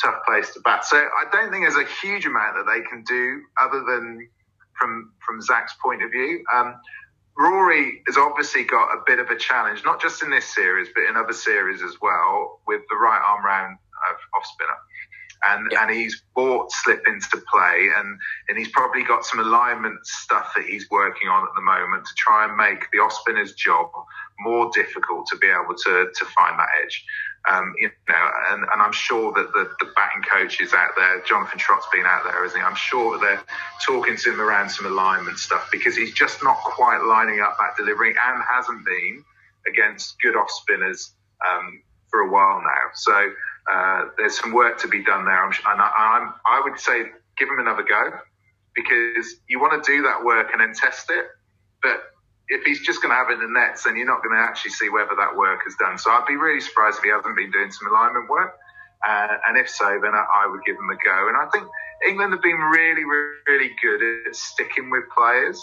tough 0.01 0.21
place 0.25 0.53
to 0.53 0.61
bat. 0.61 0.85
So 0.85 0.97
I 0.97 1.25
don't 1.31 1.51
think 1.51 1.63
there's 1.63 1.75
a 1.75 1.89
huge 2.01 2.25
amount 2.25 2.55
that 2.55 2.71
they 2.71 2.81
can 2.87 3.03
do 3.03 3.41
other 3.61 3.83
than 3.83 4.27
from 4.79 5.11
from 5.25 5.41
Zach's 5.41 5.73
point 5.83 6.03
of 6.03 6.11
view. 6.11 6.43
Um, 6.53 6.75
Rory 7.37 8.03
has 8.07 8.17
obviously 8.17 8.65
got 8.65 8.91
a 8.91 9.01
bit 9.05 9.19
of 9.19 9.29
a 9.29 9.35
challenge, 9.35 9.83
not 9.85 10.01
just 10.01 10.21
in 10.21 10.29
this 10.29 10.45
series, 10.45 10.89
but 10.93 11.03
in 11.05 11.15
other 11.15 11.33
series 11.33 11.81
as 11.81 11.95
well, 12.01 12.59
with 12.67 12.81
the 12.89 12.97
right 12.97 13.21
arm 13.25 13.45
round 13.45 13.77
of 14.11 14.17
off 14.35 14.45
spinner. 14.45 14.75
And 15.47 15.69
yeah. 15.71 15.83
and 15.83 15.91
he's 15.91 16.21
bought 16.35 16.71
slip 16.71 17.03
into 17.07 17.37
play, 17.51 17.89
and 17.95 18.19
and 18.47 18.57
he's 18.57 18.69
probably 18.69 19.03
got 19.03 19.25
some 19.25 19.39
alignment 19.39 20.05
stuff 20.05 20.51
that 20.55 20.65
he's 20.65 20.89
working 20.89 21.29
on 21.29 21.43
at 21.43 21.53
the 21.55 21.61
moment 21.61 22.05
to 22.05 22.13
try 22.15 22.45
and 22.45 22.57
make 22.57 22.89
the 22.91 22.99
off 22.99 23.13
spinner's 23.13 23.53
job 23.53 23.89
more 24.39 24.69
difficult 24.73 25.27
to 25.27 25.37
be 25.37 25.47
able 25.47 25.75
to 25.75 26.09
to 26.13 26.25
find 26.25 26.59
that 26.59 26.69
edge. 26.83 27.05
Um, 27.49 27.73
you 27.79 27.89
know, 28.09 28.29
and, 28.51 28.63
and 28.63 28.81
I'm 28.81 28.91
sure 28.91 29.31
that 29.31 29.53
the, 29.53 29.71
the 29.79 29.91
batting 29.95 30.21
coaches 30.23 30.73
out 30.73 30.91
there, 30.97 31.23
Jonathan 31.23 31.57
Trott's 31.57 31.87
been 31.91 32.05
out 32.05 32.23
there, 32.25 32.43
isn't 32.43 32.59
he? 32.59 32.63
I'm 32.63 32.75
sure 32.75 33.17
that 33.17 33.25
they're 33.25 33.43
talking 33.81 34.17
to 34.17 34.33
him 34.33 34.41
around 34.41 34.69
some 34.69 34.85
alignment 34.85 35.39
stuff 35.39 35.69
because 35.71 35.95
he's 35.95 36.13
just 36.13 36.43
not 36.43 36.57
quite 36.57 37.01
lining 37.01 37.39
up 37.39 37.57
that 37.57 37.77
delivery 37.77 38.09
and 38.09 38.43
hasn't 38.43 38.85
been 38.85 39.23
against 39.65 40.21
good 40.21 40.35
off 40.35 40.51
spinners 40.51 41.13
um, 41.49 41.81
for 42.09 42.19
a 42.19 42.29
while 42.29 42.61
now. 42.61 42.91
So 42.93 43.31
uh, 43.71 44.05
there's 44.17 44.39
some 44.39 44.53
work 44.53 44.79
to 44.79 44.87
be 44.87 45.03
done 45.03 45.25
there. 45.25 45.45
And 45.45 45.55
I, 45.65 46.31
I 46.45 46.61
would 46.63 46.79
say 46.79 47.03
give 47.37 47.49
him 47.49 47.59
another 47.59 47.83
go 47.83 48.19
because 48.75 49.35
you 49.47 49.59
want 49.59 49.83
to 49.83 49.91
do 49.91 50.03
that 50.03 50.23
work 50.23 50.49
and 50.51 50.61
then 50.61 50.73
test 50.73 51.09
it. 51.09 51.25
But 51.81 52.01
if 52.47 52.63
he's 52.63 52.81
just 52.81 53.01
going 53.01 53.11
to 53.11 53.15
have 53.15 53.29
it 53.29 53.41
in 53.41 53.53
the 53.53 53.59
nets, 53.59 53.83
then 53.83 53.95
you're 53.95 54.07
not 54.07 54.23
going 54.23 54.35
to 54.35 54.41
actually 54.41 54.71
see 54.71 54.89
whether 54.89 55.15
that 55.17 55.35
work 55.35 55.61
is 55.67 55.75
done. 55.75 55.97
So 55.97 56.11
I'd 56.11 56.25
be 56.27 56.35
really 56.35 56.61
surprised 56.61 56.97
if 56.97 57.03
he 57.03 57.09
hasn't 57.09 57.35
been 57.35 57.51
doing 57.51 57.71
some 57.71 57.89
alignment 57.89 58.29
work. 58.29 58.57
Uh, 59.07 59.37
and 59.47 59.57
if 59.57 59.69
so, 59.69 59.99
then 60.01 60.11
I, 60.13 60.25
I, 60.43 60.47
would 60.47 60.59
give 60.65 60.75
him 60.75 60.89
a 60.89 60.97
go. 61.05 61.29
And 61.29 61.37
I 61.37 61.47
think 61.53 61.65
England 62.05 62.33
have 62.33 62.41
been 62.41 62.57
really, 62.57 63.03
really 63.47 63.71
good 63.81 64.27
at 64.27 64.35
sticking 64.35 64.89
with 64.89 65.03
players 65.15 65.61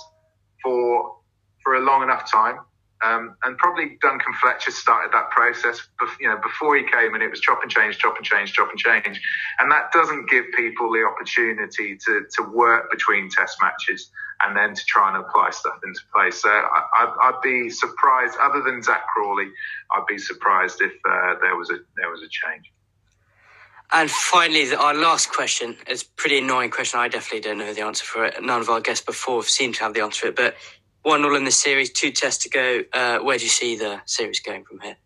for 0.62 1.16
for 1.62 1.74
a 1.74 1.80
long 1.80 2.02
enough 2.02 2.30
time. 2.30 2.59
Um, 3.04 3.37
and 3.44 3.59
probably 3.59 3.98
Duncan 4.00 4.32
Fletcher 4.40 4.70
started 4.70 5.12
that 5.12 5.30
process, 5.30 5.80
you 6.18 6.28
know, 6.28 6.38
before 6.42 6.76
he 6.76 6.82
came, 6.85 7.12
and 7.14 7.22
it 7.22 7.28
was 7.28 7.40
chop 7.40 7.61
and 7.62 7.70
change, 7.70 7.98
chop 7.98 8.16
and 8.16 8.24
change, 8.24 8.54
chop 8.54 8.70
and 8.70 8.78
change, 8.78 9.20
and 9.59 9.70
that 9.70 9.92
doesn't 9.92 10.30
give 10.30 10.46
people 10.56 10.90
the 10.90 11.04
opportunity 11.04 11.98
to 12.06 12.24
to 12.37 12.42
work 12.42 12.90
between 12.90 13.28
Test 13.28 13.59
matches 13.61 14.11
and 14.42 14.56
then 14.56 14.74
to 14.74 14.85
try 14.87 15.09
and 15.14 15.24
apply 15.24 15.50
stuff 15.50 15.78
into 15.85 16.00
place. 16.12 16.42
So 16.42 16.48
I, 16.48 17.30
would 17.30 17.40
be 17.42 17.70
surprised, 17.70 18.35
other 18.40 18.62
than 18.62 18.82
Zak 18.82 19.06
Crawley, 19.09 19.48
I'd 19.94 20.06
be 20.09 20.18
surprised 20.18 20.80
if 20.80 20.92
uh, 21.09 21.35
there 21.40 21.56
was 21.56 21.70
a 21.70 21.78
there 21.96 22.11
was 22.11 22.22
a 22.22 22.28
change. 22.28 22.72
And 23.92 24.11
finally, 24.11 24.74
our 24.74 24.94
last 24.94 25.30
question 25.30 25.76
is 25.87 26.02
pretty 26.02 26.38
annoying 26.38 26.70
question. 26.70 26.98
I 26.98 27.09
definitely 27.09 27.40
don't 27.40 27.59
know 27.59 27.72
the 27.72 27.82
answer 27.82 28.04
for 28.04 28.24
it. 28.24 28.42
None 28.42 28.61
of 28.61 28.68
our 28.68 28.80
guests 28.80 29.04
before 29.04 29.44
seem 29.44 29.72
to 29.74 29.80
have 29.85 29.94
the 29.94 30.00
answer 30.02 30.22
for 30.22 30.26
it, 30.28 30.37
but 30.37 30.56
one 31.06 31.24
all 31.24 31.36
in 31.36 31.44
the 31.44 31.52
series, 31.52 31.90
two 31.90 32.10
tests 32.10 32.42
to 32.42 32.50
go. 32.50 32.82
Uh, 32.92 33.20
where 33.20 33.38
do 33.38 33.44
you 33.44 33.50
see 33.50 33.76
the 33.76 34.00
series 34.06 34.40
going 34.40 34.64
from 34.64 34.80
here? 34.80 34.96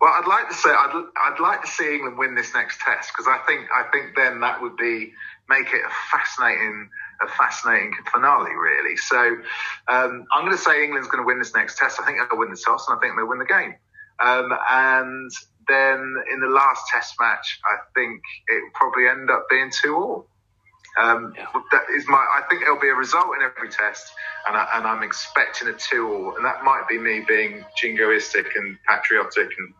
Well, 0.00 0.12
I'd 0.12 0.28
like 0.28 0.48
to 0.50 0.54
say 0.54 0.68
I'd, 0.68 1.04
I'd 1.16 1.40
like 1.40 1.62
to 1.62 1.66
see 1.66 1.94
England 1.94 2.18
win 2.18 2.34
this 2.34 2.52
next 2.54 2.78
test 2.80 3.10
because 3.10 3.26
I 3.26 3.38
think 3.46 3.66
I 3.74 3.90
think 3.90 4.14
then 4.14 4.40
that 4.40 4.60
would 4.60 4.76
be 4.76 5.12
make 5.48 5.68
it 5.72 5.80
a 5.80 5.90
fascinating 6.12 6.90
a 7.22 7.28
fascinating 7.28 7.92
finale, 8.12 8.52
really. 8.52 8.96
So 8.96 9.18
um, 9.88 10.26
I'm 10.32 10.44
going 10.44 10.56
to 10.56 10.62
say 10.62 10.84
England's 10.84 11.08
going 11.08 11.22
to 11.22 11.26
win 11.26 11.38
this 11.38 11.54
next 11.54 11.78
test. 11.78 11.98
I 12.00 12.04
think 12.04 12.18
they'll 12.18 12.38
win 12.38 12.50
the 12.50 12.56
toss 12.56 12.86
and 12.88 12.96
I 12.96 13.00
think 13.00 13.14
they'll 13.16 13.28
win 13.28 13.38
the 13.38 13.46
game. 13.46 13.74
Um, 14.22 14.52
and 14.70 15.30
then 15.68 16.16
in 16.32 16.40
the 16.40 16.48
last 16.48 16.82
test 16.92 17.14
match, 17.18 17.60
I 17.64 17.76
think 17.94 18.20
it 18.48 18.62
will 18.62 18.70
probably 18.74 19.08
end 19.08 19.30
up 19.30 19.46
being 19.48 19.70
two 19.70 19.96
all. 19.96 20.26
Um, 20.98 21.34
yeah. 21.36 21.46
That 21.72 21.82
is 21.94 22.04
my. 22.08 22.18
I 22.18 22.42
think 22.48 22.62
there'll 22.62 22.80
be 22.80 22.88
a 22.88 22.94
result 22.94 23.28
in 23.36 23.42
every 23.42 23.68
test, 23.68 24.10
and, 24.48 24.56
I, 24.56 24.68
am 24.74 25.02
expecting 25.02 25.68
a 25.68 25.72
two-all, 25.72 26.36
and 26.36 26.44
that 26.44 26.64
might 26.64 26.88
be 26.88 26.98
me 26.98 27.24
being 27.26 27.64
jingoistic 27.80 28.46
and 28.56 28.76
patriotic 28.88 29.50
and 29.56 29.74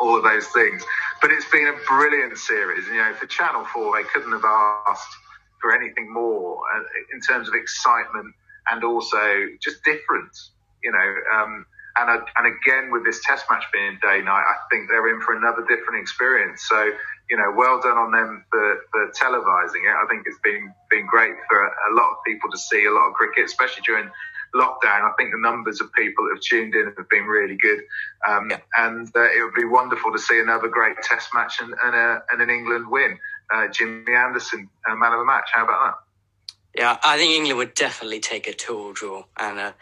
all 0.00 0.16
of 0.16 0.24
those 0.24 0.46
things. 0.48 0.82
But 1.22 1.30
it's 1.30 1.48
been 1.50 1.68
a 1.68 1.76
brilliant 1.86 2.36
series. 2.36 2.86
You 2.86 2.98
know, 2.98 3.14
for 3.14 3.26
Channel 3.26 3.64
Four, 3.72 3.96
they 3.96 4.06
couldn't 4.08 4.32
have 4.32 4.44
asked 4.44 5.16
for 5.60 5.74
anything 5.74 6.12
more 6.12 6.60
uh, 6.74 6.82
in 7.12 7.20
terms 7.20 7.48
of 7.48 7.54
excitement 7.54 8.34
and 8.70 8.84
also 8.84 9.48
just 9.60 9.82
difference. 9.84 10.50
You 10.82 10.92
know, 10.92 11.14
um, 11.34 11.66
and 11.96 12.22
and 12.36 12.46
again 12.46 12.90
with 12.92 13.04
this 13.04 13.22
Test 13.24 13.46
match 13.50 13.64
being 13.72 13.98
day 14.02 14.20
night, 14.20 14.44
I 14.44 14.56
think 14.70 14.88
they're 14.88 15.08
in 15.14 15.20
for 15.22 15.34
another 15.34 15.62
different 15.62 16.00
experience. 16.00 16.66
So 16.68 16.92
you 17.30 17.36
know, 17.36 17.52
well 17.56 17.80
done 17.80 17.98
on 17.98 18.12
them 18.12 18.44
for, 18.50 18.80
for 18.90 19.10
televising 19.10 19.82
it. 19.84 19.94
I 19.94 20.06
think 20.08 20.24
it's 20.26 20.38
been 20.42 20.72
been 20.90 21.06
great 21.06 21.34
for 21.48 21.58
a 21.66 21.94
lot 21.94 22.10
of 22.10 22.16
people 22.26 22.50
to 22.50 22.58
see 22.58 22.84
a 22.86 22.92
lot 22.92 23.08
of 23.08 23.14
cricket, 23.14 23.44
especially 23.44 23.82
during 23.84 24.10
lockdown. 24.54 25.02
I 25.02 25.12
think 25.18 25.32
the 25.32 25.40
numbers 25.40 25.80
of 25.80 25.92
people 25.92 26.24
that 26.24 26.36
have 26.36 26.42
tuned 26.42 26.74
in 26.74 26.92
have 26.96 27.08
been 27.08 27.24
really 27.24 27.56
good, 27.56 27.80
um, 28.28 28.50
yeah. 28.50 28.58
and 28.76 29.08
uh, 29.14 29.22
it 29.22 29.42
would 29.42 29.54
be 29.54 29.64
wonderful 29.64 30.12
to 30.12 30.18
see 30.18 30.40
another 30.40 30.68
great 30.68 30.96
Test 31.02 31.30
match 31.34 31.60
and, 31.60 31.74
and, 31.82 31.94
a, 31.94 32.22
and 32.30 32.40
an 32.40 32.50
England 32.50 32.88
win. 32.88 33.18
Uh, 33.52 33.68
Jimmy 33.68 34.12
Anderson, 34.12 34.68
uh, 34.88 34.94
man 34.96 35.12
of 35.12 35.20
the 35.20 35.24
match. 35.24 35.48
How 35.52 35.64
about 35.64 35.84
that? 35.84 36.80
Yeah, 36.80 36.98
I 37.02 37.16
think 37.16 37.32
England 37.32 37.58
would 37.58 37.74
definitely 37.74 38.20
take 38.20 38.46
a 38.46 38.52
two 38.52 38.92
draw 38.94 39.24
and 39.36 39.58
uh, 39.58 39.72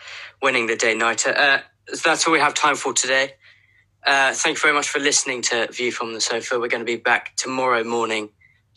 winning 0.42 0.66
the 0.66 0.76
day 0.76 0.94
nighter. 0.94 1.35
Uh, 1.37 1.61
that's 2.04 2.26
all 2.26 2.33
we 2.33 2.38
have 2.40 2.54
time 2.54 2.76
for 2.76 2.92
today. 2.92 3.33
Uh, 4.05 4.35
thank 4.35 4.59
you 4.59 4.61
very 4.61 4.75
much 4.75 4.88
for 4.88 4.99
listening 4.99 5.40
to 5.40 5.67
View 5.73 5.90
from 5.90 6.12
the 6.12 6.21
Sofa. 6.21 6.59
We're 6.61 6.69
going 6.69 6.83
to 6.83 6.85
be 6.85 6.97
back 6.97 7.35
tomorrow 7.37 7.83
morning 7.85 8.29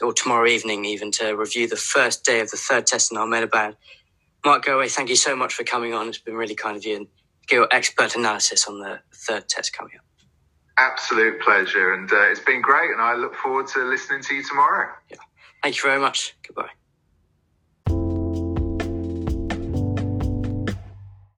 or 0.02 0.14
tomorrow 0.14 0.48
evening, 0.48 0.86
even 0.86 1.12
to 1.12 1.36
review 1.36 1.68
the 1.68 1.76
first 1.76 2.24
day 2.24 2.40
of 2.40 2.50
the 2.50 2.58
third 2.58 2.88
test 2.88 3.12
in 3.12 3.18
Ahmedabad. 3.18 3.76
Mark 4.46 4.64
Garaway, 4.64 4.90
thank 4.90 5.10
you 5.10 5.18
so 5.18 5.36
much 5.36 5.54
for 5.54 5.66
coming 5.66 5.94
on. 5.94 6.08
It's 6.08 6.18
been 6.18 6.36
really 6.36 6.56
kind 6.56 6.78
of 6.78 6.86
you 6.86 6.96
and 6.96 7.08
give 7.48 7.58
your 7.58 7.68
expert 7.72 8.16
analysis 8.16 8.68
on 8.68 8.80
the 8.80 9.02
third 9.14 9.50
test 9.50 9.74
coming 9.74 9.94
up. 9.98 10.06
Absolute 10.78 11.42
pleasure. 11.42 11.94
And 11.94 12.10
uh, 12.12 12.30
it's 12.30 12.40
been 12.40 12.62
great. 12.62 12.92
And 12.92 13.02
I 13.02 13.16
look 13.16 13.36
forward 13.36 13.68
to 13.70 13.84
listening 13.84 14.22
to 14.24 14.36
you 14.36 14.44
tomorrow. 14.44 14.94
Yeah. 15.10 15.18
Thank 15.62 15.76
you 15.76 15.82
very 15.82 16.00
much. 16.00 16.36
Goodbye. 16.48 16.70